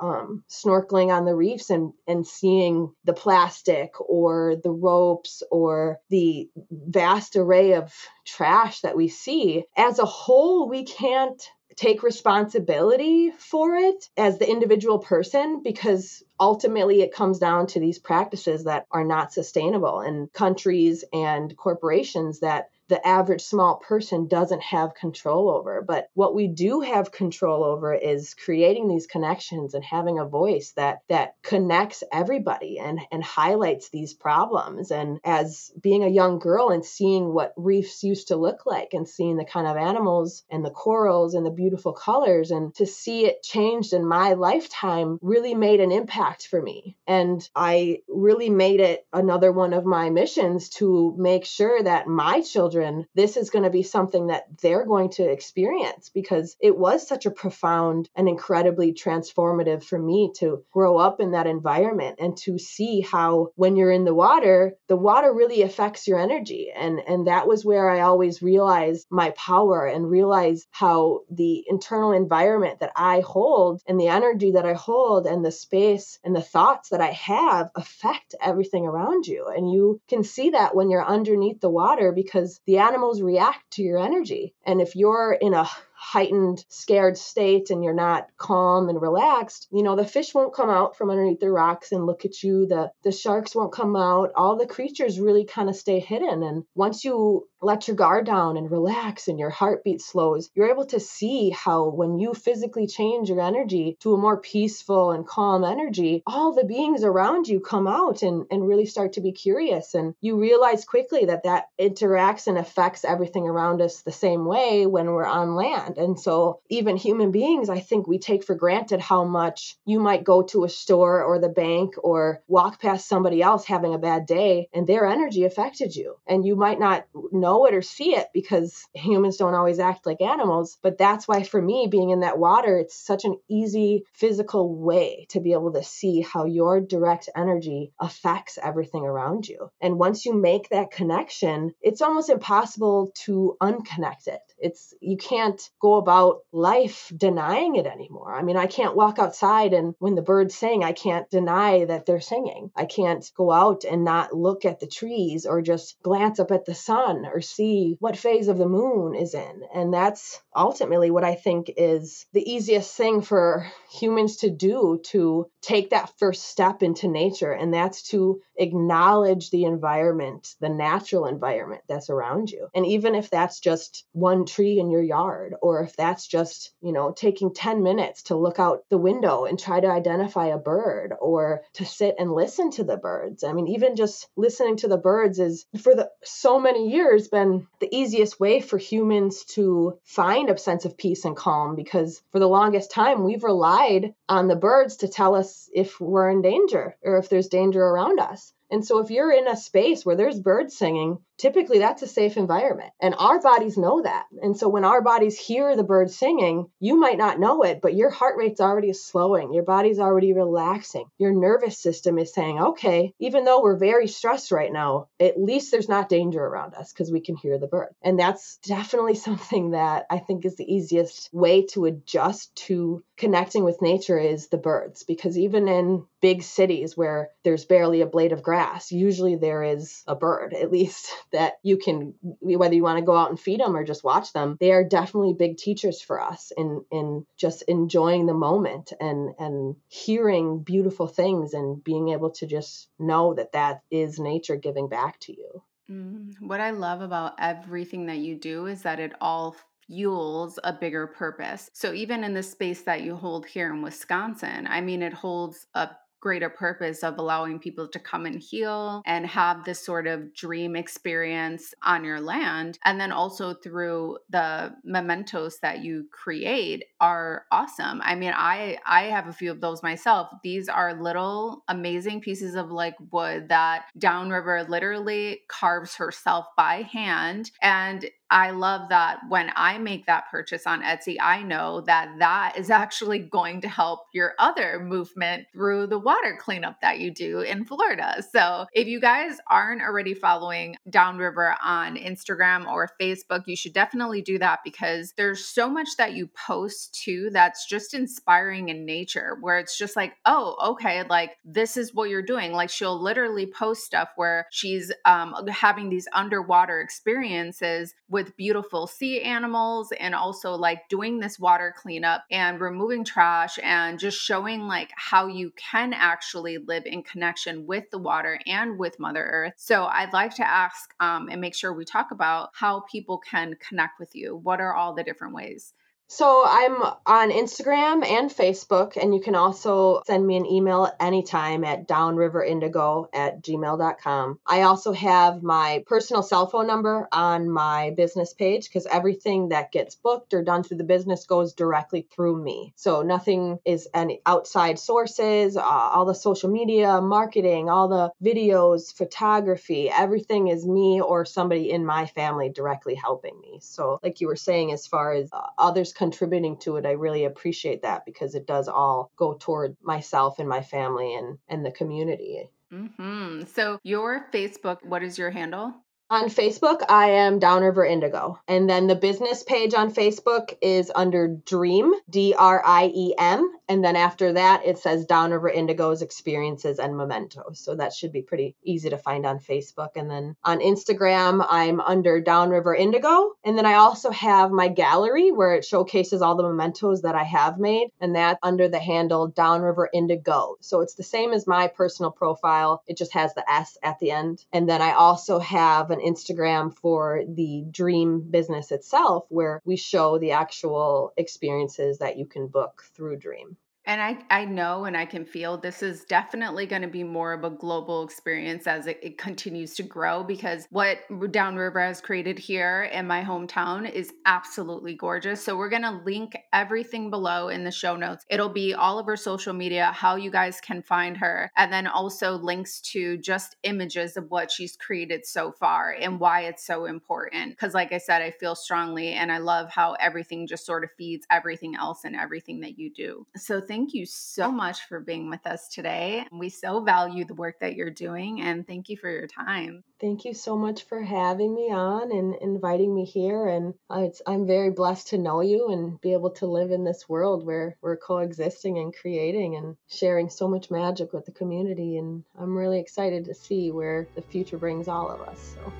um, 0.00 0.44
snorkeling 0.48 1.12
on 1.12 1.24
the 1.24 1.34
reefs 1.34 1.70
and, 1.70 1.92
and 2.06 2.26
seeing 2.26 2.92
the 3.04 3.12
plastic 3.12 3.92
or 4.00 4.56
the 4.62 4.70
ropes 4.70 5.42
or 5.50 5.98
the 6.10 6.48
vast 6.70 7.36
array 7.36 7.74
of 7.74 7.92
trash 8.26 8.80
that 8.80 8.96
we 8.96 9.08
see, 9.08 9.64
as 9.76 9.98
a 9.98 10.04
whole, 10.04 10.68
we 10.68 10.84
can't 10.84 11.42
take 11.76 12.02
responsibility 12.02 13.30
for 13.38 13.76
it 13.76 14.04
as 14.16 14.38
the 14.38 14.50
individual 14.50 14.98
person 14.98 15.62
because 15.62 16.24
ultimately 16.40 17.02
it 17.02 17.14
comes 17.14 17.38
down 17.38 17.68
to 17.68 17.78
these 17.78 18.00
practices 18.00 18.64
that 18.64 18.84
are 18.90 19.04
not 19.04 19.32
sustainable 19.32 20.00
and 20.00 20.32
countries 20.32 21.04
and 21.12 21.56
corporations 21.56 22.40
that 22.40 22.70
the 22.88 23.06
average 23.06 23.42
small 23.42 23.76
person 23.76 24.26
doesn't 24.26 24.62
have 24.62 24.94
control 24.94 25.50
over. 25.50 25.82
But 25.86 26.08
what 26.14 26.34
we 26.34 26.48
do 26.48 26.80
have 26.80 27.12
control 27.12 27.62
over 27.62 27.94
is 27.94 28.34
creating 28.34 28.88
these 28.88 29.06
connections 29.06 29.74
and 29.74 29.84
having 29.84 30.18
a 30.18 30.24
voice 30.24 30.72
that 30.76 31.00
that 31.08 31.34
connects 31.42 32.02
everybody 32.12 32.78
and 32.78 33.00
and 33.12 33.22
highlights 33.22 33.90
these 33.90 34.14
problems. 34.14 34.90
And 34.90 35.20
as 35.24 35.70
being 35.80 36.02
a 36.02 36.08
young 36.08 36.38
girl 36.38 36.70
and 36.70 36.84
seeing 36.84 37.32
what 37.32 37.52
reefs 37.56 38.02
used 38.02 38.28
to 38.28 38.36
look 38.36 38.64
like 38.64 38.94
and 38.94 39.08
seeing 39.08 39.36
the 39.36 39.44
kind 39.44 39.66
of 39.66 39.76
animals 39.76 40.44
and 40.50 40.64
the 40.64 40.70
corals 40.70 41.34
and 41.34 41.44
the 41.44 41.50
beautiful 41.50 41.92
colors 41.92 42.50
and 42.50 42.74
to 42.76 42.86
see 42.86 43.26
it 43.26 43.42
changed 43.42 43.92
in 43.92 44.06
my 44.06 44.34
lifetime 44.34 45.18
really 45.20 45.54
made 45.54 45.80
an 45.80 45.92
impact 45.92 46.46
for 46.48 46.60
me. 46.60 46.96
And 47.06 47.46
I 47.54 48.02
really 48.08 48.50
made 48.50 48.80
it 48.80 49.06
another 49.12 49.52
one 49.52 49.72
of 49.72 49.84
my 49.84 50.10
missions 50.10 50.68
to 50.70 51.14
make 51.18 51.44
sure 51.44 51.82
that 51.82 52.06
my 52.06 52.40
children 52.40 52.77
children, 52.78 53.06
this 53.14 53.36
is 53.36 53.50
going 53.50 53.64
to 53.64 53.70
be 53.70 53.82
something 53.82 54.28
that 54.28 54.44
they're 54.62 54.86
going 54.86 55.10
to 55.10 55.30
experience 55.30 56.10
because 56.10 56.56
it 56.60 56.76
was 56.76 57.06
such 57.06 57.26
a 57.26 57.30
profound 57.30 58.08
and 58.14 58.28
incredibly 58.28 58.92
transformative 58.92 59.82
for 59.84 59.98
me 59.98 60.32
to 60.36 60.62
grow 60.72 60.98
up 60.98 61.20
in 61.20 61.32
that 61.32 61.46
environment 61.46 62.18
and 62.20 62.36
to 62.36 62.58
see 62.58 63.00
how 63.00 63.48
when 63.56 63.76
you're 63.76 63.90
in 63.90 64.04
the 64.04 64.14
water, 64.14 64.74
the 64.88 64.96
water 64.96 65.32
really 65.32 65.62
affects 65.62 66.06
your 66.06 66.18
energy. 66.18 66.70
And 66.74 67.00
and 67.00 67.26
that 67.26 67.46
was 67.46 67.64
where 67.64 67.90
I 67.90 68.00
always 68.00 68.42
realized 68.42 69.06
my 69.10 69.30
power 69.30 69.86
and 69.86 70.10
realized 70.10 70.66
how 70.70 71.20
the 71.30 71.64
internal 71.68 72.12
environment 72.12 72.80
that 72.80 72.92
I 72.96 73.20
hold 73.20 73.82
and 73.86 73.98
the 73.98 74.08
energy 74.08 74.52
that 74.52 74.66
I 74.66 74.74
hold 74.74 75.26
and 75.26 75.44
the 75.44 75.52
space 75.52 76.18
and 76.24 76.34
the 76.34 76.42
thoughts 76.42 76.90
that 76.90 77.00
I 77.00 77.12
have 77.12 77.70
affect 77.74 78.34
everything 78.40 78.86
around 78.86 79.26
you. 79.26 79.46
And 79.46 79.70
you 79.70 80.00
can 80.08 80.24
see 80.24 80.50
that 80.50 80.74
when 80.74 80.90
you're 80.90 81.04
underneath 81.04 81.60
the 81.60 81.70
water 81.70 82.12
because 82.12 82.60
the 82.68 82.76
animals 82.76 83.22
react 83.22 83.70
to 83.70 83.82
your 83.82 83.98
energy. 83.98 84.54
And 84.62 84.82
if 84.82 84.94
you're 84.94 85.32
in 85.32 85.54
a 85.54 85.66
heightened, 85.94 86.62
scared 86.68 87.16
state 87.16 87.70
and 87.70 87.82
you're 87.82 87.94
not 87.94 88.28
calm 88.36 88.90
and 88.90 89.00
relaxed, 89.00 89.68
you 89.72 89.82
know, 89.82 89.96
the 89.96 90.04
fish 90.04 90.34
won't 90.34 90.54
come 90.54 90.68
out 90.68 90.94
from 90.94 91.08
underneath 91.08 91.40
the 91.40 91.50
rocks 91.50 91.92
and 91.92 92.04
look 92.04 92.26
at 92.26 92.42
you. 92.42 92.66
The 92.66 92.92
the 93.04 93.10
sharks 93.10 93.54
won't 93.54 93.72
come 93.72 93.96
out. 93.96 94.32
All 94.36 94.58
the 94.58 94.66
creatures 94.66 95.18
really 95.18 95.46
kind 95.46 95.70
of 95.70 95.76
stay 95.76 95.98
hidden. 95.98 96.42
And 96.42 96.64
once 96.74 97.06
you 97.06 97.48
let 97.60 97.88
your 97.88 97.96
guard 97.96 98.26
down 98.26 98.56
and 98.56 98.70
relax 98.70 99.28
and 99.28 99.38
your 99.38 99.50
heartbeat 99.50 100.00
slows, 100.00 100.50
you're 100.54 100.70
able 100.70 100.86
to 100.86 101.00
see 101.00 101.50
how 101.50 101.88
when 101.88 102.18
you 102.18 102.34
physically 102.34 102.86
change 102.86 103.28
your 103.28 103.40
energy 103.40 103.96
to 104.00 104.14
a 104.14 104.18
more 104.18 104.36
peaceful 104.36 105.10
and 105.10 105.26
calm 105.26 105.64
energy, 105.64 106.22
all 106.26 106.52
the 106.52 106.64
beings 106.64 107.02
around 107.02 107.48
you 107.48 107.60
come 107.60 107.86
out 107.86 108.22
and, 108.22 108.46
and 108.50 108.66
really 108.66 108.86
start 108.86 109.14
to 109.14 109.20
be 109.20 109.32
curious. 109.32 109.94
And 109.94 110.14
you 110.20 110.38
realize 110.38 110.84
quickly 110.84 111.26
that 111.26 111.44
that 111.44 111.66
interacts 111.80 112.46
and 112.46 112.58
affects 112.58 113.04
everything 113.04 113.48
around 113.48 113.80
us 113.82 114.02
the 114.02 114.12
same 114.12 114.44
way 114.44 114.86
when 114.86 115.06
we're 115.06 115.26
on 115.26 115.54
land. 115.54 115.98
And 115.98 116.18
so, 116.18 116.60
even 116.68 116.96
human 116.96 117.32
beings, 117.32 117.68
I 117.68 117.80
think 117.80 118.06
we 118.06 118.18
take 118.18 118.44
for 118.44 118.54
granted 118.54 119.00
how 119.00 119.24
much 119.24 119.76
you 119.84 120.00
might 120.00 120.24
go 120.24 120.42
to 120.42 120.64
a 120.64 120.68
store 120.68 121.22
or 121.22 121.38
the 121.38 121.48
bank 121.48 121.94
or 122.02 122.42
walk 122.46 122.80
past 122.80 123.08
somebody 123.08 123.42
else 123.42 123.64
having 123.64 123.94
a 123.94 123.98
bad 123.98 124.26
day 124.26 124.68
and 124.72 124.86
their 124.86 125.06
energy 125.06 125.44
affected 125.44 125.94
you. 125.96 126.16
And 126.26 126.44
you 126.44 126.54
might 126.54 126.78
not 126.78 127.06
know 127.32 127.47
it 127.66 127.74
or 127.74 127.82
see 127.82 128.14
it 128.14 128.28
because 128.32 128.86
humans 128.94 129.36
don't 129.36 129.54
always 129.54 129.78
act 129.78 130.06
like 130.06 130.20
animals. 130.20 130.78
But 130.82 130.98
that's 130.98 131.26
why, 131.26 131.42
for 131.42 131.60
me, 131.60 131.88
being 131.90 132.10
in 132.10 132.20
that 132.20 132.38
water, 132.38 132.78
it's 132.78 132.96
such 132.96 133.24
an 133.24 133.38
easy 133.48 134.04
physical 134.14 134.74
way 134.74 135.26
to 135.30 135.40
be 135.40 135.52
able 135.52 135.72
to 135.72 135.82
see 135.82 136.20
how 136.20 136.44
your 136.44 136.80
direct 136.80 137.28
energy 137.34 137.92
affects 138.00 138.58
everything 138.62 139.04
around 139.04 139.48
you. 139.48 139.70
And 139.80 139.98
once 139.98 140.26
you 140.26 140.34
make 140.34 140.68
that 140.68 140.90
connection, 140.90 141.74
it's 141.80 142.02
almost 142.02 142.30
impossible 142.30 143.12
to 143.24 143.56
unconnect 143.62 144.26
it. 144.26 144.40
It's 144.58 144.94
you 145.00 145.16
can't 145.16 145.60
go 145.80 145.94
about 145.94 146.40
life 146.52 147.12
denying 147.16 147.76
it 147.76 147.86
anymore. 147.86 148.34
I 148.34 148.42
mean, 148.42 148.56
I 148.56 148.66
can't 148.66 148.96
walk 148.96 149.18
outside 149.18 149.72
and 149.72 149.94
when 149.98 150.14
the 150.14 150.22
birds 150.22 150.54
sing, 150.54 150.82
I 150.82 150.92
can't 150.92 151.30
deny 151.30 151.84
that 151.84 152.06
they're 152.06 152.20
singing. 152.20 152.70
I 152.76 152.84
can't 152.86 153.24
go 153.36 153.52
out 153.52 153.84
and 153.84 154.04
not 154.04 154.34
look 154.34 154.64
at 154.64 154.80
the 154.80 154.86
trees 154.86 155.46
or 155.46 155.62
just 155.62 156.00
glance 156.02 156.40
up 156.40 156.50
at 156.50 156.64
the 156.64 156.74
sun 156.74 157.26
or 157.26 157.37
see 157.40 157.96
what 158.00 158.16
phase 158.16 158.48
of 158.48 158.58
the 158.58 158.68
moon 158.68 159.14
is 159.14 159.34
in. 159.34 159.62
And 159.74 159.92
that's 159.92 160.40
ultimately 160.54 161.10
what 161.10 161.24
I 161.24 161.34
think 161.34 161.70
is 161.76 162.26
the 162.32 162.50
easiest 162.50 162.94
thing 162.96 163.22
for 163.22 163.70
humans 163.90 164.38
to 164.38 164.50
do 164.50 165.00
to 165.04 165.48
take 165.62 165.90
that 165.90 166.12
first 166.18 166.44
step 166.44 166.82
into 166.82 167.08
nature 167.08 167.52
and 167.52 167.72
that's 167.72 168.02
to 168.10 168.40
acknowledge 168.56 169.50
the 169.50 169.64
environment, 169.64 170.54
the 170.60 170.68
natural 170.68 171.26
environment 171.26 171.82
that's 171.88 172.10
around 172.10 172.50
you. 172.50 172.68
And 172.74 172.84
even 172.86 173.14
if 173.14 173.30
that's 173.30 173.60
just 173.60 174.04
one 174.12 174.46
tree 174.46 174.78
in 174.78 174.90
your 174.90 175.02
yard 175.02 175.54
or 175.62 175.82
if 175.82 175.96
that's 175.96 176.26
just, 176.26 176.72
you 176.80 176.92
know, 176.92 177.12
taking 177.12 177.54
10 177.54 177.82
minutes 177.82 178.24
to 178.24 178.36
look 178.36 178.58
out 178.58 178.84
the 178.90 178.98
window 178.98 179.44
and 179.44 179.58
try 179.58 179.80
to 179.80 179.88
identify 179.88 180.46
a 180.46 180.58
bird 180.58 181.14
or 181.20 181.62
to 181.74 181.84
sit 181.84 182.16
and 182.18 182.32
listen 182.32 182.70
to 182.72 182.84
the 182.84 182.96
birds. 182.96 183.44
I 183.44 183.52
mean, 183.52 183.68
even 183.68 183.96
just 183.96 184.28
listening 184.36 184.76
to 184.78 184.88
the 184.88 184.98
birds 184.98 185.38
is 185.38 185.66
for 185.80 185.94
the 185.94 186.10
so 186.24 186.58
many 186.58 186.90
years 186.90 187.27
been 187.28 187.66
the 187.80 187.94
easiest 187.94 188.40
way 188.40 188.60
for 188.60 188.78
humans 188.78 189.44
to 189.44 189.98
find 190.04 190.50
a 190.50 190.58
sense 190.58 190.84
of 190.84 190.96
peace 190.96 191.24
and 191.24 191.36
calm 191.36 191.74
because 191.76 192.22
for 192.32 192.38
the 192.38 192.48
longest 192.48 192.90
time 192.90 193.24
we've 193.24 193.44
relied 193.44 194.14
on 194.28 194.48
the 194.48 194.56
birds 194.56 194.96
to 194.96 195.08
tell 195.08 195.34
us 195.34 195.68
if 195.74 196.00
we're 196.00 196.30
in 196.30 196.42
danger 196.42 196.96
or 197.02 197.18
if 197.18 197.28
there's 197.28 197.48
danger 197.48 197.82
around 197.82 198.20
us. 198.20 198.52
And 198.70 198.84
so 198.84 198.98
if 198.98 199.10
you're 199.10 199.32
in 199.32 199.48
a 199.48 199.56
space 199.56 200.04
where 200.04 200.16
there's 200.16 200.38
birds 200.38 200.76
singing, 200.76 201.18
typically 201.38 201.78
that's 201.78 202.02
a 202.02 202.06
safe 202.06 202.36
environment. 202.36 202.92
And 203.00 203.14
our 203.16 203.40
bodies 203.40 203.78
know 203.78 204.02
that. 204.02 204.26
And 204.42 204.56
so 204.56 204.68
when 204.68 204.84
our 204.84 205.00
bodies 205.00 205.38
hear 205.38 205.76
the 205.76 205.84
birds 205.84 206.16
singing, 206.16 206.66
you 206.80 206.96
might 206.96 207.18
not 207.18 207.40
know 207.40 207.62
it, 207.62 207.80
but 207.80 207.94
your 207.94 208.10
heart 208.10 208.36
rate's 208.36 208.60
already 208.60 208.92
slowing. 208.92 209.52
Your 209.54 209.62
body's 209.62 209.98
already 209.98 210.32
relaxing. 210.32 211.06
Your 211.18 211.32
nervous 211.32 211.78
system 211.78 212.18
is 212.18 212.34
saying, 212.34 212.58
okay, 212.58 213.14
even 213.18 213.44
though 213.44 213.62
we're 213.62 213.76
very 213.76 214.08
stressed 214.08 214.50
right 214.50 214.72
now, 214.72 215.08
at 215.20 215.40
least 215.40 215.70
there's 215.70 215.88
not 215.88 216.08
danger 216.08 216.40
around 216.40 216.74
us 216.74 216.92
because 216.92 217.10
we 217.10 217.20
can 217.20 217.36
hear 217.36 217.58
the 217.58 217.66
bird. 217.66 217.94
And 218.02 218.18
that's 218.18 218.58
definitely 218.58 219.14
something 219.28 219.70
that 219.70 220.06
I 220.10 220.18
think 220.18 220.44
is 220.44 220.56
the 220.56 220.72
easiest 220.72 221.30
way 221.32 221.66
to 221.66 221.86
adjust 221.86 222.54
to 222.66 223.02
connecting 223.16 223.64
with 223.64 223.82
nature 223.82 224.18
is 224.18 224.48
the 224.48 224.58
birds. 224.58 225.04
Because 225.04 225.38
even 225.38 225.68
in 225.68 226.04
big 226.20 226.42
cities 226.42 226.96
where 226.96 227.30
there's 227.44 227.64
barely 227.64 228.00
a 228.00 228.06
blade 228.06 228.32
of 228.32 228.42
grass, 228.42 228.90
usually 228.90 229.36
there 229.36 229.62
is 229.62 230.02
a 230.06 230.14
bird, 230.14 230.54
at 230.54 230.72
least 230.72 231.10
that 231.32 231.54
you 231.62 231.76
can 231.76 232.14
whether 232.40 232.74
you 232.74 232.82
want 232.82 232.98
to 232.98 233.04
go 233.04 233.16
out 233.16 233.30
and 233.30 233.40
feed 233.40 233.60
them 233.60 233.76
or 233.76 233.84
just 233.84 234.04
watch 234.04 234.32
them 234.32 234.56
they 234.60 234.72
are 234.72 234.84
definitely 234.84 235.34
big 235.34 235.56
teachers 235.56 236.00
for 236.00 236.20
us 236.20 236.52
in 236.56 236.84
in 236.90 237.26
just 237.36 237.62
enjoying 237.62 238.26
the 238.26 238.34
moment 238.34 238.92
and 239.00 239.34
and 239.38 239.76
hearing 239.88 240.62
beautiful 240.62 241.06
things 241.06 241.54
and 241.54 241.82
being 241.82 242.08
able 242.08 242.30
to 242.30 242.46
just 242.46 242.88
know 242.98 243.34
that 243.34 243.52
that 243.52 243.82
is 243.90 244.18
nature 244.18 244.56
giving 244.56 244.88
back 244.88 245.18
to 245.20 245.32
you 245.32 245.62
mm, 245.90 246.32
what 246.40 246.60
i 246.60 246.70
love 246.70 247.00
about 247.00 247.34
everything 247.38 248.06
that 248.06 248.18
you 248.18 248.36
do 248.36 248.66
is 248.66 248.82
that 248.82 249.00
it 249.00 249.12
all 249.20 249.56
fuels 249.88 250.58
a 250.64 250.72
bigger 250.72 251.06
purpose. 251.06 251.70
So 251.72 251.92
even 251.92 252.22
in 252.22 252.34
the 252.34 252.42
space 252.42 252.82
that 252.82 253.02
you 253.02 253.16
hold 253.16 253.46
here 253.46 253.72
in 253.72 253.82
Wisconsin, 253.82 254.66
I 254.68 254.80
mean 254.80 255.02
it 255.02 255.14
holds 255.14 255.66
a 255.74 255.88
greater 256.20 256.48
purpose 256.48 257.02
of 257.02 257.18
allowing 257.18 257.58
people 257.58 257.88
to 257.88 257.98
come 257.98 258.26
and 258.26 258.40
heal 258.40 259.02
and 259.06 259.26
have 259.26 259.64
this 259.64 259.84
sort 259.84 260.06
of 260.06 260.34
dream 260.34 260.76
experience 260.76 261.74
on 261.82 262.04
your 262.04 262.20
land. 262.20 262.78
And 262.84 263.00
then 263.00 263.12
also 263.12 263.54
through 263.54 264.18
the 264.30 264.74
mementos 264.84 265.58
that 265.60 265.84
you 265.84 266.06
create 266.10 266.84
are 267.00 267.44
awesome. 267.52 268.00
I 268.02 268.14
mean, 268.14 268.32
I 268.34 268.78
I 268.86 269.04
have 269.04 269.28
a 269.28 269.32
few 269.32 269.50
of 269.50 269.60
those 269.60 269.82
myself. 269.82 270.28
These 270.42 270.68
are 270.68 271.00
little 271.00 271.64
amazing 271.68 272.20
pieces 272.20 272.54
of 272.54 272.70
like 272.70 272.94
wood 273.12 273.48
that 273.48 273.86
Down 273.96 274.30
River 274.30 274.64
literally 274.68 275.42
carves 275.48 275.96
herself 275.96 276.46
by 276.56 276.82
hand 276.82 277.50
and 277.62 278.06
I 278.30 278.50
love 278.50 278.90
that 278.90 279.20
when 279.28 279.50
I 279.56 279.78
make 279.78 280.06
that 280.06 280.30
purchase 280.30 280.66
on 280.66 280.82
Etsy, 280.82 281.16
I 281.20 281.42
know 281.42 281.80
that 281.82 282.18
that 282.18 282.54
is 282.56 282.70
actually 282.78 283.20
going 283.20 283.60
to 283.62 283.68
help 283.68 284.00
your 284.12 284.34
other 284.38 284.80
movement 284.80 285.46
through 285.52 285.86
the 285.86 285.98
water 285.98 286.36
cleanup 286.38 286.80
that 286.82 286.98
you 286.98 287.10
do 287.10 287.40
in 287.40 287.64
Florida. 287.64 288.22
So, 288.30 288.66
if 288.72 288.86
you 288.86 289.00
guys 289.00 289.38
aren't 289.48 289.82
already 289.82 290.14
following 290.14 290.76
Down 290.90 291.18
River 291.18 291.56
on 291.62 291.96
Instagram 291.96 292.70
or 292.70 292.90
Facebook, 293.00 293.44
you 293.46 293.56
should 293.56 293.72
definitely 293.72 294.22
do 294.22 294.38
that 294.38 294.60
because 294.64 295.12
there's 295.16 295.44
so 295.44 295.68
much 295.68 295.88
that 295.96 296.12
you 296.12 296.28
post 296.28 296.94
too 296.94 297.30
that's 297.32 297.66
just 297.66 297.94
inspiring 297.94 298.68
in 298.68 298.84
nature, 298.84 299.38
where 299.40 299.58
it's 299.58 299.78
just 299.78 299.96
like, 299.96 300.14
oh, 300.26 300.56
okay, 300.72 301.04
like 301.08 301.32
this 301.44 301.76
is 301.76 301.94
what 301.94 302.10
you're 302.10 302.22
doing. 302.22 302.52
Like, 302.52 302.70
she'll 302.70 303.00
literally 303.00 303.46
post 303.46 303.84
stuff 303.84 304.10
where 304.16 304.46
she's 304.50 304.92
um, 305.04 305.34
having 305.48 305.88
these 305.88 306.08
underwater 306.12 306.80
experiences 306.80 307.94
with 308.18 308.36
beautiful 308.36 308.88
sea 308.88 309.20
animals 309.20 309.92
and 310.00 310.12
also 310.12 310.50
like 310.54 310.88
doing 310.88 311.20
this 311.20 311.38
water 311.38 311.72
cleanup 311.78 312.24
and 312.32 312.60
removing 312.60 313.04
trash 313.04 313.60
and 313.62 313.96
just 313.96 314.20
showing 314.20 314.66
like 314.66 314.90
how 314.96 315.28
you 315.28 315.52
can 315.52 315.92
actually 315.92 316.58
live 316.58 316.84
in 316.84 317.00
connection 317.00 317.64
with 317.64 317.88
the 317.92 317.98
water 317.98 318.40
and 318.44 318.76
with 318.76 318.98
Mother 318.98 319.22
Earth. 319.22 319.52
So 319.56 319.84
I'd 319.84 320.12
like 320.12 320.34
to 320.34 320.48
ask 320.48 320.92
um, 320.98 321.28
and 321.30 321.40
make 321.40 321.54
sure 321.54 321.72
we 321.72 321.84
talk 321.84 322.10
about 322.10 322.48
how 322.54 322.80
people 322.90 323.18
can 323.18 323.56
connect 323.60 324.00
with 324.00 324.16
you. 324.16 324.34
What 324.34 324.60
are 324.60 324.74
all 324.74 324.94
the 324.94 325.04
different 325.04 325.32
ways? 325.32 325.72
So 326.10 326.42
I'm 326.46 326.82
on 327.04 327.30
Instagram 327.30 328.02
and 328.02 328.30
Facebook, 328.30 328.96
and 328.96 329.14
you 329.14 329.20
can 329.20 329.34
also 329.34 330.00
send 330.06 330.26
me 330.26 330.38
an 330.38 330.46
email 330.46 330.90
anytime 330.98 331.64
at 331.64 331.86
downriverindigo 331.86 333.08
at 333.12 333.42
gmail.com. 333.42 334.38
I 334.46 334.62
also 334.62 334.92
have 334.92 335.42
my 335.42 335.84
personal 335.86 336.22
cell 336.22 336.46
phone 336.46 336.66
number 336.66 337.08
on 337.12 337.50
my 337.50 337.92
business 337.94 338.32
page 338.32 338.64
because 338.64 338.86
everything 338.86 339.50
that 339.50 339.70
gets 339.70 339.96
booked 339.96 340.32
or 340.32 340.42
done 340.42 340.62
through 340.62 340.78
the 340.78 340.84
business 340.84 341.26
goes 341.26 341.52
directly 341.52 342.08
through 342.10 342.42
me. 342.42 342.72
So 342.76 343.02
nothing 343.02 343.58
is 343.66 343.86
any 343.92 344.22
outside 344.24 344.78
sources, 344.78 345.58
uh, 345.58 345.60
all 345.60 346.06
the 346.06 346.14
social 346.14 346.48
media, 346.48 347.02
marketing, 347.02 347.68
all 347.68 347.88
the 347.88 348.12
videos, 348.26 348.94
photography, 348.96 349.90
everything 349.90 350.48
is 350.48 350.66
me 350.66 351.02
or 351.02 351.26
somebody 351.26 351.70
in 351.70 351.84
my 351.84 352.06
family 352.06 352.48
directly 352.48 352.94
helping 352.94 353.38
me. 353.40 353.58
So, 353.60 354.00
like 354.02 354.22
you 354.22 354.28
were 354.28 354.36
saying, 354.36 354.72
as 354.72 354.86
far 354.86 355.12
as 355.12 355.28
uh, 355.30 355.48
others 355.58 355.92
contributing 355.98 356.56
to 356.58 356.76
it, 356.76 356.86
I 356.86 356.92
really 356.92 357.24
appreciate 357.24 357.82
that 357.82 358.06
because 358.06 358.34
it 358.36 358.46
does 358.46 358.68
all 358.68 359.10
go 359.16 359.34
toward 359.34 359.76
myself 359.82 360.38
and 360.38 360.48
my 360.48 360.62
family 360.62 361.14
and, 361.14 361.38
and 361.48 361.66
the 361.66 361.72
community. 361.72 362.48
Mm-hmm. 362.72 363.42
So, 363.54 363.78
your 363.82 364.26
Facebook, 364.32 364.84
what 364.84 365.02
is 365.02 365.18
your 365.18 365.30
handle? 365.30 365.74
On 366.10 366.30
Facebook, 366.30 366.82
I 366.88 367.10
am 367.10 367.38
Down 367.38 367.62
River 367.62 367.84
Indigo. 367.84 368.38
And 368.48 368.70
then 368.70 368.86
the 368.86 368.94
business 368.94 369.42
page 369.42 369.74
on 369.74 369.92
Facebook 369.92 370.56
is 370.62 370.90
under 370.94 371.28
Dream, 371.28 371.92
D 372.08 372.34
R 372.38 372.62
I 372.64 372.90
E 372.94 373.14
M, 373.18 373.50
And 373.68 373.84
then 373.84 373.96
after 373.96 374.32
that, 374.32 374.64
it 374.64 374.78
says 374.78 375.04
Down 375.04 375.30
River 375.30 375.50
Indigo's 375.50 376.00
experiences 376.00 376.78
and 376.78 376.96
mementos. 376.96 377.60
So 377.60 377.74
that 377.74 377.92
should 377.92 378.12
be 378.12 378.22
pretty 378.22 378.56
easy 378.64 378.88
to 378.90 378.96
find 378.96 379.26
on 379.26 379.40
Facebook. 379.40 379.90
And 379.96 380.10
then 380.10 380.36
on 380.42 380.60
Instagram, 380.60 381.46
I'm 381.48 381.80
under 381.80 382.20
Down 382.20 382.48
River 382.48 382.74
Indigo. 382.74 383.32
And 383.44 383.58
then 383.58 383.66
I 383.66 383.74
also 383.74 384.10
have 384.10 384.50
my 384.50 384.68
gallery 384.68 385.30
where 385.32 385.54
it 385.54 385.66
showcases 385.66 386.22
all 386.22 386.34
the 386.34 386.42
mementos 386.42 387.02
that 387.02 387.14
I 387.14 387.24
have 387.24 387.58
made, 387.58 387.88
and 388.00 388.16
that 388.16 388.38
under 388.42 388.68
the 388.68 388.78
handle 388.78 389.28
Down 389.28 389.60
River 389.60 389.90
Indigo. 389.92 390.56
So 390.60 390.80
it's 390.80 390.94
the 390.94 391.02
same 391.02 391.32
as 391.32 391.46
my 391.46 391.68
personal 391.68 392.10
profile, 392.10 392.82
it 392.86 392.96
just 392.96 393.12
has 393.12 393.34
the 393.34 393.50
S 393.50 393.76
at 393.82 393.98
the 393.98 394.12
end. 394.12 394.44
And 394.52 394.66
then 394.68 394.80
I 394.80 394.92
also 394.92 395.38
have 395.38 395.90
an 395.90 396.00
Instagram 396.00 396.74
for 396.74 397.22
the 397.28 397.64
dream 397.70 398.20
business 398.30 398.72
itself 398.72 399.26
where 399.28 399.60
we 399.66 399.76
show 399.76 400.18
the 400.18 400.32
actual 400.32 401.12
experiences 401.18 401.98
that 401.98 402.16
you 402.16 402.24
can 402.24 402.46
book 402.46 402.84
through 402.94 403.18
Dream. 403.18 403.57
And 403.88 404.02
I, 404.02 404.18
I 404.28 404.44
know 404.44 404.84
and 404.84 404.94
I 404.94 405.06
can 405.06 405.24
feel 405.24 405.56
this 405.56 405.82
is 405.82 406.04
definitely 406.04 406.66
going 406.66 406.82
to 406.82 406.88
be 406.88 407.02
more 407.02 407.32
of 407.32 407.42
a 407.44 407.48
global 407.48 408.04
experience 408.04 408.66
as 408.66 408.86
it, 408.86 409.00
it, 409.02 409.16
continues 409.16 409.74
to 409.76 409.82
grow 409.82 410.22
because 410.22 410.66
what 410.70 410.98
Down 411.30 411.56
River 411.56 411.80
has 411.80 412.02
created 412.02 412.38
here 412.38 412.90
in 412.92 413.06
my 413.06 413.24
hometown 413.24 413.90
is 413.90 414.12
absolutely 414.26 414.94
gorgeous. 414.94 415.42
So 415.42 415.56
we're 415.56 415.70
going 415.70 415.82
to 415.82 416.02
link 416.04 416.36
everything 416.52 417.08
below 417.08 417.48
in 417.48 417.64
the 417.64 417.70
show 417.70 417.96
notes. 417.96 418.26
It'll 418.28 418.50
be 418.50 418.74
all 418.74 418.98
of 418.98 419.06
her 419.06 419.16
social 419.16 419.54
media, 419.54 419.86
how 419.86 420.16
you 420.16 420.30
guys 420.30 420.60
can 420.60 420.82
find 420.82 421.16
her, 421.16 421.50
and 421.56 421.72
then 421.72 421.86
also 421.86 422.32
links 422.36 422.82
to 422.92 423.16
just 423.16 423.56
images 423.62 424.18
of 424.18 424.30
what 424.30 424.52
she's 424.52 424.76
created 424.76 425.24
so 425.24 425.50
far 425.50 425.96
and 425.98 426.20
why 426.20 426.42
it's 426.42 426.66
so 426.66 426.84
important. 426.84 427.52
Because, 427.52 427.72
like 427.72 427.94
I 427.94 427.98
said, 427.98 428.20
I 428.20 428.32
feel 428.32 428.54
strongly 428.54 429.14
and 429.14 429.32
I 429.32 429.38
love 429.38 429.70
how 429.70 429.94
everything 429.94 430.46
just 430.46 430.66
sort 430.66 430.84
of 430.84 430.90
feeds 430.98 431.26
everything 431.30 431.74
else 431.74 432.04
and 432.04 432.14
everything 432.14 432.60
that 432.60 432.78
you 432.78 432.92
do. 432.92 433.26
So, 433.34 433.62
thank 433.62 433.77
thank 433.78 433.94
you 433.94 434.06
so 434.06 434.50
much 434.50 434.88
for 434.88 434.98
being 434.98 435.30
with 435.30 435.46
us 435.46 435.68
today. 435.68 436.26
We 436.32 436.48
so 436.48 436.80
value 436.80 437.24
the 437.24 437.34
work 437.34 437.60
that 437.60 437.76
you're 437.76 437.92
doing 437.92 438.40
and 438.40 438.66
thank 438.66 438.88
you 438.88 438.96
for 438.96 439.08
your 439.08 439.28
time. 439.28 439.84
Thank 440.00 440.24
you 440.24 440.34
so 440.34 440.56
much 440.56 440.82
for 440.88 441.00
having 441.00 441.54
me 441.54 441.70
on 441.70 442.10
and 442.10 442.34
inviting 442.40 442.92
me 442.92 443.04
here. 443.04 443.46
And 443.46 443.74
uh, 443.88 444.08
I'm 444.26 444.48
very 444.48 444.70
blessed 444.70 445.08
to 445.08 445.18
know 445.18 445.42
you 445.42 445.70
and 445.70 446.00
be 446.00 446.12
able 446.12 446.30
to 446.30 446.46
live 446.46 446.72
in 446.72 446.82
this 446.82 447.08
world 447.08 447.46
where 447.46 447.76
we're 447.80 447.96
coexisting 447.96 448.78
and 448.78 448.92
creating 448.92 449.54
and 449.54 449.76
sharing 449.88 450.28
so 450.28 450.48
much 450.48 450.72
magic 450.72 451.12
with 451.12 451.24
the 451.24 451.32
community. 451.32 451.98
And 451.98 452.24
I'm 452.36 452.58
really 452.58 452.80
excited 452.80 453.26
to 453.26 453.34
see 453.34 453.70
where 453.70 454.08
the 454.16 454.22
future 454.22 454.58
brings 454.58 454.88
all 454.88 455.08
of 455.08 455.20
us. 455.20 455.54
So. 455.54 455.72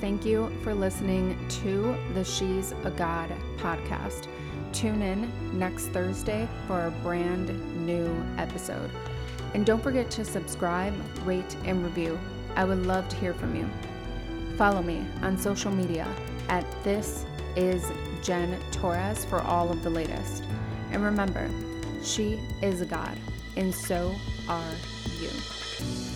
Thank 0.00 0.24
you 0.24 0.50
for 0.64 0.74
listening 0.74 1.36
to 1.62 1.94
the 2.14 2.24
She's 2.24 2.72
a 2.84 2.90
God 2.90 3.30
podcast. 3.58 4.26
Tune 4.72 5.02
in 5.02 5.30
next 5.58 5.88
Thursday 5.88 6.48
for 6.66 6.86
a 6.86 6.90
brand 7.02 7.50
new 7.86 8.10
episode. 8.38 8.90
And 9.52 9.66
don't 9.66 9.82
forget 9.82 10.10
to 10.12 10.24
subscribe, 10.24 10.94
rate, 11.26 11.56
and 11.64 11.84
review. 11.84 12.18
I 12.56 12.64
would 12.64 12.86
love 12.86 13.06
to 13.10 13.16
hear 13.16 13.34
from 13.34 13.54
you. 13.54 13.68
Follow 14.56 14.82
me 14.82 15.04
on 15.20 15.36
social 15.36 15.70
media 15.70 16.08
at 16.48 16.64
This 16.82 17.26
Is 17.54 17.84
Jen 18.22 18.58
Torres 18.70 19.26
for 19.26 19.42
all 19.42 19.70
of 19.70 19.82
the 19.82 19.90
latest. 19.90 20.42
And 20.90 21.04
remember, 21.04 21.50
she 22.02 22.40
is 22.62 22.80
a 22.80 22.86
God, 22.86 23.16
and 23.56 23.74
so 23.74 24.14
are 24.48 24.72
you. 25.20 26.11